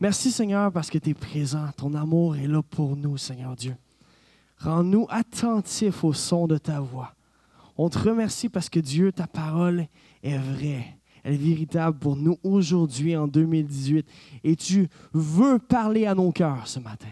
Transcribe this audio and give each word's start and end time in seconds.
Merci 0.00 0.32
Seigneur 0.32 0.72
parce 0.72 0.90
que 0.90 0.98
tu 0.98 1.10
es 1.10 1.14
présent. 1.14 1.68
Ton 1.76 1.94
amour 1.94 2.36
est 2.36 2.46
là 2.46 2.62
pour 2.62 2.96
nous, 2.96 3.16
Seigneur 3.16 3.54
Dieu. 3.54 3.76
Rends-nous 4.58 5.06
attentifs 5.08 6.02
au 6.04 6.12
son 6.12 6.46
de 6.46 6.58
ta 6.58 6.80
voix. 6.80 7.14
On 7.76 7.88
te 7.88 7.98
remercie 7.98 8.48
parce 8.48 8.68
que 8.68 8.80
Dieu, 8.80 9.12
ta 9.12 9.26
parole 9.26 9.86
est 10.22 10.38
vraie. 10.38 10.98
Elle 11.22 11.34
est 11.34 11.38
véritable 11.38 11.98
pour 11.98 12.16
nous 12.16 12.38
aujourd'hui 12.42 13.16
en 13.16 13.26
2018. 13.26 14.06
Et 14.42 14.56
tu 14.56 14.88
veux 15.12 15.58
parler 15.58 16.06
à 16.06 16.14
nos 16.14 16.32
cœurs 16.32 16.66
ce 16.66 16.80
matin. 16.80 17.08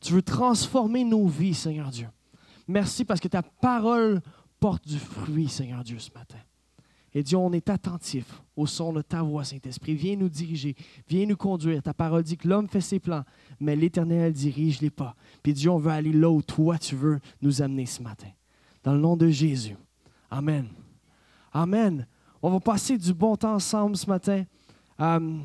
Tu 0.00 0.12
veux 0.12 0.22
transformer 0.22 1.04
nos 1.04 1.26
vies, 1.26 1.54
Seigneur 1.54 1.90
Dieu. 1.90 2.08
Merci 2.66 3.04
parce 3.04 3.20
que 3.20 3.28
ta 3.28 3.42
parole 3.42 4.20
porte 4.60 4.86
du 4.86 4.98
fruit, 4.98 5.48
Seigneur 5.48 5.84
Dieu, 5.84 5.98
ce 5.98 6.10
matin. 6.12 6.38
Et 7.14 7.22
Dieu, 7.22 7.38
on 7.38 7.52
est 7.52 7.70
attentif 7.70 8.42
au 8.56 8.66
son 8.66 8.92
de 8.92 9.00
ta 9.00 9.22
voix, 9.22 9.44
Saint-Esprit. 9.44 9.94
Viens 9.94 10.16
nous 10.16 10.28
diriger, 10.28 10.74
viens 11.08 11.26
nous 11.26 11.36
conduire. 11.36 11.82
Ta 11.82 11.94
parole 11.94 12.24
dit 12.24 12.36
que 12.36 12.48
l'homme 12.48 12.68
fait 12.68 12.80
ses 12.80 12.98
plans, 12.98 13.22
mais 13.60 13.76
l'Éternel 13.76 14.32
dirige 14.32 14.80
les 14.80 14.90
pas. 14.90 15.14
Puis 15.42 15.52
Dieu, 15.52 15.70
on 15.70 15.78
veut 15.78 15.92
aller 15.92 16.12
là 16.12 16.28
où 16.28 16.42
toi, 16.42 16.76
tu 16.76 16.96
veux 16.96 17.20
nous 17.40 17.62
amener 17.62 17.86
ce 17.86 18.02
matin. 18.02 18.28
Dans 18.82 18.92
le 18.92 19.00
nom 19.00 19.16
de 19.16 19.28
Jésus. 19.28 19.76
Amen. 20.30 20.66
Amen. 21.52 22.06
On 22.42 22.50
va 22.50 22.60
passer 22.60 22.98
du 22.98 23.14
bon 23.14 23.36
temps 23.36 23.54
ensemble 23.54 23.96
ce 23.96 24.06
matin. 24.06 24.44
Euh, 25.00 25.38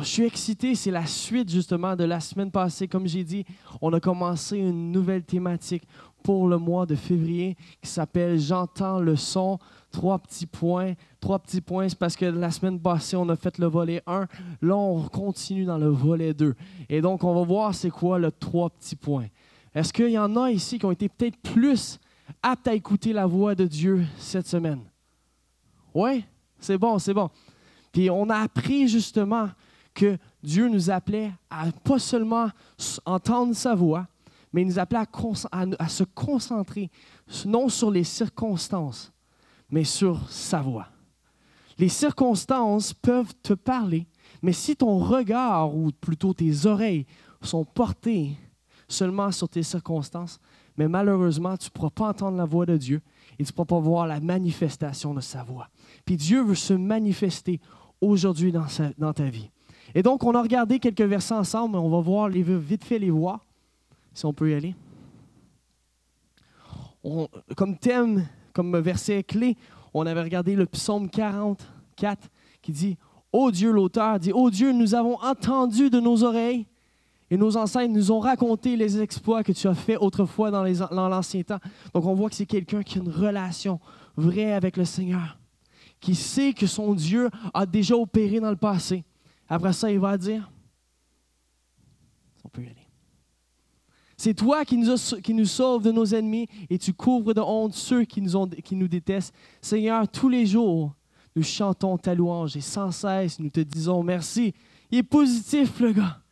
je 0.00 0.04
suis 0.04 0.24
excité, 0.24 0.74
c'est 0.74 0.90
la 0.90 1.06
suite 1.06 1.48
justement 1.50 1.94
de 1.94 2.04
la 2.04 2.18
semaine 2.18 2.50
passée. 2.50 2.88
Comme 2.88 3.06
j'ai 3.06 3.22
dit, 3.22 3.44
on 3.80 3.92
a 3.92 4.00
commencé 4.00 4.56
une 4.58 4.90
nouvelle 4.90 5.22
thématique 5.22 5.86
pour 6.24 6.48
le 6.48 6.56
mois 6.56 6.86
de 6.86 6.96
février 6.96 7.56
qui 7.80 7.88
s'appelle 7.88 8.40
J'entends 8.40 8.98
le 8.98 9.14
son. 9.14 9.58
Trois 9.92 10.18
petits 10.18 10.46
points. 10.46 10.94
Trois 11.20 11.38
petits 11.38 11.60
points, 11.60 11.88
c'est 11.88 11.98
parce 11.98 12.16
que 12.16 12.24
la 12.24 12.50
semaine 12.50 12.80
passée, 12.80 13.14
on 13.14 13.28
a 13.28 13.36
fait 13.36 13.58
le 13.58 13.66
volet 13.66 14.02
1. 14.06 14.26
Là, 14.62 14.76
on 14.76 15.02
continue 15.02 15.64
dans 15.64 15.78
le 15.78 15.88
volet 15.88 16.34
2. 16.34 16.54
Et 16.88 17.00
donc, 17.00 17.22
on 17.22 17.34
va 17.34 17.44
voir 17.44 17.74
c'est 17.74 17.90
quoi 17.90 18.18
le 18.18 18.32
trois 18.32 18.70
petits 18.70 18.96
points. 18.96 19.26
Est-ce 19.74 19.92
qu'il 19.92 20.10
y 20.10 20.18
en 20.18 20.34
a 20.36 20.50
ici 20.50 20.78
qui 20.78 20.86
ont 20.86 20.90
été 20.90 21.08
peut-être 21.08 21.36
plus 21.36 22.00
aptes 22.42 22.66
à 22.66 22.74
écouter 22.74 23.12
la 23.12 23.26
voix 23.26 23.54
de 23.54 23.66
Dieu 23.66 24.04
cette 24.16 24.48
semaine? 24.48 24.80
Oui, 25.94 26.24
c'est 26.58 26.78
bon, 26.78 26.98
c'est 26.98 27.14
bon. 27.14 27.28
Puis 27.92 28.08
on 28.08 28.30
a 28.30 28.38
appris 28.38 28.88
justement 28.88 29.50
que 29.92 30.16
Dieu 30.42 30.68
nous 30.68 30.90
appelait 30.90 31.32
à 31.50 31.66
pas 31.84 31.98
seulement 31.98 32.48
entendre 33.04 33.54
sa 33.54 33.74
voix, 33.74 34.06
mais 34.54 34.62
il 34.62 34.68
nous 34.68 34.78
appelait 34.78 35.00
à, 35.00 35.88
se 35.88 36.04
concentrer 36.04 36.88
non 37.44 37.68
sur 37.68 37.90
les 37.90 38.04
circonstances, 38.04 39.12
mais 39.68 39.82
sur 39.82 40.30
sa 40.30 40.62
voix. 40.62 40.86
Les 41.76 41.88
circonstances 41.88 42.94
peuvent 42.94 43.34
te 43.42 43.52
parler, 43.52 44.06
mais 44.42 44.52
si 44.52 44.76
ton 44.76 44.98
regard, 44.98 45.74
ou 45.76 45.90
plutôt 45.90 46.32
tes 46.32 46.66
oreilles, 46.66 47.04
sont 47.42 47.64
portées 47.64 48.36
seulement 48.86 49.32
sur 49.32 49.48
tes 49.48 49.64
circonstances, 49.64 50.38
mais 50.76 50.86
malheureusement, 50.86 51.56
tu 51.56 51.66
ne 51.66 51.70
pourras 51.70 51.90
pas 51.90 52.08
entendre 52.10 52.36
la 52.36 52.44
voix 52.44 52.64
de 52.64 52.76
Dieu 52.76 53.02
et 53.40 53.44
tu 53.44 53.50
ne 53.50 53.56
pourras 53.56 53.66
pas 53.66 53.80
voir 53.80 54.06
la 54.06 54.20
manifestation 54.20 55.14
de 55.14 55.20
sa 55.20 55.42
voix. 55.42 55.68
Puis 56.04 56.16
Dieu 56.16 56.44
veut 56.44 56.54
se 56.54 56.74
manifester 56.74 57.60
aujourd'hui 58.00 58.52
dans, 58.52 59.12
ta 59.12 59.24
vie. 59.24 59.50
Et 59.96 60.04
donc, 60.04 60.22
on 60.22 60.32
a 60.36 60.42
regardé 60.42 60.78
quelques 60.78 61.00
versets 61.00 61.34
ensemble, 61.34 61.76
on 61.76 61.90
va 61.90 62.00
voir 62.00 62.28
les, 62.28 62.44
vite 62.44 62.84
fait 62.84 63.00
les 63.00 63.10
voir 63.10 63.44
si 64.14 64.24
on 64.24 64.32
peut 64.32 64.50
y 64.50 64.54
aller. 64.54 64.74
comme 67.56 67.76
thème, 67.76 68.26
comme 68.52 68.78
verset 68.78 69.24
clé, 69.24 69.56
on 69.92 70.06
avait 70.06 70.22
regardé 70.22 70.56
le 70.56 70.66
psaume 70.66 71.10
44 71.10 72.30
qui 72.62 72.72
dit 72.72 72.96
Ô 73.32 73.50
Dieu, 73.50 73.72
l'auteur 73.72 74.18
dit 74.18 74.32
Ô 74.32 74.50
Dieu, 74.50 74.72
nous 74.72 74.94
avons 74.94 75.20
entendu 75.20 75.90
de 75.90 76.00
nos 76.00 76.22
oreilles 76.22 76.66
et 77.30 77.36
nos 77.36 77.56
ancêtres 77.56 77.92
nous 77.92 78.12
ont 78.12 78.20
raconté 78.20 78.76
les 78.76 79.00
exploits 79.00 79.42
que 79.42 79.52
tu 79.52 79.66
as 79.66 79.74
faits 79.74 79.98
autrefois 80.00 80.50
dans 80.50 81.08
l'ancien 81.08 81.42
temps. 81.42 81.58
Donc 81.92 82.04
on 82.06 82.14
voit 82.14 82.30
que 82.30 82.36
c'est 82.36 82.46
quelqu'un 82.46 82.82
qui 82.82 82.98
a 82.98 83.02
une 83.02 83.10
relation 83.10 83.80
vraie 84.16 84.52
avec 84.52 84.76
le 84.76 84.84
Seigneur, 84.84 85.36
qui 86.00 86.14
sait 86.14 86.52
que 86.52 86.66
son 86.66 86.94
Dieu 86.94 87.30
a 87.52 87.66
déjà 87.66 87.96
opéré 87.96 88.38
dans 88.38 88.50
le 88.50 88.56
passé. 88.56 89.04
Après 89.48 89.72
ça, 89.72 89.90
il 89.90 89.98
va 89.98 90.16
dire 90.16 90.50
On 92.44 92.48
peut 92.48 92.62
y 92.62 92.66
aller. 92.66 92.86
C'est 94.24 94.32
toi 94.32 94.64
qui 94.64 94.78
nous, 94.78 95.44
sauves 95.44 95.82
de 95.82 95.92
nos 95.92 96.06
ennemis 96.06 96.48
et 96.70 96.78
tu 96.78 96.94
couvres 96.94 97.34
de 97.34 97.42
honte 97.42 97.74
ceux 97.74 98.04
qui 98.04 98.22
nous, 98.22 98.36
ont, 98.36 98.46
qui 98.48 98.74
nous 98.74 98.88
détestent. 98.88 99.34
Seigneur, 99.60 100.08
tous 100.08 100.30
les 100.30 100.46
jours, 100.46 100.94
nous 101.36 101.42
chantons 101.42 101.98
ta 101.98 102.14
louange 102.14 102.56
et 102.56 102.62
sans 102.62 102.90
cesse, 102.90 103.38
nous 103.38 103.50
te 103.50 103.60
disons 103.60 104.02
merci. 104.02 104.54
Il 104.90 104.96
est 104.96 105.02
positif, 105.02 105.78
le 105.78 105.92
gars. 105.92 106.22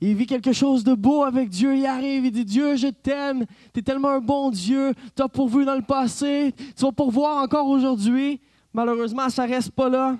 Il 0.00 0.14
vit 0.14 0.26
quelque 0.26 0.52
chose 0.52 0.84
de 0.84 0.94
beau 0.94 1.24
avec 1.24 1.48
Dieu. 1.48 1.76
Il 1.76 1.84
arrive, 1.84 2.26
il 2.26 2.30
dit 2.30 2.44
Dieu, 2.44 2.76
je 2.76 2.86
t'aime. 2.86 3.44
Tu 3.74 3.80
es 3.80 3.82
tellement 3.82 4.10
un 4.10 4.20
bon 4.20 4.52
Dieu. 4.52 4.94
Tu 5.16 5.20
as 5.20 5.28
pourvu 5.28 5.64
dans 5.64 5.74
le 5.74 5.82
passé. 5.82 6.54
Tu 6.76 6.84
vas 6.84 6.92
pourvoir 6.92 7.42
encore 7.42 7.66
aujourd'hui. 7.66 8.40
Malheureusement, 8.72 9.28
ça 9.30 9.46
reste 9.46 9.72
pas 9.72 9.88
là. 9.88 10.16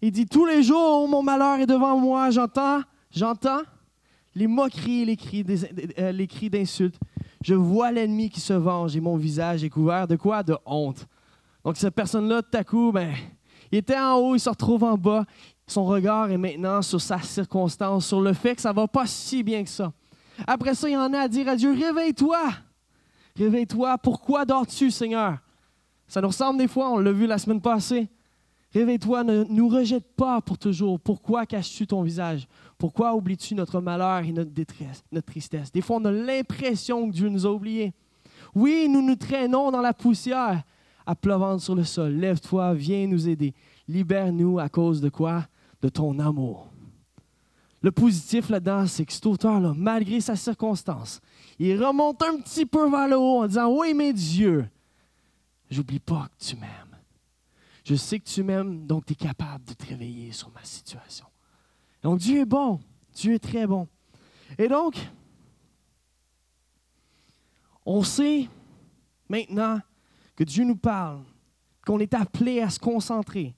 Il 0.00 0.12
dit 0.12 0.26
Tous 0.26 0.46
les 0.46 0.62
jours, 0.62 1.08
mon 1.08 1.24
malheur 1.24 1.58
est 1.58 1.66
devant 1.66 1.98
moi. 1.98 2.30
J'entends, 2.30 2.82
j'entends? 3.10 3.62
Les 4.36 4.46
moqueries, 4.46 5.06
les 5.06 5.16
cris, 5.16 5.44
euh, 5.98 6.12
les 6.12 6.26
cris 6.26 6.50
d'insultes. 6.50 7.00
Je 7.42 7.54
vois 7.54 7.90
l'ennemi 7.90 8.28
qui 8.28 8.40
se 8.40 8.52
venge 8.52 8.94
et 8.94 9.00
mon 9.00 9.16
visage 9.16 9.64
est 9.64 9.70
couvert 9.70 10.06
de 10.06 10.14
quoi? 10.16 10.42
De 10.42 10.54
honte. 10.66 11.06
Donc, 11.64 11.78
cette 11.78 11.94
personne-là, 11.94 12.42
tout 12.42 12.58
à 12.58 12.62
coup, 12.62 12.92
ben, 12.92 13.14
il 13.72 13.78
était 13.78 13.98
en 13.98 14.16
haut, 14.16 14.34
il 14.34 14.40
se 14.40 14.50
retrouve 14.50 14.84
en 14.84 14.98
bas. 14.98 15.24
Son 15.66 15.86
regard 15.86 16.30
est 16.30 16.36
maintenant 16.36 16.82
sur 16.82 17.00
sa 17.00 17.18
circonstance, 17.20 18.06
sur 18.06 18.20
le 18.20 18.34
fait 18.34 18.54
que 18.54 18.60
ça 18.60 18.70
ne 18.70 18.76
va 18.76 18.86
pas 18.86 19.06
si 19.06 19.42
bien 19.42 19.64
que 19.64 19.70
ça. 19.70 19.90
Après 20.46 20.74
ça, 20.74 20.86
il 20.86 20.92
y 20.92 20.96
en 20.96 21.14
a 21.14 21.20
à 21.20 21.28
dire 21.28 21.48
à 21.48 21.56
Dieu, 21.56 21.72
réveille-toi. 21.72 22.50
Réveille-toi. 23.36 23.96
Pourquoi 23.98 24.44
dors-tu, 24.44 24.90
Seigneur? 24.90 25.38
Ça 26.06 26.20
nous 26.20 26.28
ressemble 26.28 26.58
des 26.58 26.68
fois, 26.68 26.90
on 26.90 26.98
l'a 26.98 27.10
vu 27.10 27.26
la 27.26 27.38
semaine 27.38 27.62
passée. 27.62 28.08
Réveille-toi, 28.74 29.24
ne 29.24 29.44
nous 29.44 29.68
rejette 29.68 30.14
pas 30.14 30.42
pour 30.42 30.58
toujours. 30.58 31.00
Pourquoi 31.00 31.46
caches-tu 31.46 31.86
ton 31.86 32.02
visage? 32.02 32.46
Pourquoi 32.78 33.14
oublies-tu 33.14 33.54
notre 33.54 33.80
malheur 33.80 34.18
et 34.24 34.32
notre 34.32 34.50
détresse, 34.50 35.02
notre 35.10 35.26
tristesse? 35.26 35.72
Des 35.72 35.80
fois, 35.80 35.96
on 35.96 36.04
a 36.04 36.12
l'impression 36.12 37.08
que 37.08 37.14
Dieu 37.14 37.28
nous 37.28 37.46
a 37.46 37.50
oubliés. 37.50 37.94
Oui, 38.54 38.88
nous 38.88 39.02
nous 39.02 39.16
traînons 39.16 39.70
dans 39.70 39.80
la 39.80 39.94
poussière 39.94 40.62
à 41.06 41.14
pleuvant 41.14 41.58
sur 41.58 41.74
le 41.74 41.84
sol. 41.84 42.12
Lève-toi, 42.12 42.74
viens 42.74 43.06
nous 43.06 43.28
aider. 43.28 43.54
Libère-nous 43.88 44.58
à 44.58 44.68
cause 44.68 45.00
de 45.00 45.08
quoi? 45.08 45.46
De 45.80 45.88
ton 45.88 46.18
amour. 46.18 46.68
Le 47.82 47.92
positif 47.92 48.48
là-dedans, 48.48 48.86
c'est 48.86 49.04
que 49.04 49.12
cet 49.12 49.26
auteur-là, 49.26 49.72
malgré 49.76 50.20
sa 50.20 50.34
circonstance, 50.34 51.20
il 51.58 51.82
remonte 51.82 52.22
un 52.22 52.38
petit 52.38 52.66
peu 52.66 52.90
vers 52.90 53.06
le 53.06 53.16
haut 53.16 53.42
en 53.42 53.46
disant 53.46 53.72
Oui, 53.72 53.94
mais 53.94 54.12
Dieu, 54.12 54.68
j'oublie 55.70 56.00
pas 56.00 56.28
que 56.36 56.44
tu 56.44 56.56
m'aimes. 56.56 56.98
Je 57.84 57.94
sais 57.94 58.18
que 58.18 58.28
tu 58.28 58.42
m'aimes, 58.42 58.86
donc 58.86 59.06
tu 59.06 59.12
es 59.12 59.16
capable 59.16 59.64
de 59.64 59.74
te 59.74 59.86
réveiller 59.86 60.32
sur 60.32 60.50
ma 60.50 60.64
situation. 60.64 61.26
Donc 62.02 62.18
Dieu 62.18 62.40
est 62.40 62.46
bon. 62.46 62.80
Dieu 63.12 63.34
est 63.34 63.38
très 63.38 63.66
bon. 63.66 63.88
Et 64.58 64.68
donc, 64.68 64.96
on 67.84 68.02
sait 68.02 68.48
maintenant 69.28 69.80
que 70.34 70.44
Dieu 70.44 70.64
nous 70.64 70.76
parle, 70.76 71.22
qu'on 71.86 71.98
est 71.98 72.14
appelé 72.14 72.60
à 72.60 72.70
se 72.70 72.78
concentrer 72.78 73.54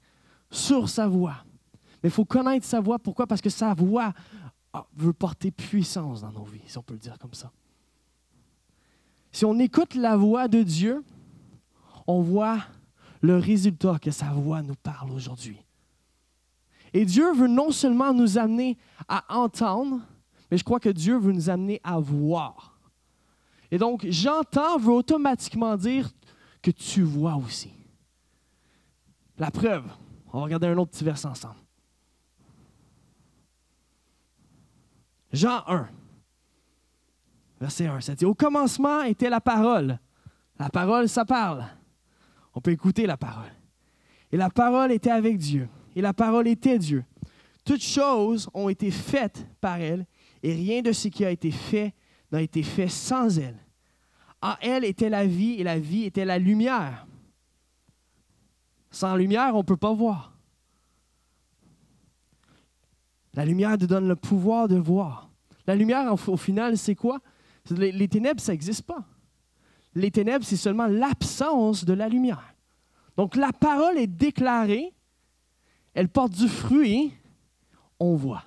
sur 0.50 0.88
sa 0.88 1.08
voix. 1.08 1.44
Mais 2.02 2.08
il 2.08 2.12
faut 2.12 2.24
connaître 2.24 2.66
sa 2.66 2.80
voix. 2.80 2.98
Pourquoi? 2.98 3.26
Parce 3.26 3.40
que 3.40 3.50
sa 3.50 3.74
voix 3.74 4.12
ah, 4.72 4.86
veut 4.94 5.12
porter 5.12 5.50
puissance 5.50 6.20
dans 6.20 6.32
nos 6.32 6.44
vies, 6.44 6.62
si 6.66 6.78
on 6.78 6.82
peut 6.82 6.94
le 6.94 7.00
dire 7.00 7.18
comme 7.18 7.34
ça. 7.34 7.50
Si 9.32 9.44
on 9.44 9.58
écoute 9.58 9.94
la 9.94 10.16
voix 10.16 10.48
de 10.48 10.62
Dieu, 10.62 11.04
on 12.06 12.22
voit 12.22 12.60
le 13.20 13.36
résultat 13.38 13.98
que 13.98 14.10
sa 14.10 14.30
voix 14.30 14.62
nous 14.62 14.76
parle 14.76 15.10
aujourd'hui. 15.10 15.58
Et 16.92 17.04
Dieu 17.04 17.32
veut 17.32 17.48
non 17.48 17.70
seulement 17.70 18.12
nous 18.12 18.38
amener 18.38 18.78
à 19.08 19.24
entendre, 19.36 20.00
mais 20.50 20.56
je 20.56 20.64
crois 20.64 20.80
que 20.80 20.88
Dieu 20.88 21.18
veut 21.18 21.32
nous 21.32 21.50
amener 21.50 21.80
à 21.84 21.98
voir. 21.98 22.78
Et 23.70 23.78
donc, 23.78 24.06
j'entends 24.08 24.78
veut 24.78 24.92
automatiquement 24.92 25.76
dire 25.76 26.10
que 26.62 26.70
tu 26.70 27.02
vois 27.02 27.36
aussi. 27.36 27.70
La 29.36 29.50
preuve, 29.50 29.84
on 30.32 30.38
va 30.38 30.44
regarder 30.44 30.66
un 30.66 30.78
autre 30.78 30.92
petit 30.92 31.04
verset 31.04 31.28
ensemble. 31.28 31.60
Jean 35.32 35.62
1, 35.66 35.88
verset 37.60 37.86
1, 37.86 38.00
ça 38.00 38.14
dit, 38.14 38.24
au 38.24 38.34
commencement 38.34 39.02
était 39.02 39.28
la 39.28 39.40
parole. 39.40 39.98
La 40.58 40.70
parole, 40.70 41.08
ça 41.08 41.24
parle. 41.24 41.66
On 42.54 42.60
peut 42.60 42.72
écouter 42.72 43.06
la 43.06 43.18
parole. 43.18 43.52
Et 44.32 44.36
la 44.36 44.50
parole 44.50 44.90
était 44.90 45.10
avec 45.10 45.36
Dieu 45.36 45.68
et 45.96 46.00
la 46.00 46.12
parole 46.12 46.48
était 46.48 46.78
Dieu. 46.78 47.04
Toutes 47.64 47.82
choses 47.82 48.48
ont 48.54 48.68
été 48.68 48.90
faites 48.90 49.46
par 49.60 49.80
elle, 49.80 50.06
et 50.42 50.54
rien 50.54 50.82
de 50.82 50.92
ce 50.92 51.08
qui 51.08 51.24
a 51.24 51.30
été 51.30 51.50
fait 51.50 51.94
n'a 52.32 52.42
été 52.42 52.62
fait 52.62 52.88
sans 52.88 53.38
elle. 53.38 53.58
En 54.40 54.54
elle 54.60 54.84
était 54.84 55.08
la 55.08 55.26
vie, 55.26 55.54
et 55.54 55.64
la 55.64 55.78
vie 55.78 56.04
était 56.04 56.24
la 56.24 56.38
lumière. 56.38 57.06
Sans 58.90 59.16
lumière, 59.16 59.54
on 59.54 59.58
ne 59.58 59.62
peut 59.62 59.76
pas 59.76 59.92
voir. 59.92 60.32
La 63.34 63.44
lumière 63.44 63.76
te 63.76 63.84
donne 63.84 64.08
le 64.08 64.16
pouvoir 64.16 64.68
de 64.68 64.76
voir. 64.76 65.28
La 65.66 65.74
lumière, 65.74 66.12
au 66.12 66.36
final, 66.36 66.78
c'est 66.78 66.94
quoi? 66.94 67.20
Les, 67.70 67.92
les 67.92 68.08
ténèbres, 68.08 68.40
ça 68.40 68.52
n'existe 68.52 68.82
pas. 68.82 69.04
Les 69.94 70.10
ténèbres, 70.10 70.44
c'est 70.44 70.56
seulement 70.56 70.86
l'absence 70.86 71.84
de 71.84 71.92
la 71.92 72.08
lumière. 72.08 72.54
Donc 73.16 73.36
la 73.36 73.52
parole 73.52 73.98
est 73.98 74.06
déclarée, 74.06 74.94
elle 75.98 76.08
porte 76.08 76.32
du 76.32 76.46
fruit, 76.46 77.12
on 77.98 78.14
voit. 78.14 78.44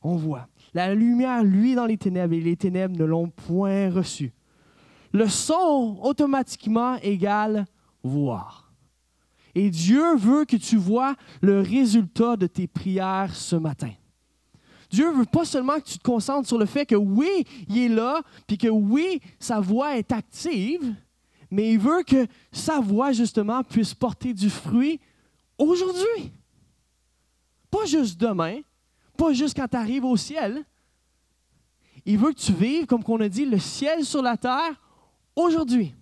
On 0.00 0.14
voit. 0.14 0.46
La 0.74 0.94
lumière, 0.94 1.42
lui, 1.42 1.74
dans 1.74 1.86
les 1.86 1.96
ténèbres, 1.98 2.34
et 2.34 2.40
les 2.40 2.56
ténèbres 2.56 2.96
ne 2.96 3.04
l'ont 3.04 3.28
point 3.28 3.90
reçu. 3.90 4.32
Le 5.12 5.26
son, 5.26 5.98
automatiquement, 6.00 6.94
égale 7.02 7.66
voir. 8.04 8.72
Et 9.56 9.70
Dieu 9.70 10.14
veut 10.14 10.44
que 10.44 10.54
tu 10.54 10.76
vois 10.76 11.16
le 11.40 11.62
résultat 11.62 12.36
de 12.36 12.46
tes 12.46 12.68
prières 12.68 13.34
ce 13.34 13.56
matin. 13.56 13.90
Dieu 14.88 15.10
veut 15.10 15.24
pas 15.24 15.44
seulement 15.44 15.80
que 15.80 15.88
tu 15.88 15.98
te 15.98 16.04
concentres 16.04 16.46
sur 16.46 16.58
le 16.58 16.66
fait 16.66 16.86
que 16.86 16.94
oui, 16.94 17.44
il 17.66 17.76
est 17.76 17.88
là, 17.88 18.22
puis 18.46 18.56
que 18.56 18.68
oui, 18.68 19.20
sa 19.40 19.58
voix 19.58 19.98
est 19.98 20.12
active, 20.12 20.94
mais 21.50 21.72
il 21.72 21.80
veut 21.80 22.04
que 22.04 22.28
sa 22.52 22.78
voix, 22.78 23.10
justement, 23.10 23.64
puisse 23.64 23.94
porter 23.94 24.32
du 24.32 24.48
fruit 24.48 25.00
aujourd'hui. 25.60 26.32
Pas 27.70 27.84
juste 27.86 28.18
demain, 28.20 28.60
pas 29.16 29.32
juste 29.32 29.56
quand 29.56 29.68
tu 29.68 29.76
arrives 29.76 30.04
au 30.04 30.16
ciel. 30.16 30.64
Il 32.04 32.18
veut 32.18 32.32
que 32.32 32.40
tu 32.40 32.52
vives, 32.52 32.86
comme 32.86 33.02
on 33.06 33.20
a 33.20 33.28
dit, 33.28 33.44
le 33.44 33.58
ciel 33.58 34.04
sur 34.04 34.22
la 34.22 34.36
terre 34.36 34.80
aujourd'hui. 35.36 35.94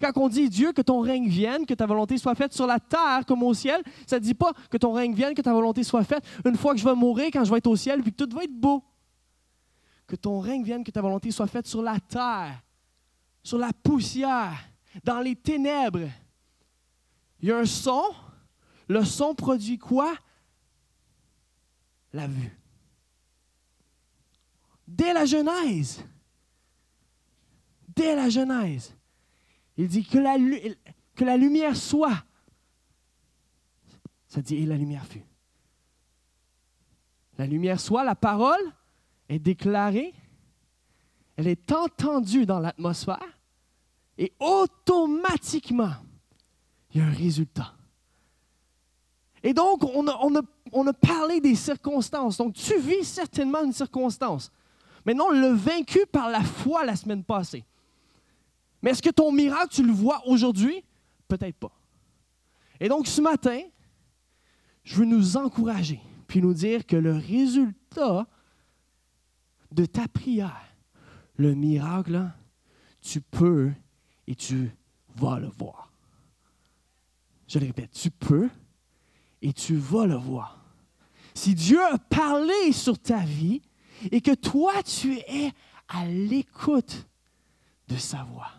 Quand 0.00 0.12
on 0.16 0.28
dit 0.28 0.48
Dieu, 0.48 0.72
que 0.72 0.82
ton 0.82 1.00
règne 1.00 1.28
vienne, 1.28 1.66
que 1.66 1.74
ta 1.74 1.86
volonté 1.86 2.18
soit 2.18 2.34
faite 2.34 2.52
sur 2.52 2.66
la 2.66 2.78
terre 2.78 3.22
comme 3.26 3.42
au 3.42 3.54
ciel, 3.54 3.82
ça 4.06 4.18
ne 4.18 4.24
dit 4.24 4.34
pas 4.34 4.52
que 4.70 4.76
ton 4.76 4.92
règne 4.92 5.14
vienne, 5.14 5.34
que 5.34 5.42
ta 5.42 5.52
volonté 5.52 5.82
soit 5.82 6.04
faite 6.04 6.24
une 6.44 6.56
fois 6.56 6.74
que 6.74 6.80
je 6.80 6.84
vais 6.84 6.94
mourir, 6.94 7.28
quand 7.32 7.44
je 7.44 7.50
vais 7.50 7.58
être 7.58 7.66
au 7.66 7.76
ciel, 7.76 8.02
puis 8.02 8.12
que 8.12 8.24
tout 8.24 8.34
va 8.34 8.44
être 8.44 8.54
beau. 8.54 8.84
Que 10.06 10.16
ton 10.16 10.38
règne 10.38 10.62
vienne, 10.62 10.84
que 10.84 10.90
ta 10.90 11.00
volonté 11.00 11.30
soit 11.30 11.46
faite 11.46 11.66
sur 11.66 11.82
la 11.82 11.98
terre, 11.98 12.62
sur 13.42 13.58
la 13.58 13.72
poussière, 13.72 14.56
dans 15.02 15.20
les 15.20 15.34
ténèbres. 15.34 16.08
Il 17.40 17.48
y 17.48 17.52
a 17.52 17.58
un 17.58 17.64
son. 17.64 18.02
Le 18.88 19.04
son 19.04 19.34
produit 19.34 19.78
quoi? 19.78 20.14
La 22.12 22.26
vue. 22.26 22.56
Dès 24.86 25.12
la 25.12 25.24
Genèse. 25.24 26.04
Dès 27.88 28.14
la 28.14 28.28
Genèse. 28.28 28.94
Il 29.76 29.88
dit 29.88 30.04
que 30.04 30.18
la, 30.18 31.36
lumière 31.36 31.76
soit. 31.76 32.24
Ça 34.28 34.40
dit, 34.40 34.56
et 34.56 34.66
la 34.66 34.76
lumière 34.76 35.06
fut. 35.06 35.24
La 37.38 37.46
lumière 37.46 37.80
soit, 37.80 38.04
la 38.04 38.14
parole 38.14 38.72
est 39.28 39.38
déclarée, 39.38 40.14
elle 41.36 41.48
est 41.48 41.70
entendue 41.72 42.46
dans 42.46 42.60
l'atmosphère, 42.60 43.38
et 44.16 44.32
automatiquement, 44.40 45.92
il 46.94 47.00
y 47.00 47.04
a 47.04 47.06
un 47.06 47.12
résultat. 47.12 47.75
Et 49.46 49.54
donc, 49.54 49.84
on 49.84 50.86
a, 50.88 50.92
parlé 50.92 51.40
des 51.40 51.54
circonstances. 51.54 52.36
Donc, 52.36 52.54
tu 52.54 52.76
vis 52.80 53.04
certainement 53.04 53.62
une 53.62 53.72
circonstance. 53.72 54.50
Maintenant, 55.04 55.26
on 55.28 55.30
l'a 55.30 55.52
vaincu 55.52 56.04
par 56.10 56.28
la 56.28 56.42
foi 56.42 56.84
la 56.84 56.96
semaine 56.96 57.22
passée. 57.22 57.64
Mais 58.82 58.90
est-ce 58.90 59.00
que 59.00 59.10
ton 59.10 59.30
miracle, 59.30 59.68
tu 59.70 59.86
le 59.86 59.92
vois 59.92 60.20
aujourd'hui? 60.26 60.82
Peut-être 61.28 61.54
pas. 61.54 61.70
Et 62.80 62.88
donc, 62.88 63.06
ce 63.06 63.20
matin, 63.20 63.60
je 64.82 64.96
veux 64.96 65.04
nous 65.04 65.36
encourager, 65.36 66.00
puis 66.26 66.42
nous 66.42 66.52
dire 66.52 66.84
que 66.84 66.96
le 66.96 67.12
résultat 67.12 68.26
de 69.70 69.86
ta 69.86 70.08
prière, 70.08 70.74
le 71.36 71.54
miracle, 71.54 72.28
tu 73.00 73.20
peux 73.20 73.70
et 74.26 74.34
tu 74.34 74.72
vas 75.14 75.38
le 75.38 75.52
voir. 75.56 75.92
Je 77.46 77.60
le 77.60 77.66
répète, 77.66 77.92
tu 77.92 78.10
peux 78.10 78.48
et 79.42 79.52
tu 79.52 79.76
vas 79.76 80.06
le 80.06 80.16
voir. 80.16 80.64
Si 81.34 81.54
Dieu 81.54 81.82
a 81.84 81.98
parlé 81.98 82.72
sur 82.72 82.98
ta 82.98 83.20
vie 83.24 83.60
et 84.10 84.20
que 84.20 84.34
toi, 84.34 84.82
tu 84.82 85.18
es 85.18 85.52
à 85.88 86.06
l'écoute 86.06 87.06
de 87.88 87.96
sa 87.96 88.24
voix, 88.24 88.50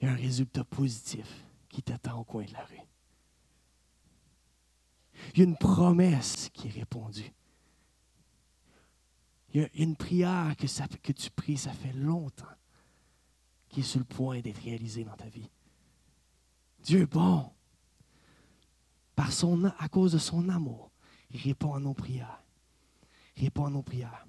il 0.00 0.06
y 0.06 0.08
a 0.08 0.12
un 0.12 0.16
résultat 0.16 0.64
positif 0.64 1.44
qui 1.68 1.82
t'attend 1.82 2.18
au 2.20 2.24
coin 2.24 2.44
de 2.44 2.52
la 2.52 2.64
rue. 2.64 2.80
Il 5.34 5.38
y 5.38 5.42
a 5.42 5.44
une 5.44 5.56
promesse 5.56 6.50
qui 6.52 6.68
est 6.68 6.72
répondue. 6.72 7.32
Il 9.54 9.60
y 9.60 9.64
a 9.64 9.68
une 9.74 9.96
prière 9.96 10.54
que, 10.56 11.12
tu 11.12 11.30
pries, 11.30 11.58
ça 11.58 11.72
fait 11.72 11.92
longtemps, 11.92 12.46
qui 13.68 13.80
est 13.80 13.84
sur 13.84 13.98
le 13.98 14.04
point 14.04 14.40
d'être 14.40 14.62
réalisée 14.62 15.04
dans 15.04 15.16
ta 15.16 15.28
vie. 15.28 15.50
Dieu 16.82 17.02
est 17.02 17.06
bon. 17.06 17.50
Par 19.14 19.32
son, 19.32 19.64
à 19.78 19.88
cause 19.88 20.12
de 20.12 20.18
son 20.18 20.48
amour, 20.48 20.90
il 21.30 21.40
répond 21.40 21.74
à 21.74 21.80
nos 21.80 21.94
prières. 21.94 22.42
Il 23.36 23.44
répond 23.44 23.66
à 23.66 23.70
nos 23.70 23.82
prières. 23.82 24.26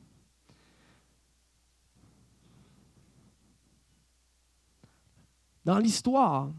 Dans 5.65 5.77
l'histoire, 5.77 6.51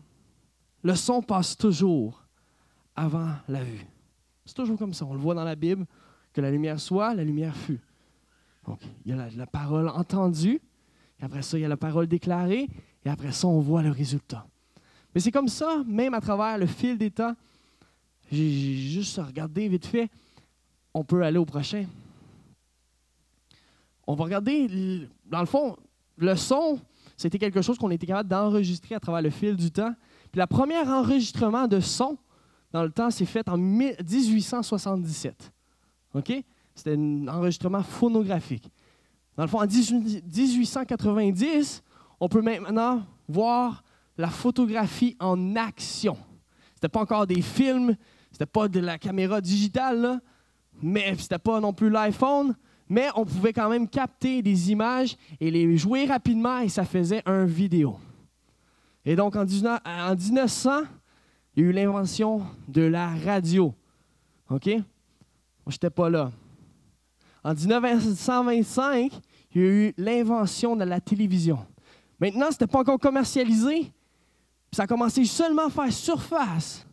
le 0.82 0.94
son 0.94 1.22
passe 1.22 1.56
toujours 1.56 2.24
avant 2.96 3.32
la 3.48 3.62
vue. 3.62 3.86
C'est 4.44 4.54
toujours 4.54 4.78
comme 4.78 4.94
ça. 4.94 5.04
On 5.04 5.14
le 5.14 5.20
voit 5.20 5.34
dans 5.34 5.44
la 5.44 5.56
Bible, 5.56 5.86
que 6.32 6.40
la 6.40 6.50
lumière 6.50 6.80
soit, 6.80 7.14
la 7.14 7.24
lumière 7.24 7.56
fut. 7.56 7.80
Donc, 8.66 8.80
il 9.04 9.14
y 9.14 9.18
a 9.18 9.28
la, 9.30 9.46
parole 9.46 9.88
entendue, 9.88 10.60
et 11.20 11.24
après 11.24 11.42
ça, 11.42 11.58
il 11.58 11.62
y 11.62 11.64
a 11.64 11.68
la 11.68 11.76
parole 11.76 12.06
déclarée, 12.06 12.68
et 13.04 13.08
après 13.08 13.32
ça, 13.32 13.46
on 13.46 13.60
voit 13.60 13.82
le 13.82 13.90
résultat. 13.90 14.46
Mais 15.14 15.20
c'est 15.20 15.30
comme 15.30 15.48
ça, 15.48 15.82
même 15.86 16.14
à 16.14 16.20
travers 16.20 16.58
le 16.58 16.66
fil 16.66 16.98
des 16.98 17.10
temps. 17.10 17.34
J'ai 18.30 18.76
juste 18.76 19.18
regardé 19.18 19.68
vite 19.68 19.86
fait. 19.86 20.08
On 20.92 21.04
peut 21.04 21.22
aller 21.22 21.38
au 21.38 21.44
prochain. 21.44 21.86
On 24.06 24.14
va 24.14 24.24
regarder, 24.24 25.08
dans 25.24 25.40
le 25.40 25.46
fond, 25.46 25.76
le 26.16 26.36
son, 26.36 26.78
c'était 27.16 27.38
quelque 27.38 27.62
chose 27.62 27.78
qu'on 27.78 27.90
était 27.90 28.06
capable 28.06 28.28
d'enregistrer 28.28 28.94
à 28.94 29.00
travers 29.00 29.22
le 29.22 29.30
fil 29.30 29.56
du 29.56 29.70
temps. 29.70 29.94
Puis 30.30 30.38
le 30.40 30.46
premier 30.46 30.78
enregistrement 30.78 31.66
de 31.66 31.80
son 31.80 32.18
dans 32.72 32.82
le 32.82 32.90
temps 32.90 33.10
s'est 33.10 33.24
fait 33.24 33.48
en 33.48 33.56
1877. 33.56 35.50
OK? 36.14 36.32
C'était 36.74 36.96
un 36.96 37.28
enregistrement 37.28 37.82
phonographique. 37.82 38.68
Dans 39.36 39.44
le 39.44 39.48
fond, 39.48 39.60
en 39.60 39.66
1890, 39.66 41.82
on 42.20 42.28
peut 42.28 42.42
maintenant 42.42 43.02
voir 43.28 43.82
la 44.16 44.28
photographie 44.28 45.16
en 45.18 45.56
action. 45.56 46.16
Ce 46.16 46.76
n'était 46.76 46.88
pas 46.88 47.00
encore 47.00 47.26
des 47.26 47.42
films, 47.42 47.96
ce 48.34 48.42
n'était 48.42 48.50
pas 48.50 48.66
de 48.66 48.80
la 48.80 48.98
caméra 48.98 49.40
digitale, 49.40 50.20
mais 50.82 51.14
ce 51.14 51.22
n'était 51.22 51.38
pas 51.38 51.60
non 51.60 51.72
plus 51.72 51.88
l'iPhone, 51.88 52.56
mais 52.88 53.06
on 53.14 53.24
pouvait 53.24 53.52
quand 53.52 53.68
même 53.68 53.88
capter 53.88 54.42
des 54.42 54.72
images 54.72 55.16
et 55.38 55.52
les 55.52 55.76
jouer 55.76 56.06
rapidement 56.06 56.58
et 56.58 56.68
ça 56.68 56.84
faisait 56.84 57.22
un 57.26 57.44
vidéo. 57.44 57.96
Et 59.04 59.14
donc 59.14 59.36
en, 59.36 59.44
1900, 59.44 60.82
il 61.54 61.62
y 61.62 61.66
a 61.66 61.68
eu 61.68 61.72
l'invention 61.72 62.42
de 62.66 62.82
la 62.82 63.14
radio. 63.24 63.72
OK? 64.50 64.66
Moi, 64.66 64.82
je 65.68 65.74
n'étais 65.74 65.90
pas 65.90 66.10
là. 66.10 66.32
En 67.44 67.54
1925, 67.54 69.12
il 69.54 69.62
y 69.62 69.64
a 69.64 69.68
eu 69.68 69.94
l'invention 69.96 70.74
de 70.74 70.82
la 70.82 71.00
télévision. 71.00 71.64
Maintenant, 72.18 72.46
ce 72.46 72.54
n'était 72.54 72.66
pas 72.66 72.80
encore 72.80 72.98
commercialisé. 72.98 73.92
Ça 74.72 74.82
a 74.82 74.86
commencé 74.88 75.24
seulement 75.24 75.66
à 75.66 75.70
faire 75.70 75.92
surface 75.92 76.84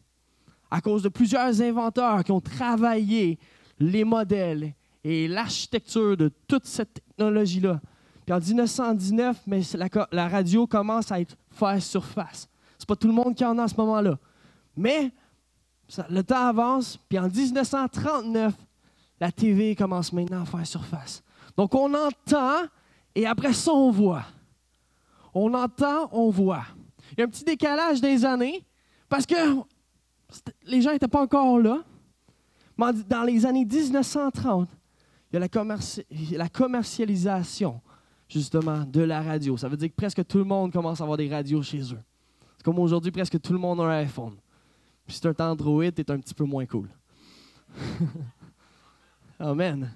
à 0.72 0.80
cause 0.80 1.04
de 1.04 1.10
plusieurs 1.10 1.62
inventeurs 1.62 2.24
qui 2.24 2.32
ont 2.32 2.40
travaillé 2.40 3.38
les 3.78 4.06
modèles 4.06 4.74
et 5.04 5.28
l'architecture 5.28 6.16
de 6.16 6.32
toute 6.48 6.66
cette 6.66 6.94
technologie-là. 6.94 7.82
Puis 8.26 8.34
en 8.34 8.40
1919, 8.40 9.42
mais 9.48 9.62
la, 10.12 10.28
radio 10.30 10.66
commence 10.66 11.12
à 11.12 11.20
être 11.20 11.36
faire 11.50 11.82
surface. 11.82 12.48
C'est 12.78 12.88
pas 12.88 12.96
tout 12.96 13.08
le 13.08 13.14
monde 13.14 13.36
qui 13.36 13.44
en 13.44 13.58
a 13.58 13.64
à 13.64 13.68
ce 13.68 13.76
moment-là. 13.76 14.18
Mais 14.78 15.12
le 16.10 16.22
temps 16.22 16.48
avance, 16.48 16.98
puis 17.10 17.20
en 17.20 17.28
1939, 17.28 18.54
la 19.20 19.32
TV 19.32 19.76
commence 19.76 20.14
maintenant 20.14 20.44
à 20.44 20.46
faire 20.46 20.66
surface. 20.66 21.22
Donc 21.58 21.76
on 21.76 21.94
entend 21.94 22.62
et 23.14 23.28
après 23.28 23.54
ça 23.54 23.74
on 23.74 23.92
voit. 23.92 24.24
On 25.34 25.54
entend, 25.54 26.10
on 26.12 26.30
voit. 26.30 26.64
Il 27.12 27.20
y 27.20 27.22
a 27.22 27.26
un 27.26 27.30
petit 27.30 27.44
décalage 27.44 28.00
des 28.00 28.24
années 28.24 28.66
parce 29.10 29.26
que 29.26 29.36
les 30.66 30.82
gens 30.82 30.92
n'étaient 30.92 31.08
pas 31.08 31.22
encore 31.22 31.60
là. 31.60 31.84
Mais 32.78 32.94
dans 33.08 33.24
les 33.24 33.46
années 33.46 33.66
1930, 33.66 34.70
il 35.32 35.36
y 35.36 35.38
a 35.38 36.38
la, 36.38 36.50
commercialisation, 36.50 37.82
justement, 38.28 38.84
de 38.84 39.02
la 39.02 39.22
radio. 39.22 39.56
Ça 39.58 39.70
veut 39.70 39.78
dire 39.78 39.90
que 39.90 39.96
presque 39.96 40.26
tout 40.26 40.40
le 40.40 40.44
monde 40.44 40.72
commence 40.72 41.00
à 41.00 41.04
avoir 41.04 41.18
des 41.18 41.30
radios 41.30 41.62
chez 41.62 41.82
eux. 41.94 42.00
C'est 42.58 42.64
comme 42.64 42.80
aujourd'hui, 42.80 43.12
presque 43.12 43.40
tout 43.40 43.54
le 43.54 43.60
monde 43.60 43.80
a 43.82 43.84
un 43.84 44.00
iPhone. 44.00 44.36
Puis 45.06 45.16
si 45.16 45.22
tu 45.22 45.28
un 45.28 45.34
Android, 45.40 45.92
tu 45.92 46.04
un 46.08 46.20
petit 46.20 46.34
peu 46.34 46.44
moins 46.44 46.66
cool. 46.66 46.90
Amen. 49.40 49.92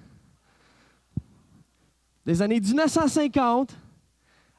Des 2.26 2.42
années 2.42 2.60
1950, 2.60 3.78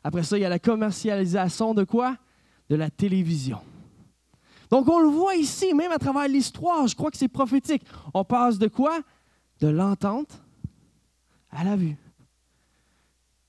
après 0.04 0.22
ça, 0.22 0.38
il 0.38 0.42
y 0.42 0.44
a 0.44 0.48
la 0.48 0.58
commercialisation 0.58 1.74
de 1.74 1.84
quoi? 1.84 2.16
De 2.68 2.76
la 2.76 2.90
télévision. 2.90 3.60
Donc, 4.70 4.88
on 4.88 5.00
le 5.00 5.08
voit 5.08 5.36
ici, 5.36 5.72
même 5.74 5.92
à 5.92 5.98
travers 5.98 6.28
l'histoire, 6.28 6.86
je 6.86 6.96
crois 6.96 7.10
que 7.10 7.16
c'est 7.16 7.28
prophétique. 7.28 7.84
On 8.12 8.24
passe 8.24 8.58
de 8.58 8.68
quoi? 8.68 9.00
De 9.60 9.68
l'entente 9.68 10.42
à 11.50 11.64
la 11.64 11.76
vue. 11.76 11.96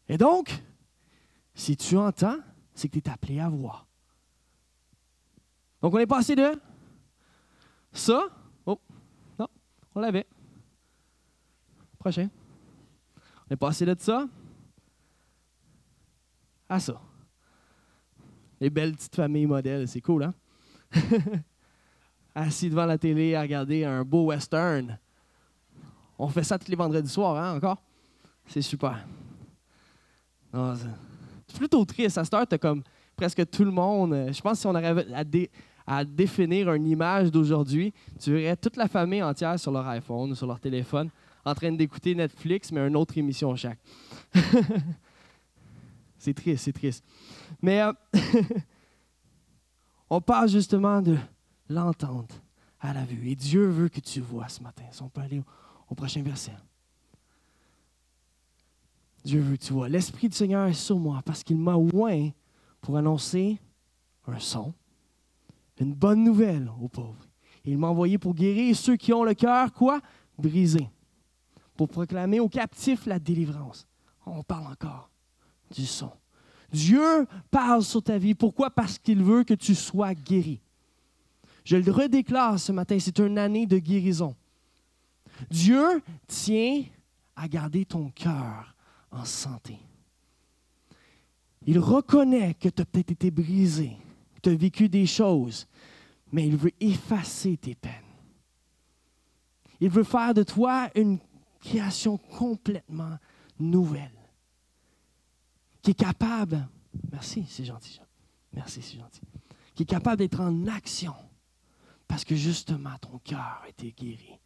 Et 0.08 0.18
donc, 0.18 0.64
si 1.54 1.76
tu 1.76 1.98
entends, 1.98 2.38
c'est 2.74 2.88
que 2.88 3.00
tu 3.00 3.10
es 3.10 3.12
appelé 3.12 3.40
à 3.40 3.50
voir. 3.50 3.88
Donc, 5.82 5.94
on 5.94 5.98
est 5.98 6.08
passé 6.08 6.36
de 6.36 6.60
ça. 7.92 8.28
Oh, 8.66 8.80
non, 9.40 9.48
on 9.96 10.00
l'avait. 10.00 10.28
Prochain. 12.00 12.30
On 13.50 13.54
est 13.54 13.58
passé 13.58 13.86
de 13.86 13.96
ça 14.00 14.28
à 16.70 16.80
ça. 16.80 17.02
Les 18.60 18.70
belles 18.70 18.94
petites 18.96 19.16
familles 19.16 19.46
modèles, 19.46 19.88
c'est 19.88 20.02
cool, 20.02 20.24
hein? 20.24 20.34
Assis 22.36 22.70
devant 22.70 22.86
la 22.86 22.98
télé 22.98 23.36
à 23.36 23.42
regarder 23.42 23.84
un 23.84 24.04
beau 24.04 24.26
western. 24.26 24.98
On 26.20 26.28
fait 26.28 26.44
ça 26.44 26.58
tous 26.58 26.70
les 26.70 26.76
vendredis 26.76 27.10
soirs, 27.10 27.36
hein, 27.36 27.56
encore? 27.56 27.82
C'est 28.48 28.62
super. 28.62 29.06
C'est 30.54 31.58
plutôt 31.58 31.84
triste. 31.86 32.18
À 32.18 32.24
cette 32.24 32.34
heure, 32.34 32.48
tu 32.48 32.58
comme 32.58 32.84
presque 33.16 33.50
tout 33.50 33.64
le 33.64 33.72
monde. 33.72 34.28
Je 34.32 34.42
pense 34.42 34.54
que 34.54 34.60
si 34.60 34.68
on 34.68 34.76
arrivait 34.76 35.50
à, 35.86 36.04
définir 36.06 36.74
une 36.74 36.88
image 36.88 37.32
d'aujourd'hui, 37.32 37.94
tu 38.20 38.34
verrais 38.34 38.56
toute 38.56 38.78
la 38.78 38.88
famille 38.88 39.24
entière 39.24 39.60
sur 39.60 39.72
leur 39.72 39.88
iPhone 39.88 40.32
ou 40.32 40.36
sur 40.36 40.48
leur 40.48 40.60
téléphone 40.60 41.10
en 41.46 41.56
train 41.56 41.72
d'écouter 41.72 42.14
Netflix, 42.14 42.72
mais 42.72 42.86
une 42.86 42.96
autre 42.96 43.18
émission 43.18 43.56
chaque. 43.56 43.80
c'est 46.18 46.34
triste, 46.34 46.66
c'est 46.66 46.74
triste. 46.74 47.04
Mais 47.62 47.82
euh, 47.82 47.94
on 50.10 50.22
parle 50.22 50.50
justement 50.50 51.02
de 51.02 51.18
l'entente 51.70 52.42
à 52.80 52.94
la 52.94 53.06
vue. 53.06 53.30
Et 53.30 53.36
Dieu 53.36 53.68
veut 53.68 53.90
que 53.90 54.00
tu 54.00 54.22
vois 54.22 54.48
ce 54.48 54.62
matin. 54.62 54.84
Si 54.92 55.02
on 55.02 55.10
peut 55.10 55.22
aller 55.22 55.42
au 55.90 55.96
prochain 55.96 56.22
verset. 56.22 56.54
Dieu 59.24 59.42
veut 59.42 59.58
que 59.58 59.64
tu 59.64 59.74
vois. 59.74 59.90
L'Esprit 59.90 60.30
du 60.30 60.36
Seigneur 60.36 60.68
est 60.68 60.74
sur 60.74 60.98
moi 60.98 61.22
parce 61.26 61.44
qu'il 61.44 61.58
m'a 61.58 61.76
oint 61.76 62.30
pour 62.82 62.98
annoncer 62.98 63.60
un 64.28 64.40
son, 64.40 64.74
une 65.80 65.94
bonne 65.94 66.24
nouvelle 66.24 66.70
aux 66.82 66.88
pauvres. 66.88 67.26
Il 67.66 67.78
m'a 67.78 67.88
envoyé 67.88 68.18
pour 68.18 68.34
guérir 68.34 68.76
ceux 68.76 68.96
qui 68.96 69.12
ont 69.12 69.24
le 69.24 69.34
cœur, 69.34 69.74
quoi? 69.74 70.00
Brisé. 70.38 70.90
Pour 71.76 71.90
proclamer 71.90 72.40
aux 72.40 72.50
captifs 72.50 73.06
la 73.06 73.20
délivrance. 73.20 73.88
On 74.26 74.44
parle 74.44 74.68
encore 74.68 75.10
du 75.76 75.86
son. 75.86 76.12
Dieu 76.72 77.26
parle 77.50 77.84
sur 77.84 78.04
ta 78.04 78.18
vie. 78.18 78.34
Pourquoi? 78.34 78.70
Parce 78.70 78.98
qu'il 78.98 79.24
veut 79.24 79.44
que 79.44 79.54
tu 79.54 79.76
sois 79.76 80.14
guéri. 80.14 80.60
Je 81.64 81.78
le 81.78 81.92
redéclare 81.92 82.60
ce 82.60 82.72
matin, 82.72 82.98
c'est 83.00 83.20
une 83.20 83.38
année 83.38 83.66
de 83.66 83.78
guérison. 83.78 84.36
Dieu 85.50 86.02
tient 86.28 86.84
à 87.36 87.48
garder 87.48 87.86
ton 87.86 88.10
cœur 88.10 88.76
en 89.12 89.26
santé. 89.26 89.78
Il 91.66 91.80
reconnaît 91.80 92.54
que 92.54 92.70
tu 92.70 92.82
as 92.82 92.86
peut-être 92.86 93.12
été 93.12 93.32
brisé, 93.32 93.98
que 94.36 94.42
tu 94.42 94.50
as 94.50 94.56
vécu 94.56 94.88
des 94.88 95.06
choses, 95.06 95.68
mais 96.32 96.48
il 96.48 96.56
veut 96.56 96.72
effacer 96.80 97.58
tes 97.58 97.76
peines. 97.76 97.92
Il 99.80 99.90
veut 99.90 100.04
faire 100.04 100.34
de 100.34 100.44
toi 100.44 100.90
une 100.96 101.20
création 101.60 102.18
complètement 102.18 103.18
nouvelle, 103.60 104.17
qui 105.82 105.92
est 105.92 106.00
capable, 106.00 106.68
merci, 107.12 107.46
c'est 107.48 107.66
gentil, 107.66 108.02
merci, 108.54 108.82
c'est 108.82 108.98
gentil, 108.98 109.22
qui 109.76 109.84
est 109.84 109.88
capable 109.88 110.18
d'être 110.18 110.40
en 110.40 110.68
action, 110.68 111.14
parce 112.08 112.24
que 112.24 112.36
justement 112.36 112.98
ton 113.00 113.20
cœur 113.20 113.62
a 113.64 113.70
été 113.70 113.92
guéri. 113.92 114.40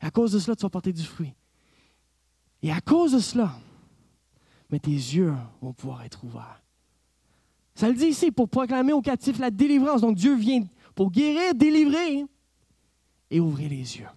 À 0.00 0.10
cause 0.10 0.32
de 0.32 0.38
cela, 0.38 0.54
tu 0.54 0.62
vas 0.62 0.70
porter 0.70 0.92
du 0.92 1.02
fruit. 1.02 1.34
Et 2.62 2.72
à 2.72 2.80
cause 2.80 3.12
de 3.12 3.18
cela, 3.18 3.58
mais 4.70 4.78
tes 4.78 4.90
yeux 4.90 5.34
vont 5.60 5.72
pouvoir 5.72 6.02
être 6.02 6.24
ouverts. 6.24 6.62
Ça 7.74 7.88
le 7.88 7.94
dit 7.94 8.06
ici, 8.06 8.30
pour 8.32 8.48
proclamer 8.48 8.92
aux 8.92 9.00
captifs 9.00 9.38
la 9.38 9.50
délivrance. 9.50 10.00
Donc 10.00 10.16
Dieu 10.16 10.36
vient 10.36 10.66
pour 10.94 11.10
guérir, 11.10 11.54
délivrer 11.54 12.24
et 13.30 13.40
ouvrir 13.40 13.70
les 13.70 13.98
yeux. 13.98 14.08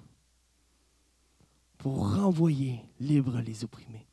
Pour 1.78 2.16
renvoyer 2.16 2.82
libres 3.00 3.40
les 3.40 3.64
opprimés. 3.64 4.08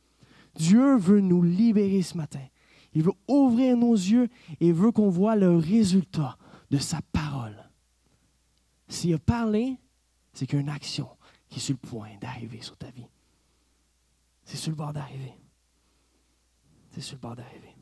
Dieu 0.59 0.97
veut 0.97 1.21
nous 1.21 1.41
libérer 1.41 2.01
ce 2.01 2.17
matin. 2.17 2.45
Il 2.93 3.03
veut 3.03 3.13
ouvrir 3.29 3.77
nos 3.77 3.93
yeux 3.93 4.27
et 4.59 4.73
veut 4.73 4.91
qu'on 4.91 5.09
voit 5.09 5.37
le 5.37 5.55
résultat 5.55 6.37
de 6.69 6.77
sa 6.77 6.99
parole. 7.13 7.55
S'il 8.89 9.13
a 9.13 9.19
parlé, 9.19 9.77
c'est 10.33 10.45
qu'il 10.45 10.55
y 10.55 10.59
a 10.59 10.61
une 10.61 10.69
action 10.69 11.07
qui 11.47 11.59
est 11.59 11.61
sur 11.61 11.77
le 11.81 11.87
point 11.87 12.09
d'arriver 12.19 12.61
sur 12.61 12.75
ta 12.75 12.91
vie. 12.91 13.07
C'est 14.43 14.57
sur 14.57 14.71
le 14.71 14.75
bord 14.75 14.91
d'arriver. 14.91 15.33
C'est 16.91 17.01
sur 17.01 17.15
le 17.15 17.21
bord 17.21 17.37
d'arriver. 17.37 17.75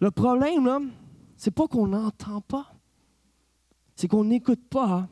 Le 0.00 0.10
problème, 0.10 0.92
c'est 1.36 1.50
pas 1.50 1.68
qu'on 1.68 1.88
n'entend 1.88 2.40
pas. 2.40 2.72
C'est 3.94 4.08
qu'on 4.08 4.24
n'écoute 4.24 4.66
pas. 4.70 5.00
Hein. 5.00 5.08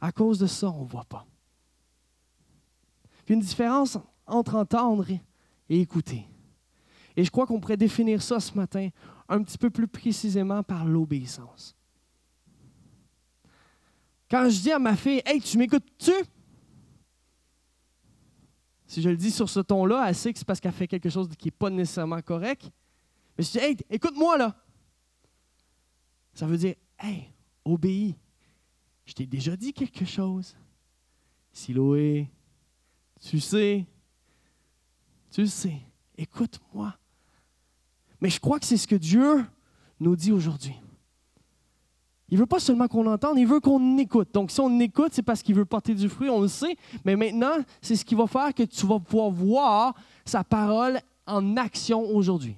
À 0.00 0.10
cause 0.10 0.40
de 0.40 0.46
ça, 0.46 0.70
on 0.70 0.82
ne 0.82 0.88
voit 0.88 1.04
pas. 1.04 1.24
Puis 3.26 3.34
une 3.34 3.40
différence 3.40 3.98
entre 4.26 4.54
entendre 4.54 5.06
et 5.68 5.80
écouter. 5.80 6.26
Et 7.16 7.24
je 7.24 7.30
crois 7.30 7.46
qu'on 7.46 7.60
pourrait 7.60 7.76
définir 7.76 8.22
ça 8.22 8.40
ce 8.40 8.54
matin 8.54 8.88
un 9.28 9.42
petit 9.42 9.58
peu 9.58 9.68
plus 9.68 9.88
précisément 9.88 10.62
par 10.62 10.84
l'obéissance. 10.84 11.76
Quand 14.30 14.48
je 14.48 14.60
dis 14.60 14.72
à 14.72 14.78
ma 14.78 14.96
fille, 14.96 15.22
Hey, 15.26 15.40
tu 15.40 15.58
m'écoutes-tu? 15.58 16.12
Si 18.86 19.02
je 19.02 19.08
le 19.08 19.16
dis 19.16 19.32
sur 19.32 19.50
ce 19.50 19.60
ton-là, 19.60 20.04
elle 20.08 20.14
sait 20.14 20.32
que 20.32 20.38
c'est 20.38 20.44
parce 20.44 20.60
qu'elle 20.60 20.72
fait 20.72 20.86
quelque 20.86 21.10
chose 21.10 21.28
qui 21.36 21.48
n'est 21.48 21.52
pas 21.52 21.70
nécessairement 21.70 22.22
correct. 22.22 22.70
Mais 23.36 23.44
je 23.44 23.50
dis, 23.50 23.58
hey, 23.58 23.76
écoute-moi 23.90 24.38
là. 24.38 24.56
Ça 26.32 26.46
veut 26.46 26.56
dire, 26.56 26.74
hey, 26.98 27.32
obéis. 27.64 28.14
Je 29.04 29.12
t'ai 29.12 29.26
déjà 29.26 29.56
dit 29.56 29.72
quelque 29.72 30.04
chose. 30.04 30.56
Siloé, 31.52 32.30
tu 33.20 33.40
sais, 33.40 33.86
tu 35.30 35.46
sais, 35.46 35.80
écoute-moi. 36.16 36.94
Mais 38.20 38.30
je 38.30 38.40
crois 38.40 38.58
que 38.58 38.66
c'est 38.66 38.76
ce 38.76 38.86
que 38.86 38.96
Dieu 38.96 39.44
nous 40.00 40.16
dit 40.16 40.32
aujourd'hui. 40.32 40.74
Il 42.28 42.34
ne 42.34 42.40
veut 42.40 42.46
pas 42.46 42.58
seulement 42.58 42.88
qu'on 42.88 43.06
entende, 43.06 43.38
il 43.38 43.46
veut 43.46 43.60
qu'on 43.60 43.98
écoute. 43.98 44.30
Donc, 44.34 44.50
si 44.50 44.60
on 44.60 44.80
écoute, 44.80 45.12
c'est 45.12 45.22
parce 45.22 45.42
qu'il 45.42 45.54
veut 45.54 45.64
porter 45.64 45.94
du 45.94 46.08
fruit, 46.08 46.28
on 46.28 46.40
le 46.40 46.48
sait. 46.48 46.76
Mais 47.04 47.14
maintenant, 47.14 47.56
c'est 47.80 47.94
ce 47.94 48.04
qui 48.04 48.16
va 48.16 48.26
faire 48.26 48.52
que 48.52 48.64
tu 48.64 48.84
vas 48.84 48.98
pouvoir 48.98 49.30
voir 49.30 49.94
sa 50.24 50.42
parole 50.42 50.98
en 51.26 51.56
action 51.56 52.02
aujourd'hui. 52.02 52.56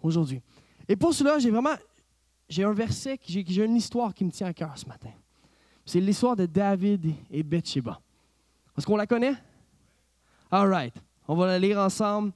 Aujourd'hui. 0.00 0.42
Et 0.88 0.94
pour 0.94 1.12
cela, 1.12 1.40
j'ai 1.40 1.50
vraiment, 1.50 1.74
j'ai 2.48 2.62
un 2.62 2.72
verset, 2.72 3.18
j'ai 3.26 3.64
une 3.64 3.74
histoire 3.74 4.14
qui 4.14 4.24
me 4.24 4.30
tient 4.30 4.46
à 4.46 4.52
cœur 4.52 4.78
ce 4.78 4.86
matin. 4.86 5.10
C'est 5.84 6.00
l'histoire 6.00 6.36
de 6.36 6.46
David 6.46 7.14
et 7.30 7.42
Bathsheba. 7.42 8.00
Est-ce 8.76 8.86
qu'on 8.86 8.96
la 8.96 9.06
connaît? 9.06 9.34
All 10.50 10.68
right. 10.68 10.94
On 11.28 11.34
va 11.34 11.46
la 11.46 11.58
lire 11.58 11.78
ensemble. 11.78 12.32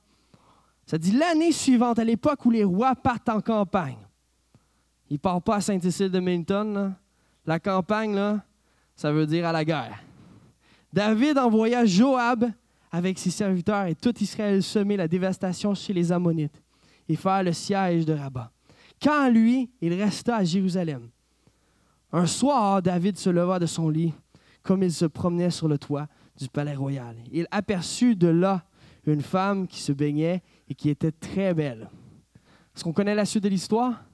Ça 0.86 0.98
dit 0.98 1.12
l'année 1.12 1.52
suivante, 1.52 1.98
à 1.98 2.04
l'époque 2.04 2.44
où 2.44 2.50
les 2.50 2.64
rois 2.64 2.96
partent 2.96 3.28
en 3.28 3.40
campagne. 3.40 3.98
Il 5.08 5.14
ne 5.14 5.18
part 5.18 5.42
pas 5.42 5.56
à 5.56 5.60
Saint-Cécile 5.60 6.10
de 6.10 6.20
Milton. 6.20 6.94
La 7.46 7.60
campagne, 7.60 8.40
ça 8.96 9.12
veut 9.12 9.26
dire 9.26 9.46
à 9.46 9.52
la 9.52 9.64
guerre. 9.64 10.02
David 10.92 11.38
envoya 11.38 11.84
Joab 11.84 12.50
avec 12.90 13.18
ses 13.18 13.30
serviteurs 13.30 13.86
et 13.86 13.94
tout 13.94 14.16
Israël 14.20 14.62
semer 14.62 14.96
la 14.96 15.06
dévastation 15.06 15.74
chez 15.74 15.92
les 15.92 16.10
Ammonites 16.10 16.60
et 17.08 17.16
faire 17.16 17.42
le 17.42 17.52
siège 17.52 18.04
de 18.04 18.12
Rabat. 18.12 18.50
Quand 19.00 19.28
lui, 19.28 19.70
il 19.80 19.94
resta 19.94 20.36
à 20.36 20.44
Jérusalem. 20.44 21.08
Un 22.12 22.26
soir, 22.26 22.82
David 22.82 23.16
se 23.16 23.30
leva 23.30 23.58
de 23.58 23.66
son 23.66 23.88
lit 23.88 24.12
comme 24.62 24.82
il 24.82 24.92
se 24.92 25.06
promenait 25.06 25.50
sur 25.50 25.68
le 25.68 25.78
toit 25.78 26.06
du 26.40 26.48
palais 26.48 26.74
royal. 26.74 27.16
Il 27.30 27.46
aperçut 27.50 28.16
de 28.16 28.28
là 28.28 28.64
une 29.06 29.22
femme 29.22 29.66
qui 29.66 29.80
se 29.80 29.92
baignait 29.92 30.42
et 30.68 30.74
qui 30.74 30.88
était 30.88 31.12
très 31.12 31.54
belle. 31.54 31.90
Est-ce 32.74 32.84
qu'on 32.84 32.92
connaît 32.92 33.14
la 33.14 33.24
suite 33.24 33.44
de 33.44 33.48
l'histoire? 33.48 34.04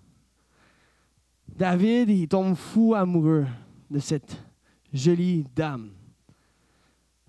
David, 1.48 2.10
il 2.10 2.28
tombe 2.28 2.56
fou 2.56 2.94
amoureux 2.94 3.46
de 3.90 3.98
cette 3.98 4.42
jolie 4.92 5.44
dame. 5.54 5.90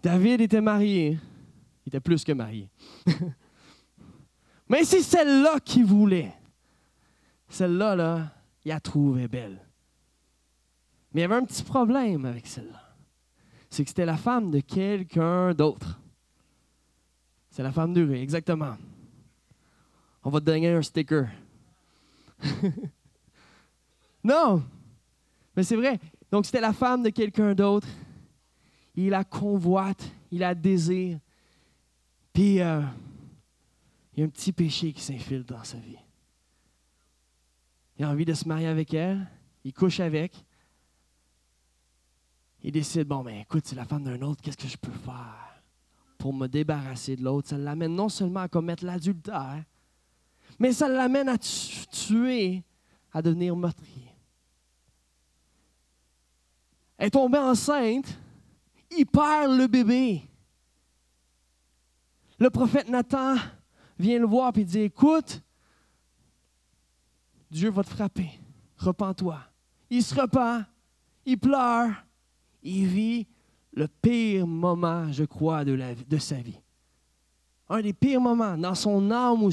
David 0.02 0.42
était 0.42 0.62
marié. 0.62 1.20
Il 1.86 1.90
était 1.90 2.00
plus 2.00 2.24
que 2.24 2.32
marié. 2.32 2.70
Mais 4.70 4.84
c'est 4.84 5.02
celle-là 5.02 5.60
qu'il 5.60 5.86
voulait. 5.86 6.34
Celle-là, 7.50 7.96
là, 7.96 8.32
il 8.66 8.70
la 8.70 8.80
trouvait 8.80 9.28
belle. 9.28 9.62
Mais 11.14 11.22
il 11.22 11.24
y 11.24 11.26
avait 11.26 11.36
un 11.36 11.46
petit 11.46 11.64
problème 11.64 12.26
avec 12.26 12.48
celle-là. 12.48 12.87
C'est 13.70 13.84
que 13.84 13.90
c'était 13.90 14.06
la 14.06 14.18
femme 14.18 14.52
de 14.52 14.60
quelqu'un 14.60 15.54
d'autre. 15.54 16.00
C'est 17.50 17.64
la 17.64 17.72
femme 17.72 17.94
d'Uri, 17.94 18.22
exactement. 18.22 18.76
On 20.24 20.30
va 20.30 20.40
te 20.40 20.46
donner 20.46 20.70
un 20.70 20.82
sticker. 20.82 21.28
non, 24.24 24.64
mais 25.56 25.64
c'est 25.64 25.76
vrai. 25.76 26.00
Donc 26.32 26.46
c'était 26.46 26.62
la 26.62 26.74
femme 26.74 27.04
de 27.04 27.10
quelqu'un 27.10 27.56
d'autre. 27.56 27.88
Il 28.96 29.10
la 29.10 29.24
convoite, 29.24 30.04
il 30.32 30.40
la 30.40 30.54
désire. 30.54 31.20
Puis 32.34 32.60
euh, 32.62 32.82
il 34.14 34.20
y 34.20 34.24
a 34.24 34.26
un 34.26 34.30
petit 34.30 34.52
péché 34.52 34.94
qui 34.94 35.02
s'infiltre 35.02 35.54
dans 35.54 35.64
sa 35.64 35.78
vie. 35.78 35.98
Il 37.98 38.06
a 38.06 38.10
envie 38.10 38.26
de 38.26 38.34
se 38.34 38.48
marier 38.48 38.68
avec 38.68 38.94
elle, 38.94 39.28
il 39.64 39.74
couche 39.74 40.00
avec. 40.00 40.34
Il 42.68 42.74
décide, 42.74 43.08
bon, 43.08 43.24
ben 43.24 43.38
écoute, 43.38 43.66
c'est 43.66 43.78
la 43.78 43.86
femme 43.86 44.04
d'un 44.04 44.22
autre, 44.24 44.42
qu'est-ce 44.42 44.58
que 44.58 44.68
je 44.68 44.76
peux 44.76 44.92
faire 44.92 45.64
pour 46.18 46.34
me 46.34 46.48
débarrasser 46.48 47.16
de 47.16 47.24
l'autre? 47.24 47.48
Ça 47.48 47.58
l'amène 47.58 47.96
non 47.96 48.10
seulement 48.10 48.42
à 48.42 48.50
commettre 48.50 48.84
l'adultère, 48.84 49.64
mais 50.60 50.74
ça 50.74 50.90
l'amène 50.90 51.30
à 51.30 51.38
tuer, 51.38 52.66
à 53.14 53.22
devenir 53.22 53.56
meurtrier. 53.56 54.12
Elle 56.98 57.08
est 57.08 57.12
tombée 57.12 57.38
enceinte, 57.38 58.20
il 58.98 59.06
perd 59.06 59.58
le 59.58 59.68
bébé. 59.68 60.24
Le 62.38 62.50
prophète 62.50 62.90
Nathan 62.90 63.38
vient 63.98 64.20
le 64.20 64.28
voir 64.28 64.52
et 64.58 64.66
dit 64.66 64.80
Écoute, 64.80 65.42
Dieu 67.50 67.70
va 67.70 67.86
te 67.86 67.92
frapper, 67.92 68.30
repens-toi. 68.76 69.40
Il 69.90 70.04
se 70.04 70.14
repent, 70.14 70.66
il 71.26 71.38
pleure, 71.38 72.04
il 72.64 72.88
vit 72.88 73.28
le 73.74 73.88
pire 73.88 74.48
moment, 74.48 75.12
je 75.12 75.24
crois, 75.24 75.64
de, 75.64 76.18
sa 76.18 76.36
vie. 76.36 76.60
Un 77.70 77.82
des 77.82 77.94
pires 77.94 78.22
moments 78.22 78.58
dans 78.58 78.76
son 78.76 79.12
âme 79.12 79.44
où 79.44 79.52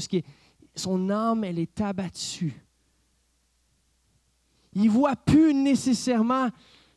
son 0.75 1.09
âme, 1.09 1.43
elle 1.43 1.59
est 1.59 1.79
abattue. 1.81 2.53
Il 4.73 4.85
ne 4.85 4.89
voit 4.89 5.15
plus 5.15 5.53
nécessairement 5.53 6.49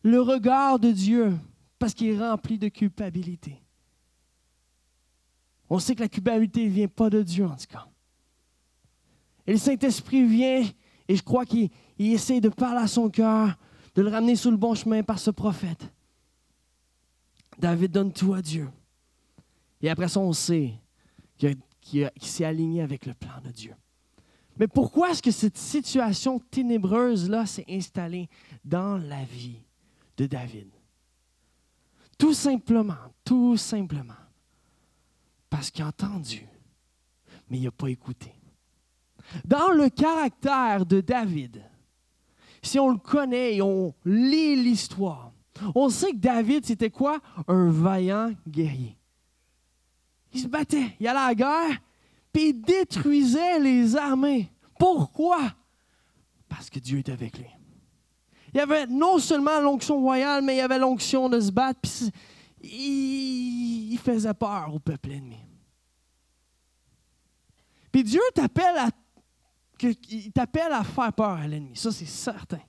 le 0.02 0.20
regard 0.20 0.78
de 0.78 0.90
Dieu 0.90 1.36
parce 1.78 1.94
qu'il 1.94 2.08
est 2.08 2.18
rempli 2.18 2.58
de 2.58 2.68
culpabilité. 2.68 3.62
On 5.70 5.78
sait 5.78 5.94
que 5.94 6.00
la 6.00 6.08
culpabilité 6.08 6.64
ne 6.64 6.70
vient 6.70 6.88
pas 6.88 7.10
de 7.10 7.22
Dieu, 7.22 7.44
en 7.44 7.56
tout 7.56 7.66
cas. 7.68 7.86
Et 9.46 9.52
le 9.52 9.58
Saint-Esprit 9.58 10.24
vient, 10.24 10.64
et 11.08 11.16
je 11.16 11.22
crois 11.22 11.44
qu'il 11.44 11.70
essaie 11.98 12.40
de 12.40 12.48
parler 12.48 12.80
à 12.80 12.86
son 12.86 13.10
cœur, 13.10 13.56
de 13.94 14.02
le 14.02 14.08
ramener 14.08 14.36
sur 14.36 14.50
le 14.50 14.56
bon 14.56 14.74
chemin 14.74 15.02
par 15.02 15.18
ce 15.18 15.30
prophète. 15.30 15.90
David 17.58 17.90
donne 17.90 18.12
tout 18.12 18.34
à 18.34 18.42
Dieu. 18.42 18.70
Et 19.80 19.90
après 19.90 20.08
ça, 20.08 20.20
on 20.20 20.32
sait 20.32 20.74
qu'il 21.36 21.56
qui, 21.80 22.06
s'est 22.20 22.44
aligné 22.44 22.82
avec 22.82 23.06
le 23.06 23.14
plan 23.14 23.40
de 23.44 23.50
Dieu. 23.50 23.74
Mais 24.58 24.66
pourquoi 24.66 25.10
est-ce 25.10 25.22
que 25.22 25.30
cette 25.30 25.56
situation 25.56 26.40
ténébreuse-là 26.50 27.46
s'est 27.46 27.64
installée 27.68 28.28
dans 28.64 28.98
la 28.98 29.24
vie 29.24 29.62
de 30.16 30.26
David? 30.26 30.68
Tout 32.18 32.34
simplement, 32.34 32.96
tout 33.24 33.56
simplement, 33.56 34.14
parce 35.48 35.70
qu'il 35.70 35.84
a 35.84 35.88
entendu, 35.88 36.44
mais 37.48 37.58
il 37.58 37.64
n'a 37.64 37.70
pas 37.70 37.88
écouté. 37.88 38.32
Dans 39.44 39.70
le 39.70 39.88
caractère 39.88 40.84
de 40.84 41.00
David, 41.00 41.62
si 42.62 42.80
on 42.80 42.90
le 42.90 42.98
connaît 42.98 43.56
et 43.56 43.62
on 43.62 43.94
lit 44.04 44.56
l'histoire, 44.56 45.27
on 45.74 45.88
sait 45.88 46.12
que 46.12 46.16
David, 46.16 46.64
c'était 46.64 46.90
quoi? 46.90 47.20
Un 47.46 47.70
vaillant 47.70 48.32
guerrier. 48.46 48.96
Il 50.32 50.40
se 50.40 50.46
battait, 50.46 50.96
il 51.00 51.06
allait 51.06 51.18
à 51.18 51.28
la 51.28 51.34
guerre, 51.34 51.78
puis 52.32 52.50
il 52.50 52.60
détruisait 52.60 53.58
les 53.58 53.96
armées. 53.96 54.50
Pourquoi? 54.78 55.38
Parce 56.48 56.70
que 56.70 56.78
Dieu 56.78 56.98
était 56.98 57.12
avec 57.12 57.38
lui. 57.38 57.46
Il 58.52 58.58
y 58.58 58.60
avait 58.60 58.86
non 58.86 59.18
seulement 59.18 59.60
l'onction 59.60 60.00
royale, 60.00 60.42
mais 60.42 60.54
il 60.54 60.58
y 60.58 60.62
avait 60.62 60.78
l'onction 60.78 61.28
de 61.28 61.40
se 61.40 61.50
battre, 61.50 61.88
il, 62.62 63.98
faisait 64.02 64.34
peur 64.34 64.74
au 64.74 64.78
peuple 64.78 65.12
ennemi. 65.12 65.38
Puis 67.92 68.04
Dieu 68.04 68.20
t'appelle 68.34 68.76
à, 68.76 68.88
t'appelle 70.34 70.72
à 70.72 70.84
faire 70.84 71.12
peur 71.12 71.30
à 71.30 71.46
l'ennemi, 71.46 71.76
ça 71.76 71.90
c'est 71.90 72.06
certain. 72.06 72.60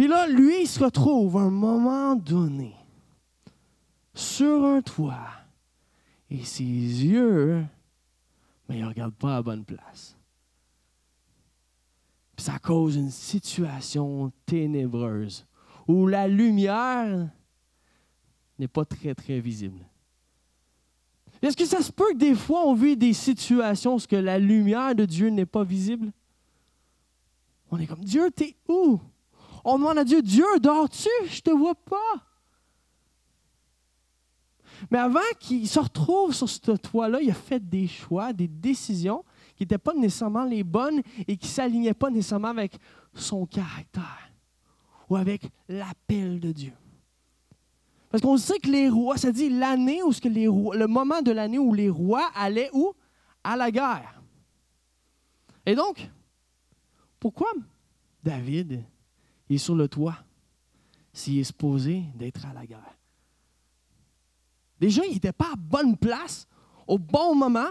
Puis 0.00 0.08
là, 0.08 0.26
lui, 0.26 0.62
il 0.62 0.66
se 0.66 0.82
retrouve 0.82 1.36
à 1.36 1.40
un 1.40 1.50
moment 1.50 2.16
donné 2.16 2.74
sur 4.14 4.64
un 4.64 4.80
toit 4.80 5.28
et 6.30 6.42
ses 6.42 6.64
yeux, 6.64 7.62
mais 8.66 8.78
il 8.78 8.82
ne 8.82 8.88
regarde 8.88 9.12
pas 9.12 9.32
à 9.32 9.34
la 9.34 9.42
bonne 9.42 9.62
place. 9.62 10.16
Puis 12.34 12.46
ça 12.46 12.58
cause 12.58 12.96
une 12.96 13.10
situation 13.10 14.32
ténébreuse 14.46 15.44
où 15.86 16.06
la 16.06 16.26
lumière 16.28 17.28
n'est 18.58 18.68
pas 18.68 18.86
très, 18.86 19.14
très 19.14 19.38
visible. 19.38 19.84
Est-ce 21.42 21.58
que 21.58 21.66
ça 21.66 21.82
se 21.82 21.92
peut 21.92 22.10
que 22.12 22.16
des 22.16 22.34
fois 22.34 22.66
on 22.66 22.72
vit 22.72 22.96
des 22.96 23.12
situations 23.12 23.96
où 23.96 24.14
la 24.14 24.38
lumière 24.38 24.94
de 24.94 25.04
Dieu 25.04 25.28
n'est 25.28 25.44
pas 25.44 25.62
visible? 25.62 26.10
On 27.70 27.78
est 27.78 27.86
comme 27.86 28.02
Dieu, 28.02 28.30
t'es 28.30 28.56
où? 28.66 28.98
On 29.64 29.78
demande 29.78 29.98
à 29.98 30.04
Dieu, 30.04 30.22
Dieu, 30.22 30.46
dors-tu? 30.60 31.08
Je 31.26 31.36
ne 31.36 31.40
te 31.40 31.50
vois 31.50 31.74
pas. 31.74 32.26
Mais 34.90 34.98
avant 34.98 35.20
qu'il 35.38 35.68
se 35.68 35.78
retrouve 35.78 36.34
sur 36.34 36.48
ce 36.48 36.72
toit-là, 36.72 37.20
il 37.20 37.30
a 37.30 37.34
fait 37.34 37.60
des 37.60 37.86
choix, 37.86 38.32
des 38.32 38.48
décisions 38.48 39.24
qui 39.56 39.64
n'étaient 39.64 39.78
pas 39.78 39.94
nécessairement 39.94 40.44
les 40.44 40.64
bonnes 40.64 41.02
et 41.28 41.36
qui 41.36 41.46
ne 41.46 41.52
s'alignaient 41.52 41.94
pas 41.94 42.08
nécessairement 42.08 42.48
avec 42.48 42.78
son 43.12 43.44
caractère 43.44 44.32
ou 45.08 45.16
avec 45.16 45.42
l'appel 45.68 46.40
de 46.40 46.52
Dieu. 46.52 46.72
Parce 48.10 48.22
qu'on 48.22 48.38
sait 48.38 48.58
que 48.58 48.70
les 48.70 48.88
rois, 48.88 49.18
ça 49.18 49.30
dit 49.30 49.50
l'année 49.50 50.02
où 50.02 50.10
les 50.24 50.46
le 50.46 50.86
moment 50.86 51.20
de 51.22 51.30
l'année 51.30 51.58
où 51.58 51.74
les 51.74 51.90
rois 51.90 52.30
allaient 52.34 52.70
où? 52.72 52.92
À 53.44 53.56
la 53.56 53.70
guerre. 53.70 54.20
Et 55.64 55.74
donc, 55.74 56.10
pourquoi 57.18 57.50
David 58.22 58.84
est 59.54 59.58
sur 59.58 59.74
le 59.74 59.88
toit 59.88 60.18
s'il 61.12 61.38
est 61.38 61.44
supposé 61.44 62.04
d'être 62.14 62.44
à 62.46 62.52
la 62.52 62.66
guerre? 62.66 62.96
Déjà, 64.78 65.04
il 65.04 65.12
n'était 65.12 65.32
pas 65.32 65.52
à 65.52 65.56
bonne 65.56 65.96
place, 65.96 66.48
au 66.86 66.98
bon 66.98 67.34
moment. 67.34 67.68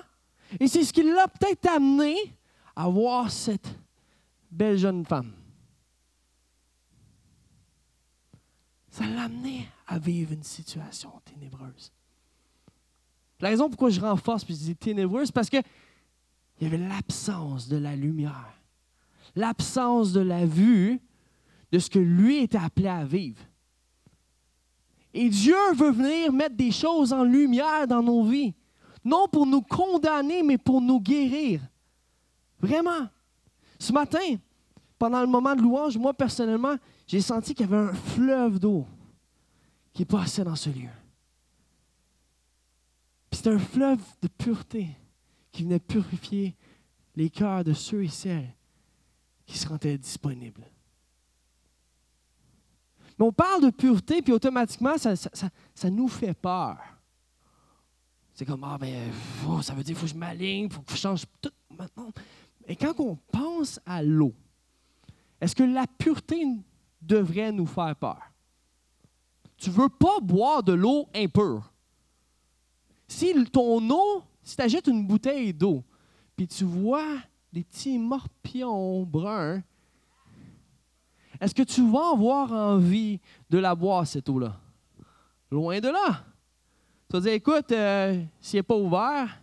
Et 0.59 0.67
c'est 0.67 0.83
ce 0.83 0.93
qui 0.93 1.03
l'a 1.03 1.27
peut-être 1.27 1.67
amené 1.67 2.15
à 2.75 2.87
voir 2.87 3.31
cette 3.31 3.67
belle 4.51 4.77
jeune 4.77 5.05
femme. 5.05 5.31
Ça 8.91 9.05
l'a 9.07 9.23
amené 9.23 9.67
à 9.87 9.97
vivre 9.97 10.33
une 10.33 10.43
situation 10.43 11.11
ténébreuse. 11.25 11.91
La 13.39 13.49
raison 13.49 13.69
pourquoi 13.69 13.89
je 13.89 14.01
renforce 14.01 14.43
puis 14.43 14.53
je 14.53 14.59
dis 14.59 14.75
ténébreuse, 14.75 15.31
parce 15.31 15.49
qu'il 15.49 15.63
y 16.61 16.65
avait 16.65 16.77
l'absence 16.77 17.67
de 17.67 17.77
la 17.77 17.95
lumière, 17.95 18.53
l'absence 19.35 20.11
de 20.11 20.19
la 20.19 20.45
vue 20.45 20.99
de 21.71 21.79
ce 21.79 21.89
que 21.89 21.99
lui 21.99 22.37
était 22.37 22.57
appelé 22.57 22.87
à 22.87 23.03
vivre. 23.05 23.41
Et 25.13 25.29
Dieu 25.29 25.57
veut 25.75 25.91
venir 25.91 26.31
mettre 26.31 26.55
des 26.55 26.71
choses 26.71 27.13
en 27.13 27.23
lumière 27.23 27.87
dans 27.87 28.03
nos 28.03 28.23
vies. 28.23 28.53
Non 29.03 29.27
pour 29.27 29.45
nous 29.45 29.61
condamner, 29.61 30.43
mais 30.43 30.57
pour 30.57 30.81
nous 30.81 30.99
guérir. 30.99 31.61
Vraiment. 32.59 33.07
Ce 33.79 33.91
matin, 33.91 34.35
pendant 34.97 35.21
le 35.21 35.27
moment 35.27 35.55
de 35.55 35.61
louange, 35.61 35.97
moi 35.97 36.13
personnellement, 36.13 36.75
j'ai 37.07 37.21
senti 37.21 37.55
qu'il 37.55 37.69
y 37.69 37.73
avait 37.73 37.89
un 37.89 37.93
fleuve 37.93 38.59
d'eau 38.59 38.85
qui 39.93 40.05
passait 40.05 40.43
dans 40.43 40.55
ce 40.55 40.69
lieu. 40.69 40.89
C'est 43.31 43.47
un 43.47 43.59
fleuve 43.59 44.01
de 44.21 44.27
pureté 44.27 44.87
qui 45.51 45.63
venait 45.63 45.79
purifier 45.79 46.55
les 47.15 47.29
cœurs 47.29 47.63
de 47.63 47.73
ceux 47.73 48.03
et 48.03 48.09
celles 48.09 48.53
qui 49.45 49.57
se 49.57 49.67
rendaient 49.67 49.97
disponibles. 49.97 50.63
Mais 53.19 53.25
on 53.25 53.33
parle 53.33 53.63
de 53.63 53.69
pureté, 53.69 54.21
puis 54.21 54.31
automatiquement, 54.31 54.97
ça, 54.97 55.89
nous 55.89 56.07
fait 56.07 56.33
peur. 56.33 56.77
C'est 58.33 58.45
comme, 58.45 58.63
ah 58.63 58.77
ben, 58.79 59.11
ça 59.61 59.73
veut 59.73 59.83
dire 59.83 59.93
qu'il 59.93 59.95
faut 59.95 60.05
que 60.05 60.13
je 60.13 60.17
m'aligne, 60.17 60.65
il 60.65 60.71
faut 60.71 60.81
que 60.81 60.93
je 60.93 60.97
change 60.97 61.25
tout 61.41 61.51
maintenant. 61.77 62.11
Et 62.65 62.77
quand 62.77 62.97
on 62.99 63.17
pense 63.29 63.81
à 63.85 64.01
l'eau, 64.01 64.33
est-ce 65.41 65.53
que 65.53 65.63
la 65.63 65.85
pureté 65.85 66.45
devrait 67.01 67.51
nous 67.51 67.65
faire 67.65 67.93
peur? 67.97 68.21
Tu 69.57 69.69
ne 69.69 69.75
veux 69.75 69.89
pas 69.89 70.21
boire 70.21 70.63
de 70.63 70.71
l'eau 70.71 71.09
impure. 71.13 71.69
Si 73.05 73.33
ton 73.51 73.89
eau, 73.89 74.23
si 74.41 74.55
tu 74.55 74.61
achètes 74.61 74.87
une 74.87 75.05
bouteille 75.05 75.53
d'eau, 75.53 75.83
puis 76.37 76.47
tu 76.47 76.63
vois 76.63 77.17
des 77.51 77.65
petits 77.65 77.97
morpions 77.99 79.03
bruns 79.03 79.61
est-ce 81.39 81.55
que 81.55 81.63
tu 81.63 81.89
vas 81.89 82.11
avoir 82.11 82.51
envie 82.51 83.19
de 83.49 83.57
la 83.57 83.73
boire, 83.75 84.05
cette 84.05 84.27
eau-là? 84.27 84.59
Loin 85.49 85.79
de 85.79 85.87
là. 85.87 86.23
Tu 87.09 87.13
vas 87.13 87.21
dire, 87.21 87.33
écoute, 87.33 87.71
euh, 87.71 88.23
s'il 88.39 88.59
n'est 88.59 88.63
pas 88.63 88.75
ouvert, 88.75 89.41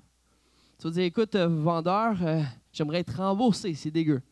tu 0.79 0.87
vas 0.87 0.93
dire, 0.93 1.05
écoute, 1.05 1.35
euh, 1.35 1.49
vendeur, 1.49 2.17
euh, 2.23 2.43
j'aimerais 2.73 3.01
être 3.01 3.17
remboursé, 3.17 3.75
c'est 3.75 3.91
dégueu. 3.91 4.23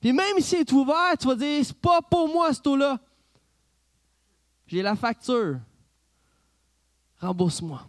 Puis 0.00 0.12
même 0.12 0.40
s'il 0.40 0.60
est 0.60 0.72
ouvert, 0.72 1.16
tu 1.18 1.26
vas 1.26 1.36
dire, 1.36 1.64
c'est 1.64 1.76
pas 1.76 2.00
pour 2.00 2.26
moi 2.26 2.52
ce 2.54 2.60
taux-là. 2.62 2.98
J'ai 4.66 4.82
la 4.82 4.96
facture. 4.96 5.58
Rembourse-moi. 7.20 7.86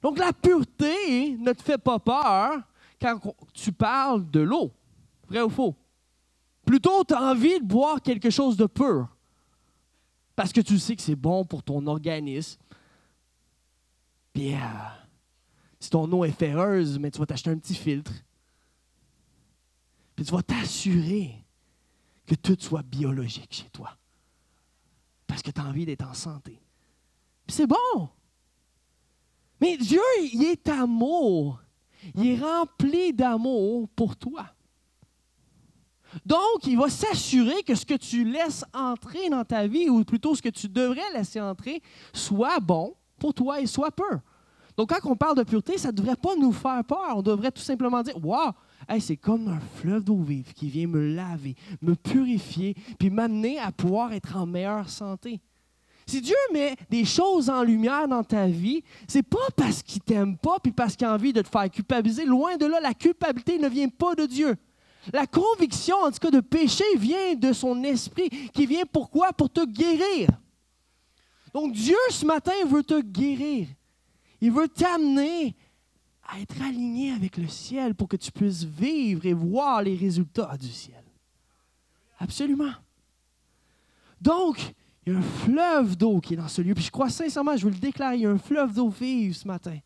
Donc 0.00 0.18
la 0.18 0.32
pureté 0.32 1.36
ne 1.36 1.52
te 1.52 1.62
fait 1.62 1.78
pas 1.78 1.98
peur 1.98 2.62
quand 3.00 3.20
tu 3.52 3.70
parles 3.70 4.28
de 4.30 4.40
l'eau. 4.40 4.72
Vrai 5.28 5.42
ou 5.42 5.50
faux? 5.50 5.74
Plutôt, 6.68 7.02
tu 7.02 7.14
as 7.14 7.22
envie 7.22 7.58
de 7.60 7.64
boire 7.64 8.02
quelque 8.02 8.28
chose 8.28 8.58
de 8.58 8.66
pur. 8.66 9.08
Parce 10.36 10.52
que 10.52 10.60
tu 10.60 10.78
sais 10.78 10.96
que 10.96 11.00
c'est 11.00 11.16
bon 11.16 11.42
pour 11.46 11.62
ton 11.62 11.86
organisme. 11.86 12.60
Puis, 14.34 14.52
euh, 14.52 14.58
si 15.80 15.88
ton 15.88 16.12
eau 16.12 16.26
est 16.26 16.30
ferreuse, 16.30 16.98
mais 16.98 17.10
tu 17.10 17.20
vas 17.20 17.24
t'acheter 17.24 17.48
un 17.48 17.56
petit 17.56 17.74
filtre. 17.74 18.12
Puis 20.14 20.26
tu 20.26 20.30
vas 20.30 20.42
t'assurer 20.42 21.42
que 22.26 22.34
tout 22.34 22.58
soit 22.60 22.82
biologique 22.82 23.54
chez 23.54 23.70
toi. 23.70 23.96
Parce 25.26 25.40
que 25.40 25.50
tu 25.50 25.62
as 25.62 25.64
envie 25.64 25.86
d'être 25.86 26.06
en 26.06 26.12
santé. 26.12 26.60
Puis 27.46 27.56
c'est 27.56 27.66
bon. 27.66 28.10
Mais 29.58 29.78
Dieu, 29.78 30.02
il 30.20 30.44
est 30.44 30.68
amour. 30.68 31.62
Il 32.14 32.26
est 32.26 32.38
rempli 32.38 33.14
d'amour 33.14 33.88
pour 33.96 34.18
toi. 34.18 34.52
Donc, 36.24 36.66
il 36.66 36.78
va 36.78 36.88
s'assurer 36.88 37.62
que 37.62 37.74
ce 37.74 37.84
que 37.84 37.94
tu 37.94 38.24
laisses 38.24 38.64
entrer 38.72 39.28
dans 39.28 39.44
ta 39.44 39.66
vie, 39.66 39.88
ou 39.88 40.04
plutôt 40.04 40.34
ce 40.34 40.42
que 40.42 40.48
tu 40.48 40.68
devrais 40.68 41.00
laisser 41.14 41.40
entrer, 41.40 41.82
soit 42.12 42.60
bon 42.60 42.94
pour 43.18 43.34
toi 43.34 43.60
et 43.60 43.66
soit 43.66 43.90
pur. 43.90 44.20
Donc, 44.76 44.90
quand 44.90 45.10
on 45.10 45.16
parle 45.16 45.36
de 45.36 45.42
pureté, 45.42 45.76
ça 45.76 45.88
ne 45.88 45.96
devrait 45.96 46.16
pas 46.16 46.36
nous 46.36 46.52
faire 46.52 46.84
peur. 46.84 47.14
On 47.16 47.22
devrait 47.22 47.50
tout 47.50 47.62
simplement 47.62 48.00
dire 48.02 48.14
Waouh, 48.24 48.52
c'est 49.00 49.16
comme 49.16 49.48
un 49.48 49.60
fleuve 49.80 50.04
d'eau 50.04 50.18
vive 50.18 50.52
qui 50.52 50.68
vient 50.68 50.86
me 50.86 51.14
laver, 51.14 51.56
me 51.82 51.94
purifier, 51.94 52.76
puis 52.98 53.10
m'amener 53.10 53.58
à 53.58 53.72
pouvoir 53.72 54.12
être 54.12 54.36
en 54.36 54.46
meilleure 54.46 54.88
santé. 54.88 55.40
Si 56.06 56.22
Dieu 56.22 56.36
met 56.52 56.74
des 56.88 57.04
choses 57.04 57.50
en 57.50 57.62
lumière 57.64 58.08
dans 58.08 58.24
ta 58.24 58.46
vie, 58.46 58.82
c'est 59.06 59.22
pas 59.22 59.48
parce 59.56 59.82
qu'il 59.82 60.00
t'aime 60.00 60.38
pas 60.38 60.58
puis 60.62 60.72
parce 60.72 60.96
qu'il 60.96 61.06
a 61.06 61.12
envie 61.12 61.34
de 61.34 61.42
te 61.42 61.48
faire 61.48 61.68
culpabiliser. 61.68 62.24
Loin 62.24 62.56
de 62.56 62.64
là, 62.64 62.80
la 62.80 62.94
culpabilité 62.94 63.58
ne 63.58 63.68
vient 63.68 63.88
pas 63.88 64.14
de 64.14 64.24
Dieu. 64.24 64.56
La 65.12 65.26
conviction, 65.26 65.96
en 65.96 66.10
tout 66.10 66.18
cas, 66.18 66.30
de 66.30 66.40
péché 66.40 66.84
vient 66.96 67.34
de 67.34 67.52
son 67.52 67.82
esprit, 67.82 68.28
qui 68.52 68.66
vient 68.66 68.84
pourquoi? 68.90 69.32
Pour 69.32 69.50
te 69.50 69.64
guérir. 69.64 70.28
Donc 71.52 71.72
Dieu, 71.72 71.96
ce 72.10 72.24
matin, 72.26 72.52
veut 72.66 72.82
te 72.82 73.00
guérir. 73.00 73.68
Il 74.40 74.52
veut 74.52 74.68
t'amener 74.68 75.56
à 76.22 76.38
être 76.40 76.60
aligné 76.62 77.12
avec 77.12 77.36
le 77.36 77.48
ciel 77.48 77.94
pour 77.94 78.08
que 78.08 78.16
tu 78.16 78.30
puisses 78.30 78.64
vivre 78.64 79.24
et 79.24 79.32
voir 79.32 79.82
les 79.82 79.96
résultats 79.96 80.56
du 80.58 80.70
ciel. 80.70 81.02
Absolument. 82.18 82.72
Donc, 84.20 84.74
il 85.06 85.12
y 85.12 85.16
a 85.16 85.18
un 85.18 85.22
fleuve 85.22 85.96
d'eau 85.96 86.20
qui 86.20 86.34
est 86.34 86.36
dans 86.36 86.48
ce 86.48 86.60
lieu. 86.60 86.74
Puis 86.74 86.84
je 86.84 86.90
crois 86.90 87.08
sincèrement, 87.08 87.56
je 87.56 87.64
veux 87.64 87.72
le 87.72 87.78
déclarer, 87.78 88.16
il 88.16 88.22
y 88.22 88.26
a 88.26 88.30
un 88.30 88.38
fleuve 88.38 88.74
d'eau 88.74 88.90
vive 88.90 89.34
ce 89.34 89.46
matin 89.46 89.78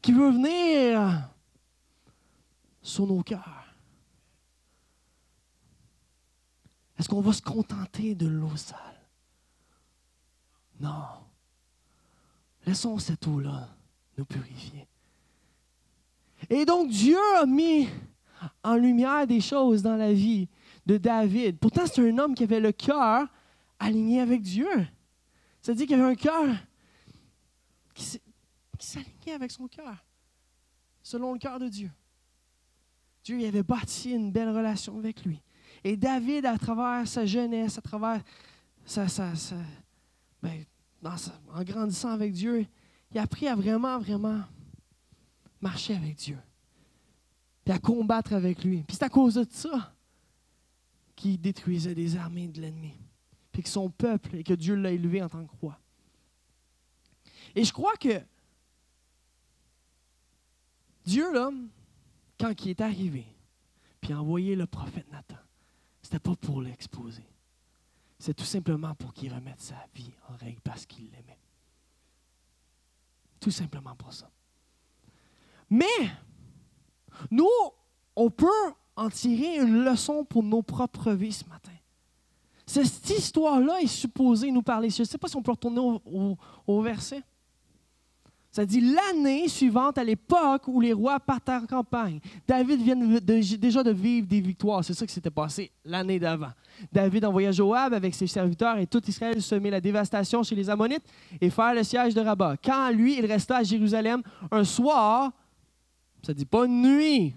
qui 0.00 0.12
veut 0.12 0.30
venir 0.30 1.28
sur 2.82 3.06
nos 3.06 3.22
cœurs. 3.22 3.63
Est-ce 6.98 7.08
qu'on 7.08 7.20
va 7.20 7.32
se 7.32 7.42
contenter 7.42 8.14
de 8.14 8.26
l'eau 8.26 8.56
sale? 8.56 8.78
Non. 10.80 11.04
Laissons 12.66 12.98
cette 12.98 13.26
eau-là 13.26 13.68
nous 14.16 14.24
purifier. 14.24 14.86
Et 16.50 16.64
donc 16.64 16.90
Dieu 16.90 17.18
a 17.36 17.46
mis 17.46 17.88
en 18.62 18.76
lumière 18.76 19.26
des 19.26 19.40
choses 19.40 19.82
dans 19.82 19.96
la 19.96 20.12
vie 20.12 20.48
de 20.86 20.96
David. 20.96 21.58
Pourtant, 21.58 21.86
c'est 21.86 22.06
un 22.06 22.18
homme 22.18 22.34
qui 22.34 22.44
avait 22.44 22.60
le 22.60 22.72
cœur 22.72 23.26
aligné 23.78 24.20
avec 24.20 24.42
Dieu. 24.42 24.68
C'est-à-dire 25.60 25.86
qu'il 25.86 26.00
avait 26.00 26.12
un 26.12 26.14
cœur 26.14 26.54
qui 27.94 28.20
s'alignait 28.78 29.32
avec 29.34 29.50
son 29.50 29.66
cœur, 29.66 30.04
selon 31.02 31.32
le 31.32 31.38
cœur 31.38 31.58
de 31.58 31.68
Dieu. 31.68 31.90
Dieu 33.22 33.46
avait 33.46 33.62
bâti 33.62 34.10
une 34.10 34.30
belle 34.30 34.50
relation 34.50 34.98
avec 34.98 35.24
lui. 35.24 35.40
Et 35.84 35.96
David, 35.96 36.46
à 36.46 36.56
travers 36.56 37.06
sa 37.06 37.26
jeunesse, 37.26 37.76
à 37.76 37.82
travers 37.82 38.22
sa, 38.86 39.06
ben, 40.42 40.64
en 41.02 41.62
grandissant 41.62 42.10
avec 42.10 42.32
Dieu, 42.32 42.66
il 43.12 43.18
a 43.18 43.22
appris 43.22 43.46
à 43.46 43.54
vraiment, 43.54 43.98
vraiment 43.98 44.42
marcher 45.60 45.94
avec 45.94 46.16
Dieu. 46.16 46.38
Puis 47.64 47.74
à 47.74 47.78
combattre 47.78 48.32
avec 48.32 48.64
lui. 48.64 48.82
Puis 48.82 48.96
c'est 48.96 49.04
à 49.04 49.10
cause 49.10 49.34
de 49.34 49.46
ça 49.50 49.94
qu'il 51.14 51.40
détruisait 51.40 51.94
des 51.94 52.16
armées 52.16 52.48
de 52.48 52.60
l'ennemi. 52.60 52.94
Puis 53.52 53.62
que 53.62 53.68
son 53.68 53.90
peuple 53.90 54.36
et 54.36 54.42
que 54.42 54.54
Dieu 54.54 54.74
l'a 54.74 54.90
élevé 54.90 55.22
en 55.22 55.28
tant 55.28 55.44
que 55.44 55.52
roi. 55.60 55.78
Et 57.54 57.62
je 57.62 57.72
crois 57.72 57.96
que 57.96 58.20
Dieu, 61.04 61.32
là, 61.32 61.50
quand 62.38 62.64
il 62.64 62.70
est 62.70 62.80
arrivé, 62.80 63.26
puis 64.00 64.12
a 64.12 64.20
envoyé 64.20 64.56
le 64.56 64.66
prophète 64.66 65.10
Nathan, 65.12 65.36
c'était 66.04 66.18
pas 66.18 66.36
pour 66.36 66.60
l'exposer. 66.60 67.24
C'est 68.18 68.34
tout 68.34 68.44
simplement 68.44 68.94
pour 68.94 69.14
qu'il 69.14 69.32
remette 69.32 69.60
sa 69.60 69.86
vie 69.94 70.12
en 70.28 70.36
règle 70.36 70.60
parce 70.60 70.84
qu'il 70.84 71.06
l'aimait. 71.06 71.38
Tout 73.40 73.50
simplement 73.50 73.96
pour 73.96 74.12
ça. 74.12 74.30
Mais, 75.70 75.86
nous, 77.30 77.48
on 78.14 78.30
peut 78.30 78.46
en 78.96 79.08
tirer 79.08 79.56
une 79.56 79.82
leçon 79.82 80.26
pour 80.26 80.42
nos 80.42 80.62
propres 80.62 81.12
vies 81.12 81.32
ce 81.32 81.46
matin. 81.46 81.72
Cette 82.66 83.08
histoire-là 83.08 83.80
est 83.80 83.86
supposée 83.86 84.50
nous 84.50 84.62
parler. 84.62 84.90
Je 84.90 85.02
ne 85.02 85.06
sais 85.06 85.18
pas 85.18 85.28
si 85.28 85.36
on 85.36 85.42
peut 85.42 85.52
retourner 85.52 85.80
au, 85.80 86.36
au 86.66 86.82
verset. 86.82 87.22
Ça 88.54 88.64
dit 88.64 88.80
l'année 88.80 89.48
suivante, 89.48 89.98
à 89.98 90.04
l'époque 90.04 90.68
où 90.68 90.80
les 90.80 90.92
rois 90.92 91.18
partent 91.18 91.48
en 91.48 91.66
campagne. 91.66 92.20
David 92.46 92.82
vient 92.82 92.94
déjà 92.94 93.82
de 93.82 93.90
vivre 93.90 94.28
des 94.28 94.40
victoires. 94.40 94.84
C'est 94.84 94.94
ça 94.94 95.04
qui 95.04 95.12
s'était 95.12 95.28
passé 95.28 95.72
l'année 95.84 96.20
d'avant. 96.20 96.52
David 96.92 97.24
envoya 97.24 97.50
Joab 97.50 97.94
avec 97.94 98.14
ses 98.14 98.28
serviteurs 98.28 98.78
et 98.78 98.86
tout 98.86 99.02
Israël 99.08 99.42
semer 99.42 99.70
la 99.70 99.80
dévastation 99.80 100.44
chez 100.44 100.54
les 100.54 100.70
Ammonites 100.70 101.02
et 101.40 101.50
faire 101.50 101.74
le 101.74 101.82
siège 101.82 102.14
de 102.14 102.20
Rabat. 102.20 102.56
Quand 102.64 102.92
lui, 102.92 103.18
il 103.18 103.26
resta 103.26 103.56
à 103.56 103.62
Jérusalem 103.64 104.22
un 104.52 104.62
soir, 104.62 105.32
ça 106.22 106.32
dit 106.32 106.46
pas 106.46 106.66
une 106.66 106.80
nuit, 106.80 107.34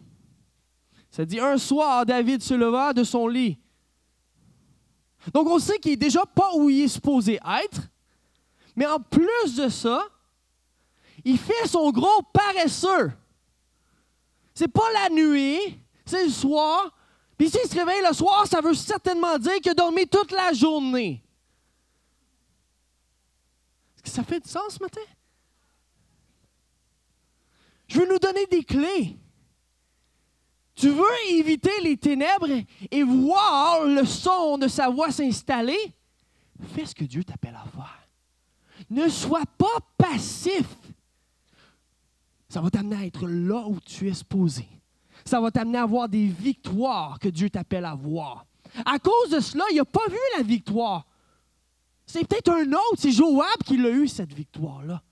ça 1.09 1.25
dit 1.25 1.39
un 1.39 1.57
soir, 1.57 2.05
David 2.05 2.43
se 2.43 2.53
leva 2.53 2.93
de 2.93 3.03
son 3.03 3.27
lit. 3.27 3.57
Donc 5.33 5.47
on 5.47 5.57
sait 5.57 5.79
qu'il 5.79 5.93
n'est 5.93 5.97
déjà 5.97 6.27
pas 6.27 6.51
où 6.55 6.69
il 6.69 6.83
est 6.83 6.87
supposé 6.87 7.39
être, 7.63 7.89
mais 8.75 8.85
en 8.85 8.99
plus 8.99 9.55
de 9.55 9.67
ça, 9.67 10.03
il 11.27 11.37
fait 11.37 11.67
son 11.67 11.91
gros 11.91 12.21
paresseux. 12.31 13.11
C'est 14.53 14.69
pas 14.69 14.89
la 14.93 15.09
nuit, 15.09 15.59
c'est 16.05 16.23
le 16.23 16.31
soir. 16.31 16.89
Puis 17.37 17.49
s'il 17.49 17.69
se 17.69 17.75
réveille 17.75 18.01
le 18.07 18.13
soir, 18.13 18.47
ça 18.47 18.61
veut 18.61 18.73
certainement 18.73 19.37
dire 19.37 19.55
qu'il 19.55 19.71
a 19.71 19.73
dormi 19.73 20.07
toute 20.07 20.31
la 20.31 20.53
journée. 20.53 21.21
Est-ce 23.95 24.03
que 24.03 24.09
ça 24.09 24.23
fait 24.23 24.39
du 24.39 24.47
sens 24.47 24.75
ce 24.75 24.79
matin? 24.81 25.01
Je 27.87 27.99
veux 27.99 28.07
nous 28.07 28.19
donner 28.19 28.45
des 28.45 28.63
clés. 28.63 29.17
Tu 30.75 30.89
veux 30.89 31.03
éviter 31.31 31.81
les 31.83 31.97
ténèbres 31.97 32.47
et 32.89 33.03
voir 33.03 33.83
le 33.83 34.05
son 34.05 34.57
de 34.57 34.69
sa 34.69 34.87
voix 34.87 35.11
s'installer? 35.11 35.93
Fais 36.73 36.85
ce 36.85 36.95
que 36.95 37.03
Dieu 37.03 37.25
t'appelle 37.25 37.55
à 37.55 37.67
faire. 37.69 38.07
Ne 38.89 39.09
sois 39.09 39.45
pas 39.57 39.77
passif 39.97 40.65
ça 42.57 42.61
va 42.63 42.71
t'amener 42.71 42.95
à 42.95 43.05
être 43.05 43.27
là 43.27 43.67
où 43.67 43.79
tu 43.81 44.09
es 44.09 44.15
supposé. 44.15 44.67
Ça 45.23 45.39
va 45.39 45.51
t'amener 45.51 45.77
à 45.77 45.83
avoir 45.83 46.09
des 46.09 46.25
victoires 46.25 47.19
que 47.19 47.29
Dieu 47.29 47.51
t'appelle 47.51 47.85
à 47.85 47.93
voir. 47.93 48.47
À 48.83 48.97
cause 48.97 49.29
de 49.29 49.39
cela, 49.39 49.63
il 49.69 49.77
n'a 49.77 49.85
pas 49.85 50.07
vu 50.09 50.17
la 50.35 50.41
victoire. 50.41 51.05
C'est 52.07 52.27
peut-être 52.27 52.49
un 52.49 52.73
autre, 52.73 52.97
c'est 52.97 53.11
Joab 53.11 53.61
qui 53.63 53.77
l'a 53.77 53.91
eu, 53.91 54.07
cette 54.07 54.33
victoire-là. 54.33 55.03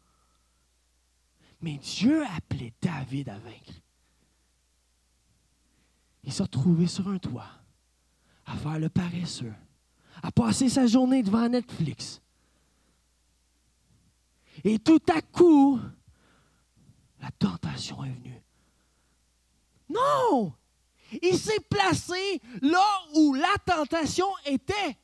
Mais 1.62 1.77
Dieu 1.77 2.23
a 2.23 2.34
appelé 2.34 2.73
David 2.81 3.29
à 3.29 3.38
vaincre. 3.38 3.79
Il 6.23 6.34
s'est 6.34 6.41
retrouvé 6.41 6.88
sur 6.88 7.08
un 7.10 7.19
toit, 7.19 7.51
à 8.47 8.55
faire 8.55 8.79
le 8.79 8.89
paresseux, 8.89 9.53
à 10.23 10.31
passer 10.31 10.67
sa 10.67 10.88
journée 10.88 11.21
devant 11.21 11.47
Netflix. 11.47 12.23
Et 14.63 14.79
tout 14.79 15.03
à 15.15 15.21
coup, 15.21 15.79
la 17.21 17.32
tentation 17.32 18.04
est 18.04 18.12
venue. 18.12 18.41
Non! 19.89 20.54
Il 21.21 21.38
s'est 21.38 21.60
placé 21.69 22.41
là 22.62 22.86
où 23.15 23.34
la 23.34 23.54
tentation 23.65 24.28
était. 24.45 24.97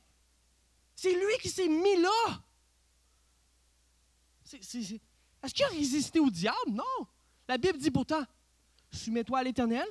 C'est 0.94 1.12
lui 1.12 1.38
qui 1.40 1.48
s'est 1.48 1.68
mis 1.68 1.96
là. 1.96 2.42
Est-ce 4.52 5.54
qu'il 5.54 5.64
a 5.64 5.68
résisté 5.68 6.20
au 6.20 6.30
diable? 6.30 6.70
Non. 6.70 7.06
La 7.48 7.58
Bible 7.58 7.78
dit 7.78 7.90
pourtant, 7.90 8.22
soumets-toi 8.90 9.38
à 9.38 9.42
l'Éternel, 9.42 9.86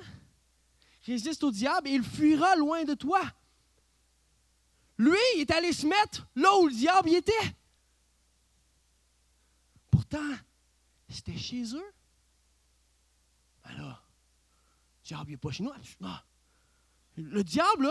résiste 1.04 1.42
au 1.42 1.50
diable 1.50 1.88
et 1.88 1.92
il 1.92 2.04
fuira 2.04 2.54
loin 2.56 2.84
de 2.84 2.94
toi. 2.94 3.20
Lui, 4.98 5.18
il 5.36 5.40
est 5.40 5.50
allé 5.50 5.72
se 5.72 5.86
mettre 5.86 6.26
là 6.36 6.56
où 6.58 6.66
le 6.68 6.72
diable 6.72 7.10
y 7.10 7.16
était. 7.16 7.32
Pourtant, 9.90 10.32
c'était 11.08 11.36
chez 11.36 11.74
eux. 11.74 11.92
Le 13.78 15.04
diable 15.04 15.30
n'est 15.30 15.36
pas 15.36 15.50
chez 15.50 15.62
nous. 15.62 15.72
Le 17.16 17.42
diable, 17.44 17.90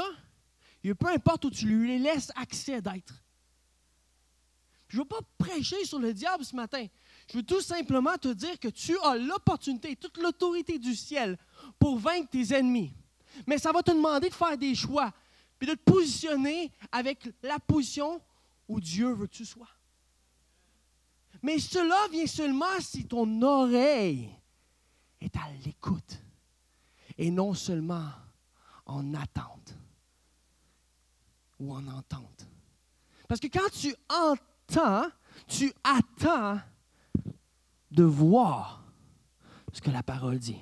il 0.83 0.95
peu 0.95 1.07
importe 1.07 1.45
où 1.45 1.49
tu 1.49 1.65
lui 1.67 1.99
laisses 1.99 2.31
accès 2.35 2.81
d'être. 2.81 3.13
Je 4.87 4.97
ne 4.97 5.03
veux 5.03 5.07
pas 5.07 5.21
prêcher 5.37 5.85
sur 5.85 5.99
le 5.99 6.13
diable 6.13 6.43
ce 6.43 6.55
matin. 6.55 6.85
Je 7.31 7.37
veux 7.37 7.43
tout 7.43 7.61
simplement 7.61 8.17
te 8.17 8.27
dire 8.27 8.59
que 8.59 8.67
tu 8.67 8.97
as 8.99 9.15
l'opportunité, 9.15 9.95
toute 9.95 10.17
l'autorité 10.17 10.77
du 10.77 10.95
ciel 10.95 11.37
pour 11.79 11.97
vaincre 11.97 12.29
tes 12.29 12.53
ennemis. 12.53 12.93
Mais 13.47 13.57
ça 13.57 13.71
va 13.71 13.81
te 13.81 13.91
demander 13.91 14.27
de 14.27 14.33
faire 14.33 14.57
des 14.57 14.75
choix, 14.75 15.13
puis 15.57 15.69
de 15.69 15.75
te 15.75 15.83
positionner 15.83 16.71
avec 16.91 17.29
la 17.41 17.57
position 17.59 18.21
où 18.67 18.81
Dieu 18.81 19.13
veut 19.13 19.27
que 19.27 19.33
tu 19.33 19.45
sois. 19.45 19.69
Mais 21.41 21.57
cela 21.59 22.07
vient 22.11 22.27
seulement 22.27 22.79
si 22.81 23.05
ton 23.05 23.41
oreille 23.41 24.29
est 25.21 25.35
à 25.37 25.47
l'écoute 25.65 26.21
et 27.17 27.31
non 27.31 27.53
seulement 27.53 28.09
en 28.85 29.13
attente 29.13 29.75
ou 31.59 31.73
en 31.73 31.87
entente. 31.87 32.47
Parce 33.27 33.39
que 33.39 33.47
quand 33.47 33.69
tu 33.71 33.95
entends, 34.09 35.07
tu 35.47 35.71
attends 35.83 36.59
de 37.91 38.03
voir 38.03 38.83
ce 39.71 39.81
que 39.81 39.91
la 39.91 40.03
parole 40.03 40.39
dit. 40.39 40.61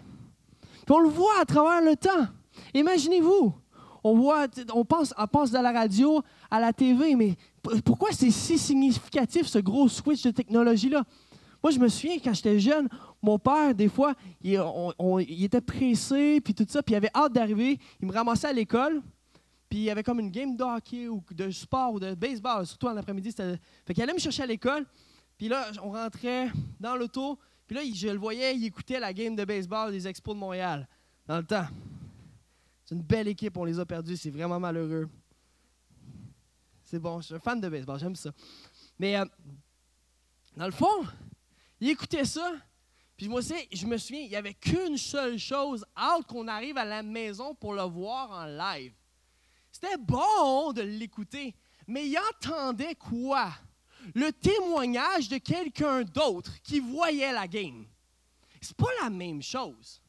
Puis 0.85 0.95
on 0.95 0.99
le 0.99 1.09
voit 1.09 1.39
à 1.39 1.45
travers 1.45 1.81
le 1.81 1.95
temps. 1.95 2.27
Imaginez-vous, 2.73 3.55
on 4.03 4.15
voit, 4.15 4.47
on 4.73 4.85
pense, 4.85 5.13
on 5.17 5.27
pense 5.27 5.53
à 5.53 5.61
la 5.61 5.71
radio, 5.71 6.21
à 6.49 6.59
la 6.59 6.73
TV, 6.73 7.15
mais 7.15 7.35
pourquoi 7.85 8.11
c'est 8.11 8.31
si 8.31 8.57
significatif 8.57 9.47
ce 9.47 9.59
gros 9.59 9.87
switch 9.87 10.23
de 10.23 10.31
technologie-là? 10.31 11.03
Moi, 11.61 11.71
je 11.71 11.79
me 11.79 11.87
souviens 11.89 12.17
quand 12.23 12.33
j'étais 12.33 12.59
jeune, 12.59 12.87
mon 13.21 13.37
père, 13.37 13.75
des 13.75 13.89
fois, 13.89 14.13
il, 14.41 15.43
était 15.43 15.61
pressé, 15.61 16.39
puis 16.41 16.53
tout 16.53 16.65
ça, 16.67 16.81
puis 16.81 16.93
il 16.93 16.97
avait 16.97 17.11
hâte 17.13 17.33
d'arriver. 17.33 17.79
Il 18.01 18.07
me 18.07 18.13
ramassait 18.13 18.47
à 18.47 18.53
l'école, 18.53 19.01
puis 19.67 19.79
il 19.79 19.83
y 19.83 19.89
avait 19.89 20.03
comme 20.03 20.19
une 20.19 20.31
game 20.31 20.55
de 20.55 20.63
hockey 20.63 21.07
ou 21.07 21.23
de 21.31 21.49
sport 21.51 21.93
ou 21.93 21.99
de 21.99 22.15
baseball, 22.15 22.65
surtout 22.65 22.87
en 22.87 22.95
après-midi. 22.95 23.31
Fait 23.31 23.93
qu'il 23.93 24.01
allait 24.03 24.13
me 24.13 24.19
chercher 24.19 24.43
à 24.43 24.45
l'école, 24.45 24.85
puis 25.37 25.49
là, 25.49 25.69
on 25.83 25.91
rentrait 25.91 26.49
dans 26.79 26.95
l'auto, 26.95 27.37
puis 27.67 27.75
là, 27.75 27.81
je 27.93 28.07
le 28.07 28.17
voyais, 28.17 28.55
il 28.55 28.65
écoutait 28.65 28.99
la 28.99 29.13
game 29.13 29.35
de 29.35 29.45
baseball 29.45 29.91
des 29.91 30.07
Expos 30.07 30.33
de 30.33 30.39
Montréal, 30.39 30.87
dans 31.27 31.37
le 31.37 31.45
temps. 31.45 31.67
C'est 32.85 32.95
une 32.95 33.03
belle 33.03 33.27
équipe, 33.27 33.55
on 33.57 33.65
les 33.65 33.79
a 33.79 33.85
perdus, 33.85 34.17
c'est 34.17 34.31
vraiment 34.31 34.59
malheureux. 34.59 35.07
C'est 36.83 36.97
bon, 36.97 37.21
je 37.21 37.27
suis 37.27 37.35
un 37.35 37.39
fan 37.39 37.61
de 37.61 37.69
baseball, 37.69 37.99
j'aime 37.99 38.15
ça. 38.15 38.31
Mais 38.97 39.15
euh, 39.15 39.25
dans 40.57 40.65
le 40.65 40.71
fond, 40.71 41.05
il 41.79 41.89
écoutait 41.89 42.25
ça, 42.25 42.51
puis 43.19 43.27
moi 43.27 43.39
aussi, 43.39 43.67
je 43.73 43.85
me 43.85 43.97
souviens, 43.97 44.21
il 44.21 44.29
n'y 44.29 44.35
avait 44.37 44.53
qu'une 44.53 44.97
seule 44.97 45.37
chose, 45.37 45.85
hâte 45.97 46.25
qu'on 46.25 46.47
arrive 46.47 46.77
à 46.77 46.85
la 46.85 47.03
maison 47.03 47.53
pour 47.53 47.73
le 47.73 47.81
voir 47.81 48.31
en 48.31 48.45
live. 48.45 48.93
C'était 49.69 49.97
bon 49.97 50.71
de 50.71 50.83
l'écouter, 50.83 51.53
mais 51.85 52.07
il 52.07 52.17
entendait 52.17 52.95
quoi? 52.95 53.51
Le 54.15 54.31
témoignage 54.31 55.27
de 55.27 55.37
quelqu'un 55.37 56.03
d'autre 56.03 56.61
qui 56.63 56.79
voyait 56.79 57.33
la 57.33 57.45
game. 57.45 57.85
C'est 58.61 58.77
pas 58.77 58.87
la 59.01 59.09
même 59.09 59.43
chose. 59.43 60.01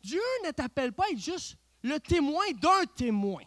Dieu 0.00 0.22
ne 0.44 0.52
t'appelle 0.52 0.92
pas 0.92 1.06
à 1.06 1.10
être 1.10 1.18
juste 1.18 1.56
le 1.82 1.98
témoin 1.98 2.44
d'un 2.52 2.86
témoin. 2.94 3.42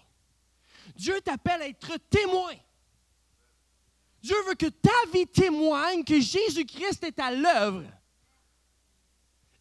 Dieu 0.98 1.22
t'appelle 1.22 1.62
à 1.62 1.68
être 1.70 1.96
témoin. 2.10 2.56
Dieu 4.22 4.36
veut 4.50 4.56
que 4.56 4.66
ta 4.66 5.10
vie 5.14 5.28
témoigne 5.28 6.04
que 6.04 6.20
Jésus-Christ 6.20 7.06
est 7.06 7.20
à 7.20 7.32
l'œuvre. 7.32 7.86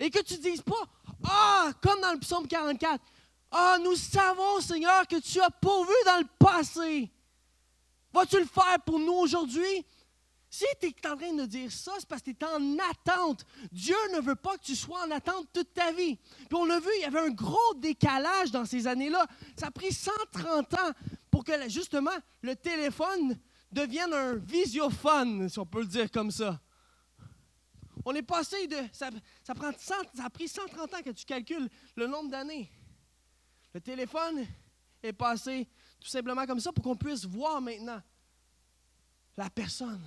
Et 0.01 0.11
que 0.11 0.23
tu 0.23 0.35
ne 0.35 0.43
dises 0.43 0.63
pas, 0.63 0.87
ah, 1.25 1.73
comme 1.83 2.01
dans 2.01 2.13
le 2.13 2.19
psaume 2.19 2.47
44, 2.47 3.03
ah, 3.51 3.79
nous 3.83 3.97
savons, 3.97 4.61
Seigneur, 4.61 5.07
que 5.07 5.17
tu 5.21 5.41
as 5.41 5.51
pourvu 5.51 5.95
dans 6.05 6.19
le 6.19 6.27
passé. 6.39 7.11
Vas-tu 8.13 8.39
le 8.39 8.47
faire 8.47 8.79
pour 8.85 8.99
nous 8.99 9.13
aujourd'hui? 9.15 9.85
Si 10.51 10.65
tu 10.81 10.87
es 10.87 11.07
en 11.07 11.17
train 11.17 11.35
de 11.35 11.45
dire 11.45 11.71
ça, 11.71 11.93
c'est 11.99 12.09
parce 12.09 12.23
que 12.23 12.31
tu 12.31 12.37
es 12.41 12.45
en 12.45 12.79
attente. 12.91 13.45
Dieu 13.71 13.97
ne 14.15 14.21
veut 14.21 14.35
pas 14.35 14.57
que 14.57 14.65
tu 14.65 14.77
sois 14.77 15.05
en 15.07 15.11
attente 15.11 15.47
toute 15.53 15.75
ta 15.75 15.93
vie. 15.93 16.17
Puis 16.17 16.55
on 16.55 16.65
l'a 16.65 16.81
vu, 16.81 16.89
il 16.97 17.03
y 17.03 17.05
avait 17.05 17.21
un 17.21 17.31
gros 17.31 17.75
décalage 17.77 18.51
dans 18.51 18.65
ces 18.65 18.87
années-là. 18.87 19.27
Ça 19.57 19.67
a 19.67 19.71
pris 19.71 19.93
130 19.93 20.75
ans 20.75 20.93
pour 21.31 21.45
que 21.45 21.53
justement 21.69 22.17
le 22.41 22.57
téléphone 22.57 23.39
devienne 23.71 24.15
un 24.15 24.35
visiophone, 24.37 25.49
si 25.51 25.59
on 25.59 25.67
peut 25.67 25.81
le 25.81 25.87
dire 25.87 26.11
comme 26.11 26.31
ça. 26.31 26.59
On 28.05 28.15
est 28.15 28.23
passé 28.23 28.67
de. 28.67 28.77
Ça, 28.93 29.11
prend 29.55 29.71
ça 29.79 29.97
a 30.25 30.31
pris 30.31 30.49
130 30.49 30.95
ans 30.95 31.03
que 31.05 31.11
tu 31.11 31.25
calcules 31.25 31.69
le 31.97 32.07
nombre 32.07 32.31
d'années. 32.31 32.71
Le 33.75 33.81
téléphone 33.81 34.47
est 35.03 35.13
passé 35.13 35.69
tout 36.01 36.09
simplement 36.09 36.47
comme 36.47 36.61
ça 36.61 36.73
pour 36.73 36.83
qu'on 36.83 36.97
puisse 36.97 37.25
voir 37.25 37.61
maintenant 37.61 38.01
la 39.37 39.51
personne. 39.51 40.01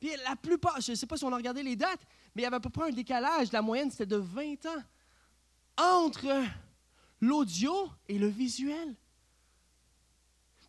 Puis 0.00 0.10
la 0.24 0.34
plupart, 0.34 0.80
je 0.80 0.92
ne 0.92 0.96
sais 0.96 1.06
pas 1.06 1.16
si 1.16 1.24
on 1.24 1.32
a 1.32 1.36
regardé 1.36 1.62
les 1.62 1.76
dates, 1.76 2.00
mais 2.34 2.42
il 2.42 2.44
y 2.44 2.46
avait 2.46 2.56
à 2.56 2.60
peu 2.60 2.70
près 2.70 2.88
un 2.88 2.92
décalage. 2.92 3.52
La 3.52 3.62
moyenne, 3.62 3.90
c'était 3.90 4.06
de 4.06 4.16
20 4.16 4.66
ans 4.66 4.82
entre 5.76 6.44
l'audio 7.20 7.90
et 8.08 8.18
le 8.18 8.26
visuel. 8.26 8.96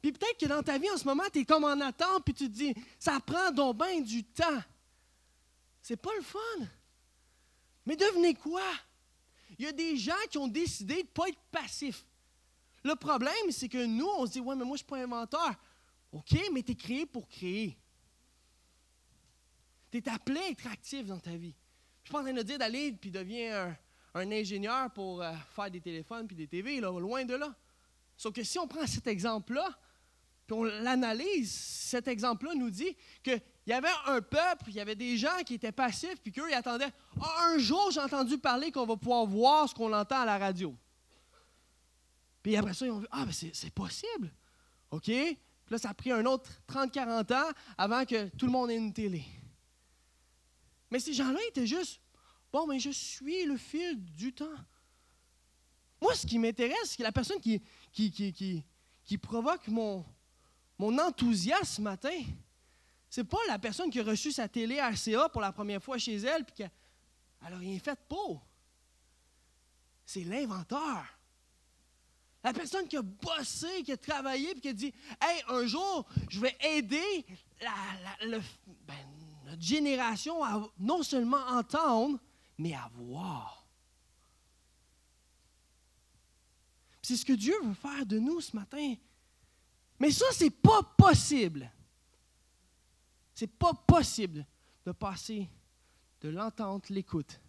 Puis 0.02 0.12
peut-être 0.12 0.38
que 0.38 0.46
dans 0.46 0.62
ta 0.62 0.78
vie 0.78 0.92
en 0.92 0.98
ce 0.98 1.06
moment, 1.06 1.24
tu 1.32 1.40
es 1.40 1.46
comme 1.46 1.64
en 1.64 1.80
attente, 1.80 2.26
puis 2.26 2.34
tu 2.34 2.50
te 2.50 2.54
dis, 2.54 2.76
ça 3.00 3.20
prend 3.20 3.52
donc 3.52 3.78
bien 3.78 4.02
du 4.02 4.24
temps. 4.24 4.62
C'est 5.84 5.98
pas 5.98 6.16
le 6.16 6.24
fun. 6.24 6.40
Mais 7.86 7.98
devenez 7.98 8.34
quoi? 8.34 8.64
Il 9.60 9.66
y 9.66 9.68
a 9.68 9.74
des 9.74 9.98
gens 9.98 10.14
qui 10.32 10.38
ont 10.38 10.48
décidé 10.48 10.96
de 10.96 11.02
ne 11.02 11.14
pas 11.14 11.28
être 11.28 11.40
passifs. 11.52 12.06
Le 12.84 12.96
problème, 12.96 13.52
c'est 13.52 13.68
que 13.68 13.86
nous, 13.86 14.08
on 14.18 14.26
se 14.26 14.32
dit, 14.32 14.40
ouais, 14.40 14.56
mais 14.56 14.64
moi, 14.64 14.78
je 14.78 14.84
ne 14.84 14.86
suis 14.86 14.86
pas 14.86 14.98
inventeur. 14.98 15.54
OK, 16.14 16.38
mais 16.54 16.64
tu 16.64 16.72
es 16.72 16.76
créé 16.76 17.06
pour 17.06 17.28
créer. 17.28 17.78
Tu 19.92 19.98
es 19.98 20.10
appelé 20.10 20.40
à 20.40 20.50
être 20.50 20.68
actif 20.68 21.06
dans 21.06 21.20
ta 21.20 21.36
vie. 21.36 21.54
Je 22.04 22.04
ne 22.04 22.06
suis 22.06 22.12
pas 22.14 22.20
en 22.20 22.24
train 22.24 22.34
de 22.34 22.42
dire 22.42 22.58
d'aller 22.58 22.94
puis 22.94 23.12
deviens 23.12 23.76
un, 24.16 24.32
ingénieur 24.32 24.90
pour 24.92 25.22
euh, 25.22 25.34
faire 25.54 25.70
des 25.70 25.82
téléphones 25.82 26.28
puis 26.28 26.36
des 26.36 26.48
TV, 26.48 26.80
là, 26.80 26.98
loin 26.98 27.26
de 27.26 27.36
là. 27.36 27.54
Sauf 28.16 28.34
que 28.34 28.44
si 28.44 28.58
on 28.58 28.68
prend 28.68 28.88
cet 28.88 29.08
exemple-là, 29.08 29.78
puis 30.46 30.56
on 30.56 30.64
l'analyse, 30.64 31.52
cet 31.52 32.08
exemple-là 32.08 32.54
nous 32.56 32.70
dit 32.70 32.96
qu'il 33.24 33.42
y 33.68 33.74
avait 33.74 33.88
un 34.08 34.22
peuple, 34.22 34.66
il 34.68 34.76
y 34.76 34.80
avait 34.80 34.96
des 34.96 35.18
gens 35.18 35.44
qui 35.46 35.54
étaient 35.54 35.72
passifs, 35.72 36.22
puis 36.22 36.32
qu'eux, 36.32 36.50
ils 36.50 36.54
attendaient 36.56 36.92
ah, 37.22 37.48
un 37.50 37.58
jour, 37.58 37.92
j'ai 37.92 38.02
entendu 38.02 38.38
parler 38.38 38.72
qu'on 38.72 38.86
va 38.86 38.98
pouvoir 38.98 39.26
voir 39.26 39.70
ce 39.70 39.74
qu'on 39.74 39.94
entend 39.94 40.22
à 40.22 40.26
la 40.26 40.38
radio. 40.38 40.76
Puis 42.42 42.58
après 42.58 42.74
ça, 42.74 42.86
ils 42.86 42.92
ont 42.92 43.00
vu 43.00 43.08
Ah, 43.10 43.26
ben 43.26 43.32
c'est 43.32 43.74
possible. 43.74 44.34
OK? 44.92 45.06
Puis 45.06 45.38
là, 45.70 45.78
ça 45.78 45.90
a 45.90 45.94
pris 45.94 46.12
un 46.12 46.26
autre 46.26 46.50
30-40 46.68 47.34
ans 47.34 47.52
avant 47.78 48.06
que 48.06 48.28
tout 48.36 48.46
le 48.46 48.52
monde 48.52 48.70
ait 48.70 48.76
une 48.76 48.94
télé. 48.94 49.24
Mais 50.92 51.00
ces 51.00 51.14
gens-là 51.14 51.40
étaient 51.48 51.66
juste, 51.66 52.02
bon, 52.52 52.68
mais 52.68 52.80
je 52.80 52.92
suis 52.92 53.46
le 53.46 53.58
fil 53.58 54.04
du 54.04 54.34
temps. 54.34 54.46
Moi, 56.02 56.14
ce 56.16 56.28
qui 56.28 56.38
m'intéresse, 56.38 56.96
c'est 56.98 57.02
la 57.04 57.14
personne 57.14 57.40
qui, 57.40 57.64
qui, 57.94 58.12
qui, 58.12 58.64
qui, 59.06 59.18
provoque 59.18 59.68
mon, 59.70 60.06
mon 60.78 60.98
enthousiasme 60.98 61.66
ce 61.66 61.82
matin. 61.82 62.22
C'est 63.10 63.24
pas 63.24 63.38
la 63.48 63.60
personne 63.60 63.90
qui 63.90 64.00
a 64.00 64.04
reçu 64.04 64.32
sa 64.32 64.48
télé 64.48 64.80
RCA 64.80 65.30
pour 65.30 65.42
la 65.42 65.52
première 65.52 65.84
fois 65.84 65.98
chez 65.98 66.16
elle, 66.16 66.44
puis 66.46 66.56
qu'elle 66.56 66.72
n'a 67.42 67.58
rien 67.58 67.78
fait 67.80 68.00
pour. 68.08 68.46
C'est 70.06 70.24
l'inventeur. 70.24 71.06
La 72.44 72.52
personne 72.52 72.88
qui 72.88 72.98
a 72.98 73.02
bossé, 73.02 73.84
qui 73.84 73.92
a 73.92 73.98
travaillé, 73.98 74.52
puis 74.54 74.62
qui 74.62 74.70
a 74.70 74.74
dit 74.74 74.94
Hey, 75.22 75.44
un 75.48 75.66
jour, 75.66 76.06
je 76.30 76.40
vais 76.40 76.58
aider 76.60 77.26
ben, 78.86 78.96
génération 79.60 80.44
à 80.44 80.68
non 80.80 81.04
seulement 81.04 81.46
entendre, 81.48 82.20
mais 82.58 82.74
à 82.74 82.90
voir. 82.96 83.66
C'est 87.02 87.18
ce 87.18 87.26
que 87.26 87.34
Dieu 87.34 87.54
veut 87.64 87.74
faire 87.74 88.06
de 88.06 88.18
nous 88.20 88.42
ce 88.42 88.56
matin. 88.56 88.96
Mais 90.04 90.12
ça, 90.12 90.26
c'est 90.34 90.50
pas 90.50 90.84
possible. 90.84 91.72
C'est 93.34 93.48
pas 93.48 93.74
possible 93.74 94.46
de 94.86 94.92
passer 94.92 95.50
de 96.20 96.28
l'entente, 96.28 96.90
l'écoute, 96.90 97.40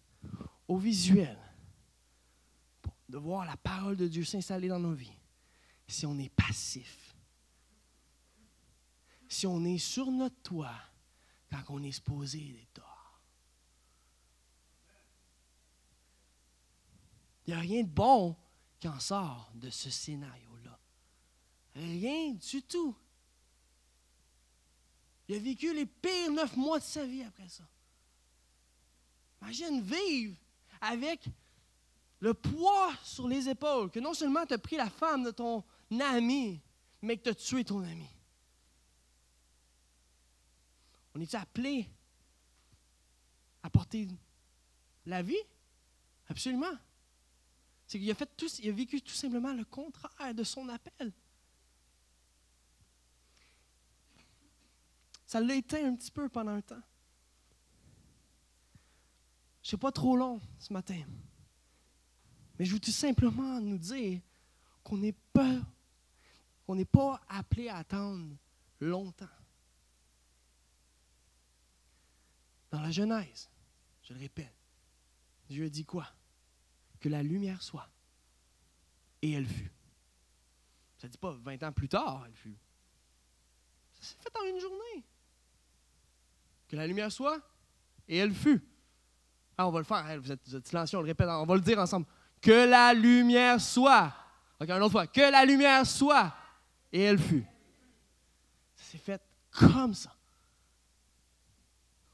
au 0.68 0.78
visuel, 0.78 1.36
de 3.08 3.18
voir 3.18 3.44
la 3.44 3.56
parole 3.56 3.96
de 3.96 4.06
Dieu 4.06 4.22
s'installer 4.22 4.68
dans 4.68 4.78
nos 4.78 4.92
vies, 4.92 5.18
si 5.88 6.06
on 6.06 6.16
est 6.16 6.28
passif, 6.28 7.16
si 9.26 9.48
on 9.48 9.64
est 9.64 9.78
sur 9.78 10.12
notre 10.12 10.40
toit, 10.40 10.78
quand 11.50 11.64
on 11.70 11.82
est 11.82 11.90
supposé 11.90 12.38
d'être 12.38 12.76
dehors. 12.76 13.20
Il 17.48 17.50
n'y 17.50 17.56
a 17.56 17.58
rien 17.58 17.82
de 17.82 17.88
bon 17.88 18.36
qui 18.78 18.86
en 18.86 19.00
sort 19.00 19.50
de 19.56 19.70
ce 19.70 19.90
scénario-là. 19.90 20.53
Rien 21.74 22.32
du 22.32 22.62
tout. 22.62 22.94
Il 25.28 25.36
a 25.36 25.38
vécu 25.38 25.74
les 25.74 25.86
pires 25.86 26.30
neuf 26.30 26.56
mois 26.56 26.78
de 26.78 26.84
sa 26.84 27.06
vie 27.06 27.22
après 27.22 27.48
ça. 27.48 27.64
Imagine 29.42 29.80
vivre 29.80 30.36
avec 30.80 31.26
le 32.20 32.34
poids 32.34 32.92
sur 33.02 33.28
les 33.28 33.48
épaules, 33.48 33.90
que 33.90 34.00
non 34.00 34.14
seulement 34.14 34.46
tu 34.46 34.54
as 34.54 34.58
pris 34.58 34.76
la 34.76 34.88
femme 34.88 35.24
de 35.24 35.30
ton 35.30 35.64
ami, 36.00 36.60
mais 37.02 37.16
que 37.16 37.24
tu 37.24 37.28
as 37.30 37.34
tué 37.34 37.64
ton 37.64 37.82
ami. 37.82 38.08
On 41.14 41.20
est 41.20 41.34
appelé 41.34 41.88
à 43.62 43.70
porter 43.70 44.08
la 45.06 45.22
vie? 45.22 45.36
Absolument. 46.28 46.72
C'est 47.86 47.98
qu'il 47.98 48.10
a, 48.10 48.14
fait 48.14 48.30
tout, 48.36 48.48
il 48.62 48.70
a 48.70 48.72
vécu 48.72 49.00
tout 49.00 49.12
simplement 49.12 49.52
le 49.52 49.64
contraire 49.64 50.34
de 50.34 50.44
son 50.44 50.68
appel. 50.68 51.12
Ça 55.34 55.40
l'a 55.40 55.56
été 55.56 55.84
un 55.84 55.96
petit 55.96 56.12
peu 56.12 56.28
pendant 56.28 56.52
un 56.52 56.60
temps. 56.60 56.80
Je 59.62 59.66
ne 59.66 59.70
sais 59.70 59.76
pas 59.76 59.90
trop 59.90 60.16
long 60.16 60.40
ce 60.60 60.72
matin. 60.72 61.02
Mais 62.56 62.64
je 62.64 62.72
veux 62.72 62.78
tout 62.78 62.92
simplement 62.92 63.60
nous 63.60 63.76
dire 63.76 64.20
qu'on 64.84 64.96
n'est 64.96 65.16
pas, 65.32 65.60
qu'on 66.64 66.76
n'est 66.76 66.84
pas 66.84 67.20
appelé 67.28 67.68
à 67.68 67.78
attendre 67.78 68.36
longtemps. 68.78 69.26
Dans 72.70 72.80
la 72.80 72.92
Genèse, 72.92 73.50
je 74.04 74.14
le 74.14 74.20
répète, 74.20 74.54
Dieu 75.48 75.68
dit 75.68 75.84
quoi? 75.84 76.06
Que 77.00 77.08
la 77.08 77.24
lumière 77.24 77.60
soit. 77.60 77.90
Et 79.20 79.32
elle 79.32 79.48
fut. 79.48 79.72
Ça 80.98 81.08
ne 81.08 81.10
dit 81.10 81.18
pas 81.18 81.32
20 81.32 81.64
ans 81.64 81.72
plus 81.72 81.88
tard, 81.88 82.22
elle 82.24 82.36
fut. 82.36 82.56
Ça 83.94 84.04
s'est 84.04 84.16
fait 84.22 84.38
en 84.38 84.44
une 84.44 84.60
journée. 84.60 85.04
Que 86.74 86.78
la 86.80 86.88
lumière 86.88 87.12
soit, 87.12 87.38
et 88.08 88.16
elle 88.16 88.34
fut. 88.34 88.60
Ah, 89.56 89.68
on 89.68 89.70
va 89.70 89.78
le 89.78 89.84
faire. 89.84 90.04
Vous 90.20 90.32
êtes, 90.32 90.40
vous 90.44 90.56
êtes 90.56 90.66
silencieux, 90.66 90.98
on 90.98 91.02
le 91.02 91.06
répète. 91.06 91.28
On 91.28 91.46
va 91.46 91.54
le 91.54 91.60
dire 91.60 91.78
ensemble. 91.78 92.04
Que 92.40 92.68
la 92.68 92.92
lumière 92.92 93.60
soit. 93.60 94.12
OK, 94.60 94.68
une 94.68 94.82
autre 94.82 94.90
fois. 94.90 95.06
Que 95.06 95.20
la 95.20 95.44
lumière 95.44 95.86
soit. 95.86 96.34
Et 96.92 97.00
elle 97.02 97.20
fut. 97.20 97.46
Ça 98.74 98.90
s'est 98.90 98.98
fait 98.98 99.22
comme 99.52 99.94
ça. 99.94 100.12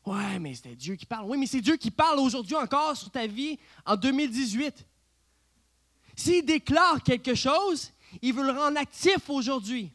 Ouais, 0.04 0.38
mais 0.38 0.52
c'était 0.52 0.76
Dieu 0.76 0.94
qui 0.94 1.06
parle. 1.06 1.24
Oui, 1.24 1.38
mais 1.38 1.46
c'est 1.46 1.62
Dieu 1.62 1.78
qui 1.78 1.90
parle 1.90 2.18
aujourd'hui 2.18 2.56
encore 2.56 2.94
sur 2.94 3.10
ta 3.10 3.26
vie 3.26 3.58
en 3.86 3.96
2018. 3.96 4.86
S'il 6.16 6.44
déclare 6.44 7.02
quelque 7.02 7.34
chose, 7.34 7.92
il 8.20 8.34
veut 8.34 8.44
le 8.44 8.52
rendre 8.52 8.78
actif 8.78 9.30
aujourd'hui. 9.30 9.90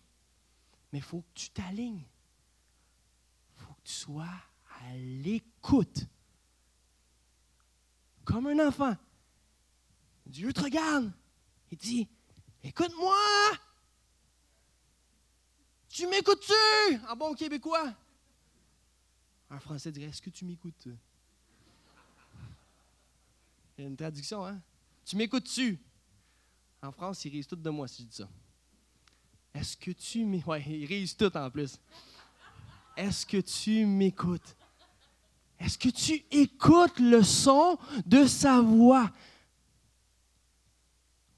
Mais 0.91 0.97
il 0.97 1.03
faut 1.03 1.19
que 1.19 1.39
tu 1.39 1.51
t'alignes. 1.51 2.01
Il 3.55 3.63
faut 3.63 3.73
que 3.73 3.81
tu 3.83 3.93
sois 3.93 4.25
l'écoute 4.93 6.05
comme 8.23 8.47
un 8.47 8.67
enfant. 8.67 8.95
Dieu 10.25 10.51
te 10.51 10.61
regarde. 10.61 11.11
Il 11.71 11.77
dit, 11.77 12.07
écoute-moi. 12.63 13.17
Tu 15.89 16.07
m'écoutes-tu? 16.07 16.99
En 17.07 17.15
bon 17.15 17.33
québécois? 17.35 17.93
Un 19.49 19.59
français 19.59 19.91
dirait, 19.91 20.07
est-ce 20.07 20.21
que 20.21 20.29
tu 20.29 20.43
m'écoutes? 20.43 20.87
Il 23.77 23.81
y 23.81 23.83
a 23.85 23.87
une 23.87 23.95
traduction, 23.95 24.45
hein? 24.45 24.59
Tu 25.05 25.15
m'écoutes-tu? 25.15 25.79
En 26.81 26.91
France, 26.91 27.23
ils 27.25 27.31
risent 27.31 27.47
tout 27.47 27.55
de 27.55 27.69
moi 27.69 27.87
si 27.87 28.03
je 28.03 28.07
dis 28.07 28.15
ça. 28.15 28.29
Est-ce 29.53 29.77
que 29.77 29.91
tu 29.91 30.25
m'écoutes? 30.25 30.47
Ouais, 30.47 30.63
ils 30.67 30.85
risent 30.85 31.15
tout 31.15 31.35
en 31.37 31.49
plus. 31.49 31.79
Est-ce 32.97 33.25
que 33.25 33.37
tu 33.37 33.85
m'écoutes? 33.85 34.55
Est-ce 35.59 35.77
que 35.77 35.89
tu 35.89 36.23
écoutes 36.31 36.99
le 36.99 37.23
son 37.23 37.77
de 38.05 38.25
sa 38.25 38.61
voix? 38.61 39.09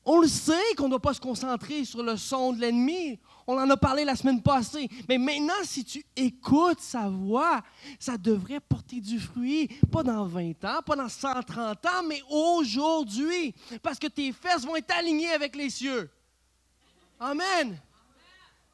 On 0.09 0.21
le 0.21 0.27
sait 0.27 0.73
qu'on 0.77 0.85
ne 0.85 0.91
doit 0.91 1.01
pas 1.01 1.13
se 1.13 1.19
concentrer 1.19 1.83
sur 1.83 2.01
le 2.01 2.15
son 2.15 2.53
de 2.53 2.61
l'ennemi. 2.61 3.19
On 3.45 3.57
en 3.57 3.69
a 3.69 3.75
parlé 3.75 4.05
la 4.05 4.15
semaine 4.15 4.41
passée. 4.41 4.89
Mais 5.09 5.17
maintenant, 5.17 5.53
si 5.63 5.83
tu 5.83 6.05
écoutes 6.15 6.79
sa 6.79 7.09
voix, 7.09 7.61
ça 7.99 8.17
devrait 8.17 8.61
porter 8.61 9.01
du 9.01 9.19
fruit, 9.19 9.67
pas 9.91 10.03
dans 10.03 10.25
20 10.25 10.63
ans, 10.63 10.81
pas 10.85 10.95
dans 10.95 11.09
130 11.09 11.85
ans, 11.85 12.03
mais 12.07 12.21
aujourd'hui. 12.29 13.53
Parce 13.83 13.99
que 13.99 14.07
tes 14.07 14.31
fesses 14.31 14.65
vont 14.65 14.77
être 14.77 14.91
alignées 14.91 15.31
avec 15.31 15.57
les 15.57 15.69
cieux. 15.69 16.09
Amen. 17.19 17.77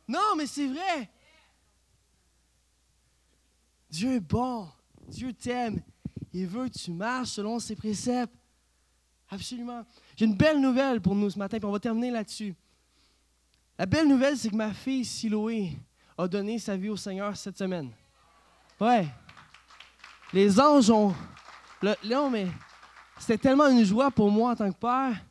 Non, 0.07 0.35
mais 0.37 0.45
c'est 0.45 0.67
vrai. 0.67 1.09
Dieu 3.89 4.13
est 4.13 4.19
bon. 4.19 4.67
Dieu 5.13 5.31
t'aime. 5.31 5.81
Il 6.33 6.47
veut 6.47 6.67
que 6.67 6.77
tu 6.77 6.91
marches 6.91 7.29
selon 7.29 7.59
ses 7.59 7.75
préceptes. 7.75 8.33
Absolument. 9.29 9.85
J'ai 10.15 10.25
une 10.25 10.35
belle 10.35 10.59
nouvelle 10.59 11.01
pour 11.01 11.15
nous 11.15 11.29
ce 11.29 11.37
matin, 11.37 11.57
puis 11.57 11.65
on 11.65 11.71
va 11.71 11.79
terminer 11.79 12.11
là-dessus. 12.11 12.55
La 13.77 13.85
belle 13.85 14.07
nouvelle, 14.07 14.37
c'est 14.37 14.49
que 14.49 14.55
ma 14.55 14.73
fille 14.73 15.05
Siloé 15.05 15.77
a 16.17 16.27
donné 16.27 16.59
sa 16.59 16.75
vie 16.75 16.89
au 16.89 16.97
Seigneur 16.97 17.35
cette 17.37 17.57
semaine. 17.57 17.91
Ouais. 18.79 19.07
Les 20.31 20.59
anges 20.59 20.89
ont. 20.89 21.13
non, 22.03 22.29
mais 22.29 22.47
c'était 23.19 23.37
tellement 23.37 23.67
une 23.67 23.83
joie 23.83 24.09
pour 24.11 24.31
moi 24.31 24.51
en 24.51 24.55
tant 24.55 24.71
que 24.71 24.77
père. 24.77 25.23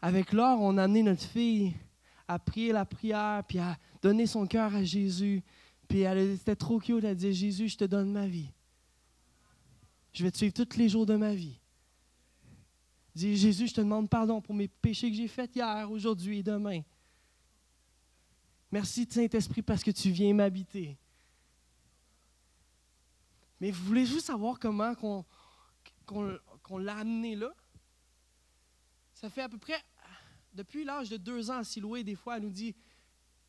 Avec 0.00 0.32
Laure, 0.32 0.60
on 0.60 0.78
a 0.78 0.84
amené 0.84 1.02
notre 1.02 1.24
fille 1.24 1.74
à 2.28 2.38
prier 2.38 2.72
la 2.72 2.84
prière, 2.84 3.42
puis 3.46 3.58
à 3.58 3.76
donner 4.02 4.26
son 4.26 4.46
cœur 4.46 4.74
à 4.74 4.84
Jésus. 4.84 5.42
Puis 5.88 6.00
elle 6.00 6.18
était 6.18 6.56
trop 6.56 6.78
cute, 6.78 7.04
elle 7.04 7.16
dit 7.16 7.32
Jésus, 7.32 7.68
je 7.68 7.76
te 7.76 7.84
donne 7.84 8.12
ma 8.12 8.26
vie. 8.26 8.50
Je 10.16 10.22
vais 10.22 10.30
te 10.30 10.38
suivre 10.38 10.54
tous 10.54 10.78
les 10.78 10.88
jours 10.88 11.04
de 11.04 11.14
ma 11.14 11.34
vie. 11.34 11.60
Dis, 13.14 13.36
Jésus, 13.36 13.68
je 13.68 13.74
te 13.74 13.82
demande 13.82 14.08
pardon 14.08 14.40
pour 14.40 14.54
mes 14.54 14.66
péchés 14.66 15.10
que 15.10 15.16
j'ai 15.16 15.28
faits 15.28 15.54
hier, 15.54 15.90
aujourd'hui 15.90 16.38
et 16.38 16.42
demain. 16.42 16.80
Merci, 18.72 19.06
Saint-Esprit, 19.10 19.60
parce 19.60 19.84
que 19.84 19.90
tu 19.90 20.08
viens 20.10 20.32
m'habiter. 20.32 20.96
Mais 23.60 23.70
vous 23.70 23.84
voulez 23.84 24.06
juste 24.06 24.24
savoir 24.24 24.58
comment 24.58 24.94
qu'on 24.94 26.78
l'a 26.78 26.96
amené 26.96 27.36
là? 27.36 27.54
Ça 29.12 29.28
fait 29.28 29.42
à 29.42 29.50
peu 29.50 29.58
près, 29.58 29.82
depuis 30.54 30.84
l'âge 30.84 31.10
de 31.10 31.18
deux 31.18 31.50
ans, 31.50 31.62
Siloué, 31.62 32.04
des 32.04 32.16
fois, 32.16 32.38
elle 32.38 32.44
nous 32.44 32.50
dit 32.50 32.74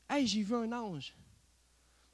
Hey, 0.10 0.28
j'ai 0.28 0.44
vu 0.44 0.54
un 0.54 0.74
ange. 0.74 1.16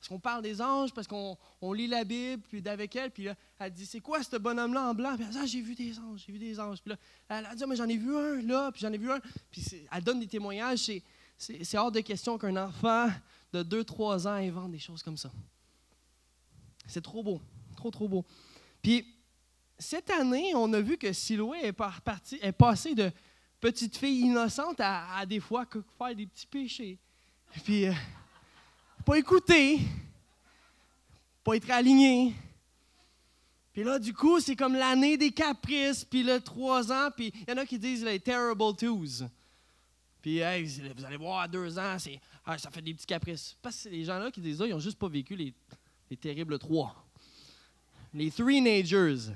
Parce 0.04 0.10
qu'on 0.10 0.20
parle 0.20 0.44
des 0.44 0.62
anges, 0.62 0.94
parce 0.94 1.08
qu'on 1.08 1.38
lit 1.72 1.88
la 1.88 2.04
Bible, 2.04 2.44
puis 2.50 2.62
d'avec 2.62 2.94
elle, 2.98 3.10
puis 3.10 3.24
là, 3.24 3.36
elle 3.58 3.72
dit 3.72 3.86
C'est 3.86 4.02
quoi 4.02 4.22
ce 4.22 4.36
bonhomme-là 4.36 4.90
en 4.90 4.94
blanc? 4.94 5.16
Puis 5.16 5.24
elle 5.24 5.32
dit 5.32 5.38
Ah, 5.42 5.46
j'ai 5.46 5.62
vu 5.62 5.76
des 5.76 5.98
anges, 5.98 6.26
j'ai 6.28 6.34
vu 6.34 6.40
des 6.40 6.60
anges. 6.60 6.82
Puis 6.82 6.90
là, 6.90 6.98
elle 7.30 7.56
dit 7.56 7.64
ah, 7.64 7.68
Mais 7.68 7.78
j'en 7.78 7.88
ai 7.88 7.96
vu 7.96 8.14
un 8.14 8.42
là, 8.42 8.70
puis 8.74 8.82
j'en 8.82 8.92
ai 8.92 8.98
vu 8.98 9.10
un. 9.10 9.22
Puis 9.50 9.64
elle 9.90 10.04
donne 10.04 10.20
des 10.20 10.28
témoignages. 10.28 10.92
C'est 11.38 11.78
hors 11.78 11.90
de 11.90 12.02
question 12.02 12.38
qu'un 12.38 12.58
enfant 12.58 13.08
de 13.54 13.64
2-3 13.64 14.28
ans 14.28 14.32
invente 14.32 14.72
des 14.72 14.80
choses 14.80 15.02
comme 15.02 15.16
ça. 15.16 15.32
C'est 16.86 17.02
trop 17.02 17.24
beau, 17.24 17.40
trop, 17.78 17.90
trop 17.90 18.10
beau. 18.10 18.26
Puis 18.82 19.08
cette 19.80 20.10
année, 20.10 20.54
on 20.54 20.74
a 20.74 20.82
vu 20.82 20.98
que 20.98 21.14
Siloué 21.14 21.60
est, 21.64 21.72
parti, 21.72 22.40
est 22.42 22.94
de 22.94 23.10
petite 23.62 23.96
fille 23.96 24.20
innocente 24.26 24.82
à, 24.82 25.26
des 25.26 25.40
fois 25.40 25.66
faire 25.98 26.14
des 26.14 26.26
petits 26.26 26.48
péchés. 26.48 27.00
Puis. 27.64 27.86
Euh, 27.86 27.94
pas 29.06 29.18
écouter, 29.18 29.80
pas 31.44 31.56
être 31.56 31.70
aligné. 31.72 32.34
Puis 33.74 33.84
là, 33.84 33.98
du 33.98 34.14
coup, 34.14 34.40
c'est 34.40 34.56
comme 34.56 34.76
l'année 34.76 35.18
des 35.18 35.32
caprices, 35.32 36.06
puis 36.06 36.24
le 36.24 36.40
trois 36.40 36.92
ans, 36.92 37.10
puis 37.16 37.34
il 37.36 37.50
y 37.50 37.54
en 37.54 37.58
a 37.58 37.66
qui 37.66 37.80
disent 37.80 38.04
les 38.04 38.20
terrible 38.20 38.76
twos. 38.78 39.26
Puis 40.22 40.40
vous 40.40 41.06
allez 41.06 41.18
voir, 41.18 41.42
à 41.42 41.48
deux 41.48 41.78
ans, 41.78 41.98
c'est, 42.00 42.20
ah, 42.46 42.58
ça 42.58 42.70
fait 42.70 42.82
des 42.82 42.94
petits 42.94 43.06
caprices. 43.06 43.58
Parce 43.62 43.84
que 43.84 43.90
les 43.90 44.06
gens-là 44.06 44.32
qui 44.32 44.40
disent 44.40 44.60
ça, 44.60 44.66
ils 44.68 44.72
n'ont 44.72 44.80
juste 44.80 44.98
pas 44.98 45.10
vécu 45.10 45.36
les, 45.36 45.54
les 46.10 46.18
terribles 46.18 46.58
trois. 46.60 46.96
Les 48.14 48.32
three 48.32 48.62
nagers. 48.62 49.32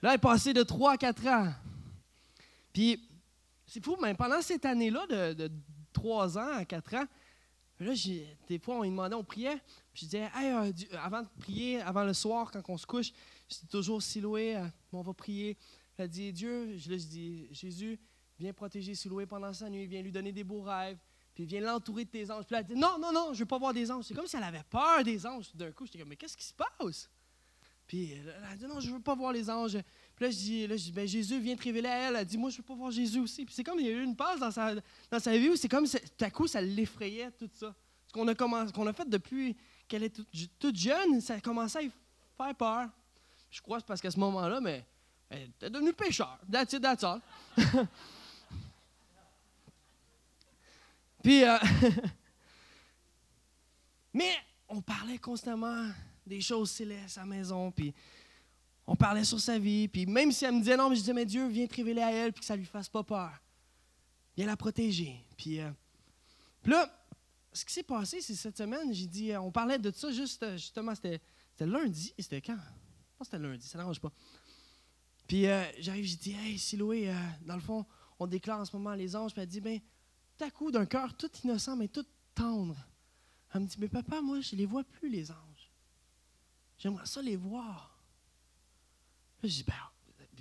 Là, 0.00 0.10
elle 0.10 0.14
est 0.14 0.18
passé 0.18 0.52
de 0.52 0.62
trois 0.62 0.92
à 0.92 0.96
quatre 0.96 1.26
ans. 1.26 1.52
Puis, 2.72 3.00
c'est 3.66 3.84
fou, 3.84 3.96
mais 4.00 4.14
pendant 4.14 4.40
cette 4.40 4.64
année-là, 4.64 5.06
de, 5.06 5.34
de 5.34 5.52
trois 5.92 6.38
ans 6.38 6.52
à 6.54 6.64
quatre 6.64 6.94
ans, 6.94 7.04
là, 7.80 7.92
des 8.48 8.58
fois, 8.58 8.76
on 8.76 8.82
lui 8.82 8.90
demandait, 8.90 9.14
on 9.14 9.24
priait. 9.24 9.60
Puis 9.92 10.02
je 10.02 10.04
disais, 10.06 10.24
euh, 10.24 10.72
avant 11.02 11.22
de 11.22 11.28
prier, 11.38 11.80
avant 11.80 12.04
le 12.04 12.12
soir, 12.12 12.50
quand 12.50 12.62
on 12.68 12.76
se 12.76 12.86
couche, 12.86 13.12
je 13.48 13.66
toujours 13.70 14.02
Siloué, 14.02 14.56
euh, 14.56 14.66
on 14.92 15.02
va 15.02 15.12
prier. 15.12 15.56
Elle 15.96 16.08
dit, 16.08 16.32
Dieu, 16.32 16.76
je, 16.76 16.94
dis, 16.94 17.48
Jésus, 17.52 17.98
viens 18.38 18.52
protéger 18.52 18.94
Siloué 18.94 19.26
pendant 19.26 19.52
sa 19.52 19.68
nuit, 19.68 19.86
viens 19.86 20.02
lui 20.02 20.12
donner 20.12 20.32
des 20.32 20.44
beaux 20.44 20.62
rêves, 20.62 20.98
puis 21.34 21.44
viens 21.44 21.60
l'entourer 21.60 22.04
de 22.04 22.10
tes 22.10 22.30
anges. 22.30 22.44
Puis 22.46 22.56
elle 22.56 22.64
dit, 22.64 22.74
non, 22.74 22.98
non, 23.00 23.12
non, 23.12 23.26
je 23.28 23.32
ne 23.32 23.38
veux 23.38 23.46
pas 23.46 23.58
voir 23.58 23.72
des 23.74 23.90
anges. 23.90 24.04
C'est 24.04 24.14
comme 24.14 24.26
si 24.26 24.36
elle 24.36 24.42
avait 24.44 24.64
peur 24.70 25.02
des 25.04 25.26
anges. 25.26 25.54
D'un 25.54 25.72
coup, 25.72 25.86
j'étais 25.86 25.98
comme, 25.98 26.08
mais 26.08 26.16
qu'est-ce 26.16 26.36
qui 26.36 26.44
se 26.44 26.54
passe? 26.54 27.10
Puis 27.86 28.12
elle 28.12 28.34
a 28.50 28.56
dit, 28.56 28.66
non, 28.66 28.80
je 28.80 28.90
veux 28.90 29.00
pas 29.00 29.14
voir 29.14 29.32
les 29.32 29.50
anges. 29.50 29.78
Puis 30.16 30.24
là, 30.24 30.30
je 30.30 30.36
dis, 30.36 30.66
là, 30.66 30.76
je 30.76 30.84
dis 30.84 30.92
ben, 30.92 31.06
Jésus 31.06 31.38
vient 31.40 31.56
te 31.56 31.62
révéler 31.62 31.88
à 31.88 32.08
elle. 32.08 32.16
Elle 32.16 32.24
dit, 32.24 32.38
moi, 32.38 32.50
je 32.50 32.58
veux 32.58 32.62
pas 32.62 32.74
voir 32.74 32.90
Jésus 32.90 33.20
aussi. 33.20 33.44
Puis 33.44 33.54
c'est 33.54 33.64
comme, 33.64 33.80
il 33.80 33.86
y 33.86 33.88
a 33.88 33.92
eu 33.92 34.02
une 34.02 34.16
passe 34.16 34.40
dans 34.40 34.50
sa, 34.50 34.74
dans 35.10 35.18
sa 35.18 35.36
vie 35.36 35.50
où 35.50 35.56
c'est 35.56 35.68
comme, 35.68 35.86
tout 35.86 36.24
à 36.24 36.30
coup, 36.30 36.46
ça 36.46 36.60
l'effrayait, 36.60 37.30
tout 37.32 37.50
ça. 37.52 37.74
Ce 38.06 38.12
qu'on 38.12 38.26
a, 38.28 38.34
commencé, 38.34 38.72
qu'on 38.72 38.86
a 38.86 38.92
fait 38.92 39.08
depuis 39.08 39.56
qu'elle 39.88 40.04
est 40.04 40.20
toute, 40.58 40.76
jeune, 40.76 41.20
ça 41.20 41.34
a 41.34 41.40
commencé 41.40 41.78
à 41.78 42.44
faire 42.44 42.54
peur. 42.54 42.88
Je 43.50 43.60
crois 43.60 43.78
que 43.78 43.82
c'est 43.82 43.88
parce 43.88 44.00
qu'à 44.00 44.10
ce 44.10 44.18
moment-là, 44.20 44.60
mais 44.60 44.84
elle 45.28 45.50
est 45.60 45.70
devenue 45.70 45.92
pécheur. 45.92 46.38
That's 46.50 46.72
it, 46.72 46.82
that's 46.82 47.04
all. 47.04 47.20
Puis, 51.22 51.44
euh, 51.44 51.56
mais 54.12 54.34
on 54.68 54.82
parlait 54.82 55.18
constamment 55.18 55.88
des 56.26 56.40
choses 56.40 56.70
célestes 56.70 57.18
à 57.18 57.22
la 57.22 57.26
maison, 57.26 57.70
puis 57.70 57.94
on 58.86 58.96
parlait 58.96 59.24
sur 59.24 59.40
sa 59.40 59.58
vie, 59.58 59.88
puis 59.88 60.06
même 60.06 60.30
si 60.32 60.44
elle 60.44 60.54
me 60.54 60.60
disait 60.60 60.76
non, 60.76 60.88
mais 60.88 60.96
je 60.96 61.00
disais, 61.00 61.12
mais 61.12 61.24
Dieu, 61.24 61.48
viens 61.48 61.66
te 61.66 61.74
révéler 61.74 62.02
à 62.02 62.12
elle, 62.12 62.32
puis 62.32 62.40
que 62.40 62.46
ça 62.46 62.56
lui 62.56 62.64
fasse 62.64 62.88
pas 62.88 63.02
peur. 63.02 63.32
Viens 64.36 64.46
la 64.46 64.56
protéger. 64.56 65.24
Puis, 65.36 65.60
euh, 65.60 65.70
là, 66.64 66.90
ce 67.52 67.64
qui 67.64 67.72
s'est 67.72 67.84
passé, 67.84 68.20
c'est 68.20 68.34
cette 68.34 68.58
semaine, 68.58 68.92
j'ai 68.92 69.06
dit, 69.06 69.32
euh, 69.32 69.40
on 69.40 69.50
parlait 69.50 69.78
de 69.78 69.90
ça 69.90 70.10
juste, 70.10 70.44
justement, 70.52 70.94
c'était 70.94 71.20
lundi, 71.60 72.12
c'était 72.18 72.42
quand? 72.42 72.58
Je 73.20 73.24
c'était 73.24 73.38
lundi, 73.38 73.66
ça 73.66 73.78
n'arrange 73.78 74.00
pas. 74.00 74.12
Puis 75.26 75.44
j'arrive, 75.78 76.04
j'ai 76.04 76.16
dit, 76.16 76.32
hey, 76.32 76.58
Siloé, 76.58 77.10
dans 77.46 77.54
le 77.54 77.60
fond, 77.60 77.86
on 78.18 78.26
déclare 78.26 78.60
en 78.60 78.64
ce 78.64 78.76
moment 78.76 78.94
les 78.94 79.16
anges, 79.16 79.32
puis 79.32 79.40
elle 79.40 79.48
dit, 79.48 79.60
ben, 79.60 79.80
tout 80.36 80.44
à 80.44 80.50
coup, 80.50 80.70
d'un 80.70 80.84
cœur 80.84 81.16
tout 81.16 81.30
innocent, 81.42 81.76
mais 81.76 81.88
tout 81.88 82.04
tendre, 82.34 82.76
elle 83.54 83.62
me 83.62 83.66
dit, 83.66 83.76
mais 83.78 83.88
papa, 83.88 84.20
moi, 84.20 84.40
je 84.40 84.54
ne 84.54 84.58
les 84.58 84.66
vois 84.66 84.84
plus, 84.84 85.08
les 85.08 85.30
anges. 85.30 85.53
J'aimerais 86.84 87.06
ça 87.06 87.22
les 87.22 87.36
voir. 87.36 87.98
je 89.42 89.48
dis, 89.48 89.64
ben, 89.64 89.72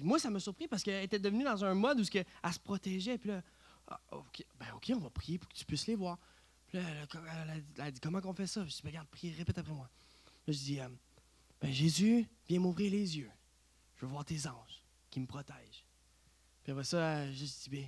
moi, 0.01 0.19
ça 0.19 0.29
m'a 0.29 0.41
surpris 0.41 0.67
parce 0.67 0.83
qu'elle 0.83 1.01
était 1.01 1.17
devenue 1.17 1.45
dans 1.45 1.63
un 1.63 1.73
mode 1.73 2.01
où 2.01 2.03
elle 2.13 2.53
se 2.53 2.59
protégeait. 2.59 3.17
Puis 3.17 3.29
là, 3.29 3.41
ah, 3.87 3.97
OK, 4.11 4.45
ben, 4.59 4.65
OK, 4.75 4.91
on 4.93 4.99
va 4.99 5.09
prier 5.09 5.37
pour 5.37 5.47
que 5.47 5.55
tu 5.55 5.63
puisses 5.63 5.87
les 5.87 5.95
voir. 5.95 6.19
Puis 6.67 6.79
là, 6.79 6.83
elle, 7.45 7.81
a, 7.81 7.91
dit, 7.91 8.01
comment 8.01 8.19
on 8.25 8.33
fait 8.33 8.45
ça? 8.45 8.65
Je 8.65 8.71
dis, 8.75 8.81
ben, 8.83 8.89
regarde, 8.89 9.07
prie, 9.07 9.31
répète 9.31 9.57
après 9.57 9.71
moi. 9.71 9.89
Je 10.45 10.51
dis, 10.51 10.81
euh, 10.81 10.89
ben, 11.61 11.71
Jésus, 11.71 12.27
viens 12.49 12.59
m'ouvrir 12.59 12.91
les 12.91 13.17
yeux. 13.17 13.31
Je 13.95 14.05
veux 14.05 14.11
voir 14.11 14.25
tes 14.25 14.45
anges 14.45 14.83
qui 15.09 15.21
me 15.21 15.25
protègent. 15.25 15.85
Puis 16.61 16.73
après 16.73 16.83
ça, 16.83 17.31
je 17.31 17.45
dis, 17.45 17.69
ben, 17.69 17.87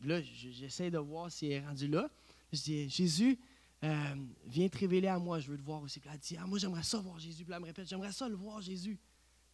là, 0.00 0.22
j'essaie 0.22 0.90
de 0.90 0.96
voir 0.96 1.30
si 1.30 1.48
elle 1.48 1.52
est 1.52 1.66
rendue 1.66 1.88
là. 1.88 2.08
Je 2.50 2.62
dis, 2.62 2.88
Jésus, 2.88 3.38
euh, 3.82 4.14
viens 4.46 4.68
te 4.68 4.78
révéler 4.78 5.08
à 5.08 5.18
moi, 5.18 5.40
je 5.40 5.50
veux 5.50 5.56
te 5.56 5.62
voir 5.62 5.80
aussi. 5.82 6.00
Puis 6.00 6.10
elle 6.12 6.18
dit, 6.18 6.36
ah, 6.38 6.46
moi 6.46 6.58
j'aimerais 6.58 6.82
ça 6.82 6.98
voir 6.98 7.18
Jésus. 7.18 7.44
Puis 7.44 7.54
elle 7.54 7.60
me 7.60 7.66
répète, 7.66 7.88
j'aimerais 7.88 8.12
ça 8.12 8.28
le 8.28 8.36
voir 8.36 8.60
Jésus. 8.60 8.98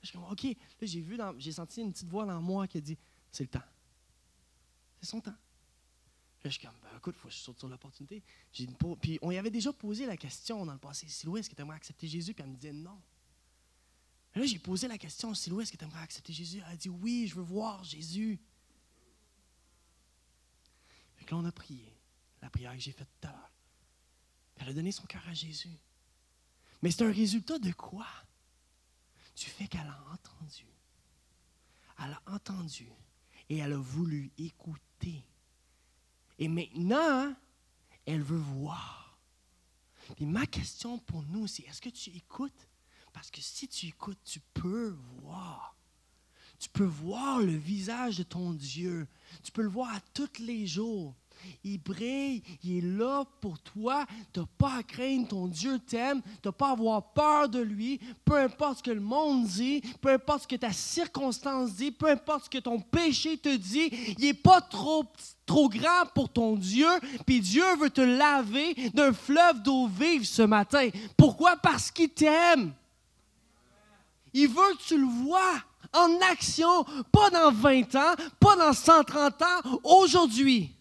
je 0.02 0.08
suis 0.08 0.18
comme, 0.18 0.28
OK. 0.30 0.44
Là, 0.44 0.54
j'ai 0.82 1.00
vu, 1.00 1.18
j'ai 1.38 1.52
senti 1.52 1.80
une 1.80 1.92
petite 1.92 2.08
voix 2.08 2.26
dans 2.26 2.40
moi 2.40 2.66
qui 2.66 2.78
a 2.78 2.80
dit, 2.80 2.98
c'est 3.30 3.44
le 3.44 3.48
temps. 3.48 3.66
C'est 5.00 5.06
son 5.06 5.20
temps. 5.20 5.30
Là, 5.30 6.50
je 6.50 6.58
suis 6.58 6.66
comme, 6.66 6.76
ben, 6.82 6.96
écoute, 6.96 7.16
faut 7.16 7.28
que 7.28 7.34
je 7.34 7.38
saute 7.38 7.58
sur 7.58 7.68
l'opportunité. 7.68 8.22
Puis 9.00 9.18
on 9.22 9.30
y 9.30 9.38
avait 9.38 9.50
déjà 9.50 9.72
posé 9.72 10.06
la 10.06 10.16
question 10.16 10.66
dans 10.66 10.72
le 10.72 10.78
passé, 10.78 11.06
Siloué, 11.08 11.40
est-ce 11.40 11.50
que 11.50 11.54
tu 11.54 11.62
aimerais 11.62 11.76
accepter 11.76 12.08
Jésus? 12.08 12.34
Puis 12.34 12.42
elle 12.42 12.50
me 12.50 12.56
disait 12.56 12.72
non. 12.72 13.00
là, 14.34 14.44
j'ai 14.44 14.58
posé 14.58 14.88
la 14.88 14.98
question, 14.98 15.34
Siloué, 15.34 15.62
est-ce 15.62 15.72
que 15.72 15.76
tu 15.76 15.84
aimerais 15.84 16.02
accepter 16.02 16.32
Jésus? 16.32 16.62
Elle 16.66 16.72
a 16.72 16.76
dit, 16.76 16.88
oui, 16.88 17.26
je 17.28 17.36
veux 17.36 17.42
voir 17.42 17.84
Jésus. 17.84 18.40
Fait 21.16 21.30
là, 21.30 21.36
on 21.36 21.44
a 21.44 21.52
prié. 21.52 21.92
La 22.42 22.50
prière 22.50 22.72
que 22.72 22.80
j'ai 22.80 22.92
faite 22.92 23.08
tout 23.20 23.28
à 23.28 23.32
l'heure. 23.32 23.55
Elle 24.56 24.68
a 24.68 24.72
donné 24.72 24.92
son 24.92 25.06
cœur 25.06 25.22
à 25.28 25.34
Jésus. 25.34 25.78
Mais 26.82 26.90
c'est 26.90 27.04
un 27.04 27.12
résultat 27.12 27.58
de 27.58 27.72
quoi? 27.72 28.06
Du 29.36 29.46
fait 29.46 29.66
qu'elle 29.66 29.86
a 29.86 30.04
entendu. 30.12 30.66
Elle 31.98 32.12
a 32.12 32.22
entendu 32.26 32.88
et 33.48 33.58
elle 33.58 33.72
a 33.72 33.78
voulu 33.78 34.30
écouter. 34.38 35.22
Et 36.38 36.48
maintenant, 36.48 37.34
elle 38.04 38.22
veut 38.22 38.36
voir. 38.36 39.18
Et 40.18 40.26
ma 40.26 40.46
question 40.46 40.98
pour 40.98 41.22
nous, 41.24 41.46
c'est 41.46 41.64
est-ce 41.64 41.80
que 41.80 41.88
tu 41.88 42.10
écoutes? 42.10 42.68
Parce 43.12 43.30
que 43.30 43.40
si 43.40 43.66
tu 43.68 43.86
écoutes, 43.86 44.22
tu 44.24 44.40
peux 44.52 44.96
voir. 45.20 45.76
Tu 46.58 46.68
peux 46.68 46.84
voir 46.84 47.40
le 47.40 47.56
visage 47.56 48.18
de 48.18 48.22
ton 48.22 48.52
Dieu. 48.52 49.08
Tu 49.42 49.52
peux 49.52 49.62
le 49.62 49.68
voir 49.68 49.94
à 49.94 50.00
tous 50.14 50.38
les 50.38 50.66
jours. 50.66 51.14
Il 51.64 51.78
brille, 51.78 52.42
il 52.64 52.78
est 52.78 52.96
là 52.98 53.24
pour 53.40 53.58
toi. 53.58 54.04
Tu 54.32 54.40
n'as 54.40 54.46
pas 54.58 54.76
à 54.78 54.82
craindre, 54.82 55.28
ton 55.28 55.46
Dieu 55.46 55.78
t'aime. 55.78 56.22
Tu 56.42 56.48
n'as 56.48 56.52
pas 56.52 56.68
à 56.68 56.72
avoir 56.72 57.12
peur 57.12 57.48
de 57.48 57.60
lui. 57.60 58.00
Peu 58.24 58.36
importe 58.36 58.78
ce 58.78 58.82
que 58.82 58.90
le 58.90 59.00
monde 59.00 59.46
dit, 59.46 59.82
peu 60.00 60.10
importe 60.10 60.42
ce 60.42 60.48
que 60.48 60.56
ta 60.56 60.72
circonstance 60.72 61.74
dit, 61.74 61.90
peu 61.90 62.08
importe 62.08 62.44
ce 62.44 62.50
que 62.50 62.58
ton 62.58 62.80
péché 62.80 63.36
te 63.36 63.54
dit, 63.54 63.90
il 64.18 64.24
n'est 64.24 64.34
pas 64.34 64.60
trop, 64.60 65.04
trop 65.44 65.68
grand 65.68 66.06
pour 66.14 66.28
ton 66.28 66.56
Dieu. 66.56 66.88
Puis 67.26 67.40
Dieu 67.40 67.64
veut 67.80 67.90
te 67.90 68.00
laver 68.00 68.74
d'un 68.94 69.12
fleuve 69.12 69.62
d'eau 69.62 69.86
vive 69.86 70.24
ce 70.24 70.42
matin. 70.42 70.88
Pourquoi? 71.16 71.56
Parce 71.56 71.90
qu'il 71.90 72.10
t'aime. 72.10 72.72
Il 74.32 74.48
veut 74.48 74.74
que 74.78 74.82
tu 74.86 74.98
le 74.98 75.06
vois 75.06 75.54
en 75.92 76.20
action, 76.30 76.84
pas 77.10 77.30
dans 77.30 77.50
20 77.50 77.94
ans, 77.94 78.14
pas 78.38 78.56
dans 78.56 78.72
130 78.72 79.42
ans, 79.42 79.78
aujourd'hui. 79.82 80.75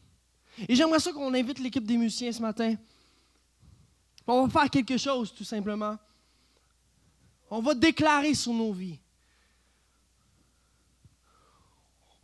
Et 0.68 0.76
j'aimerais 0.76 1.00
ça 1.00 1.12
qu'on 1.12 1.34
invite 1.34 1.60
l'équipe 1.60 1.86
des 1.86 1.98
musiciens 1.98 2.32
ce 2.32 2.42
matin. 2.42 2.76
On 4.28 4.48
va 4.48 4.62
faire 4.62 4.70
quelque 4.70 4.98
chose, 4.98 5.34
tout 5.34 5.44
simplement. 5.44 5.98
On 7.50 7.62
va 7.62 7.74
déclarer 7.74 8.34
sur 8.34 8.54
nos 8.54 8.74
vies. 8.74 9.00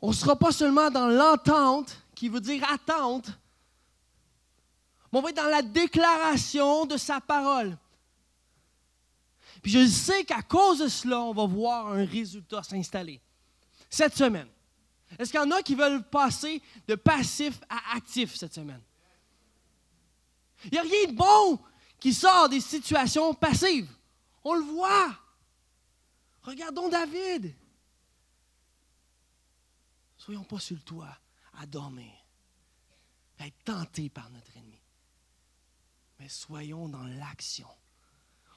On 0.01 0.09
ne 0.09 0.13
sera 0.13 0.35
pas 0.35 0.51
seulement 0.51 0.89
dans 0.89 1.07
l'entente, 1.07 1.95
qui 2.15 2.27
veut 2.27 2.39
dire 2.39 2.63
attente, 2.71 3.29
mais 5.11 5.19
on 5.19 5.21
va 5.21 5.29
être 5.29 5.35
dans 5.35 5.49
la 5.49 5.61
déclaration 5.61 6.85
de 6.85 6.97
sa 6.97 7.19
parole. 7.19 7.77
Puis 9.61 9.71
je 9.71 9.87
sais 9.87 10.23
qu'à 10.23 10.41
cause 10.41 10.79
de 10.79 10.87
cela, 10.87 11.21
on 11.21 11.33
va 11.33 11.45
voir 11.45 11.87
un 11.87 12.05
résultat 12.05 12.63
s'installer. 12.63 13.21
Cette 13.89 14.15
semaine. 14.15 14.47
Est-ce 15.19 15.31
qu'il 15.31 15.39
y 15.39 15.43
en 15.43 15.51
a 15.51 15.61
qui 15.61 15.75
veulent 15.75 16.03
passer 16.03 16.61
de 16.87 16.95
passif 16.95 17.59
à 17.69 17.95
actif 17.95 18.35
cette 18.35 18.53
semaine? 18.53 18.81
Il 20.65 20.71
n'y 20.71 20.77
a 20.77 20.83
rien 20.83 21.07
de 21.07 21.15
bon 21.15 21.59
qui 21.99 22.13
sort 22.13 22.49
des 22.49 22.61
situations 22.61 23.33
passives. 23.33 23.89
On 24.43 24.53
le 24.55 24.63
voit. 24.63 25.17
Regardons 26.43 26.89
David. 26.89 27.55
Soyons 30.17 30.43
pas 30.43 30.59
sur 30.59 30.75
le 30.75 30.81
toit 30.81 31.17
à 31.59 31.65
dormir, 31.65 32.11
à 33.39 33.47
être 33.47 33.63
tentés 33.63 34.09
par 34.09 34.29
notre 34.29 34.55
ennemi. 34.55 34.79
Mais 36.19 36.29
soyons 36.29 36.87
dans 36.87 37.03
l'action. 37.03 37.67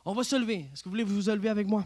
On 0.04 0.12
va 0.12 0.24
se 0.24 0.36
lever. 0.36 0.68
Est-ce 0.72 0.82
que 0.82 0.88
vous 0.88 0.90
voulez 0.90 1.04
vous 1.04 1.30
lever 1.30 1.48
avec 1.48 1.66
moi? 1.66 1.84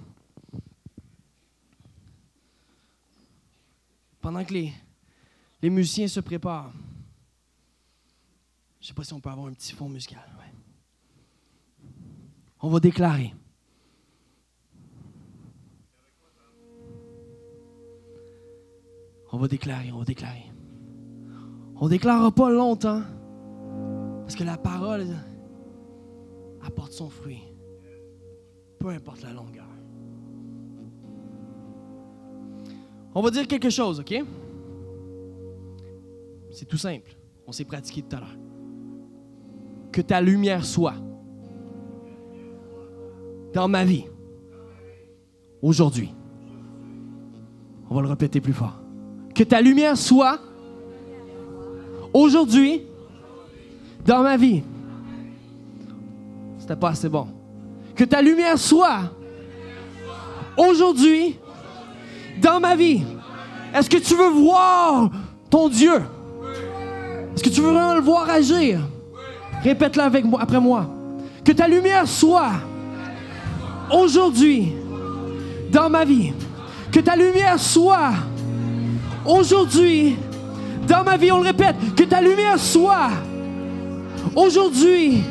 Pendant 4.21 4.45
que 4.45 4.53
les, 4.53 4.73
les 5.63 5.71
musiciens 5.71 6.09
se 6.09 6.21
préparent. 6.21 6.73
Je 8.81 8.85
ne 8.85 8.89
sais 8.89 8.95
pas 8.95 9.05
si 9.05 9.13
on 9.13 9.21
peut 9.21 9.31
avoir 9.31 9.49
un 9.49 9.53
petit 9.53 9.73
fond 9.73 9.89
musical. 9.89 10.23
On 12.61 12.71
va 12.71 12.81
déclarer. 12.81 13.35
On 19.31 19.39
va 19.39 19.47
déclarer, 19.47 19.93
on 19.93 19.99
va 19.99 20.05
déclarer. 20.05 20.45
On 21.77 21.85
ne 21.85 21.91
déclarera 21.91 22.33
pas 22.33 22.51
longtemps 22.51 23.03
parce 24.23 24.35
que 24.35 24.45
la 24.45 24.57
parole 24.57 25.07
apporte 26.63 26.93
son 26.93 27.09
fruit, 27.09 27.43
peu 28.79 28.89
importe 28.89 29.23
la 29.23 29.33
longueur. 29.33 29.68
On 33.19 33.21
va 33.21 33.33
dire 33.33 33.49
quelque 33.49 33.69
chose, 33.69 33.99
OK? 33.99 34.15
C'est 36.53 36.67
tout 36.67 36.77
simple. 36.77 37.11
On 37.49 37.51
s'est 37.51 37.65
pratiqué 37.65 38.01
tout 38.01 38.15
à 38.15 38.21
l'heure. 38.21 38.37
Que 39.91 40.01
ta 40.01 40.21
lumière 40.21 40.65
soit 40.65 40.95
dans 43.53 43.67
ma 43.67 43.85
vie 43.85 44.05
aujourd'hui. 45.61 46.15
On 47.91 47.97
va 47.97 48.03
le 48.03 48.07
répéter 48.07 48.41
plus 48.41 48.53
fort. 48.53 48.79
Que 49.35 49.43
ta 49.43 49.61
lumière 49.61 49.99
soit 49.99 50.39
aujourd'hui 52.15 52.83
dans 54.07 54.23
ma 54.23 54.37
vie. 54.37 54.63
C'était 56.61 56.77
pas 56.77 56.91
assez 56.91 57.09
bon. 57.09 57.27
Que 57.97 58.05
ta 58.05 58.23
lumière 58.23 58.57
soit 58.57 59.11
aujourd'hui 60.57 61.37
dans 62.41 62.61
ma 62.61 62.77
vie. 62.77 63.03
Est-ce 63.75 63.89
que 63.89 63.99
tu 63.99 64.15
veux 64.15 64.31
voir 64.31 65.11
ton 65.51 65.69
Dieu? 65.69 65.95
Est-ce 67.35 67.43
que 67.43 67.49
tu 67.49 67.61
veux 67.61 67.71
vraiment 67.71 67.95
le 67.95 68.01
voir 68.01 68.29
agir? 68.29 68.81
Répète-le 69.63 70.03
avec 70.03 70.25
moi, 70.25 70.41
après 70.43 70.61
moi. 70.61 70.87
Que 71.45 71.53
ta 71.53 71.69
lumière 71.69 72.07
soit 72.07 72.53
aujourd'hui 73.93 74.73
dans 75.71 75.89
ma 75.89 76.05
vie. 76.05 76.33
Que 76.91 77.01
ta 77.01 77.17
lumière 77.17 77.59
soit 77.59 78.13
aujourd'hui 79.27 80.17
dans 80.87 81.05
ma 81.05 81.17
vie. 81.17 81.31
On 81.31 81.39
le 81.39 81.47
répète, 81.47 81.77
que 81.97 82.05
ta 82.05 82.21
lumière 82.21 82.59
soit 82.59 83.11
aujourd'hui 84.35 85.23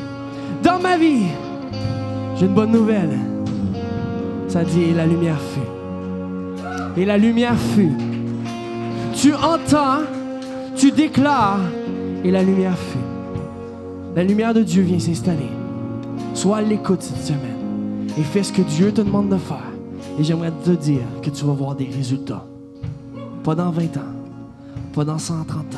dans 0.64 0.80
ma 0.80 0.97
vie. 0.97 1.26
J'ai 2.38 2.45
une 2.45 2.53
bonne 2.53 2.72
nouvelle. 2.72 3.18
Ça 4.47 4.64
dit, 4.64 4.93
la 4.93 5.05
lumière 5.05 5.39
fut. 5.53 5.76
Et 6.97 7.05
la 7.05 7.17
lumière 7.17 7.57
fut. 7.57 7.91
Tu 9.13 9.33
entends, 9.33 10.01
tu 10.75 10.91
déclares, 10.91 11.59
et 12.23 12.31
la 12.31 12.43
lumière 12.43 12.77
fut. 12.77 12.97
La 14.15 14.23
lumière 14.23 14.53
de 14.53 14.63
Dieu 14.63 14.83
vient 14.83 14.99
s'installer. 14.99 15.49
Sois 16.33 16.57
à 16.57 16.61
l'écoute 16.61 17.01
cette 17.01 17.23
semaine 17.23 18.07
et 18.17 18.23
fais 18.23 18.43
ce 18.43 18.51
que 18.51 18.63
Dieu 18.63 18.91
te 18.91 19.01
demande 19.01 19.29
de 19.29 19.37
faire. 19.37 19.71
Et 20.19 20.23
j'aimerais 20.23 20.51
te 20.63 20.71
dire 20.71 21.03
que 21.21 21.29
tu 21.29 21.45
vas 21.45 21.53
voir 21.53 21.75
des 21.75 21.85
résultats. 21.85 22.45
Pas 23.43 23.53
dans 23.53 23.69
20 23.69 23.97
ans, 23.97 24.13
pas 24.93 25.05
dans 25.05 25.19
130 25.19 25.75
ans, 25.75 25.77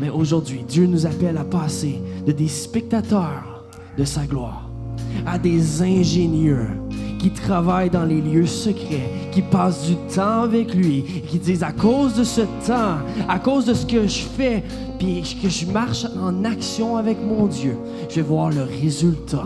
mais 0.00 0.10
aujourd'hui, 0.10 0.64
Dieu 0.66 0.86
nous 0.86 1.06
appelle 1.06 1.36
à 1.36 1.44
passer 1.44 2.00
de 2.24 2.32
des 2.32 2.48
spectateurs 2.48 3.64
de 3.98 4.04
sa 4.04 4.26
gloire 4.26 4.70
à 5.26 5.38
des 5.38 5.82
ingénieurs 5.82 6.70
qui 7.26 7.32
travaillent 7.32 7.90
dans 7.90 8.04
les 8.04 8.20
lieux 8.20 8.46
secrets, 8.46 9.10
qui 9.32 9.42
passent 9.42 9.84
du 9.84 9.96
temps 10.14 10.42
avec 10.42 10.72
lui, 10.72 11.02
qui 11.26 11.40
disent 11.40 11.64
à 11.64 11.72
cause 11.72 12.14
de 12.14 12.22
ce 12.22 12.42
temps, 12.64 12.98
à 13.28 13.40
cause 13.40 13.64
de 13.64 13.74
ce 13.74 13.84
que 13.84 14.06
je 14.06 14.20
fais, 14.20 14.62
puis 14.96 15.24
que 15.42 15.48
je 15.48 15.66
marche 15.66 16.06
en 16.22 16.44
action 16.44 16.96
avec 16.96 17.18
mon 17.20 17.46
Dieu, 17.46 17.76
je 18.08 18.16
vais 18.16 18.22
voir 18.22 18.50
le 18.50 18.62
résultat 18.62 19.44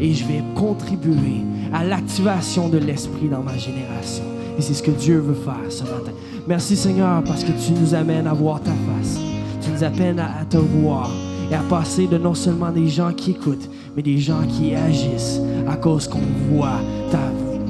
et 0.00 0.12
je 0.14 0.24
vais 0.24 0.42
contribuer 0.56 1.42
à 1.72 1.84
l'activation 1.84 2.68
de 2.68 2.78
l'esprit 2.78 3.28
dans 3.28 3.42
ma 3.42 3.56
génération. 3.56 4.24
Et 4.58 4.62
c'est 4.62 4.74
ce 4.74 4.82
que 4.82 4.90
Dieu 4.90 5.18
veut 5.18 5.34
faire 5.34 5.70
ce 5.70 5.84
matin. 5.84 6.10
Merci 6.48 6.76
Seigneur 6.76 7.22
parce 7.22 7.44
que 7.44 7.52
tu 7.52 7.70
nous 7.80 7.94
amènes 7.94 8.26
à 8.26 8.32
voir 8.32 8.60
ta 8.60 8.72
face. 8.72 9.20
Tu 9.60 9.70
nous 9.70 9.84
amènes 9.84 10.18
à 10.18 10.44
te 10.44 10.56
voir 10.56 11.08
et 11.52 11.54
à 11.54 11.62
passer 11.70 12.08
de 12.08 12.18
non 12.18 12.34
seulement 12.34 12.72
des 12.72 12.88
gens 12.88 13.12
qui 13.12 13.30
écoutent, 13.30 13.70
mais 13.94 14.02
des 14.02 14.18
gens 14.18 14.42
qui 14.48 14.74
agissent 14.74 15.40
à 15.66 15.76
cause 15.76 16.08
qu'on 16.08 16.20
voit 16.50 16.80
ta 17.10 17.20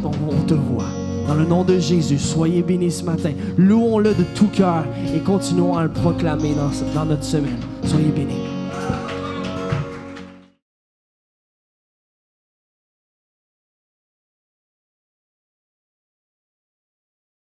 on 0.04 0.42
te 0.46 0.54
voit. 0.54 0.84
Dans 1.26 1.34
le 1.34 1.44
nom 1.44 1.64
de 1.64 1.78
Jésus, 1.78 2.18
soyez 2.18 2.62
bénis 2.62 2.92
ce 2.92 3.04
matin. 3.04 3.32
Louons-le 3.58 4.14
de 4.14 4.24
tout 4.34 4.48
cœur 4.48 4.84
et 5.14 5.18
continuons 5.18 5.76
à 5.76 5.82
le 5.82 5.88
proclamer 5.90 6.54
dans, 6.54 6.70
dans 6.94 7.06
notre 7.06 7.24
semaine. 7.24 7.58
Soyez 7.84 8.10
bénis. 8.10 8.55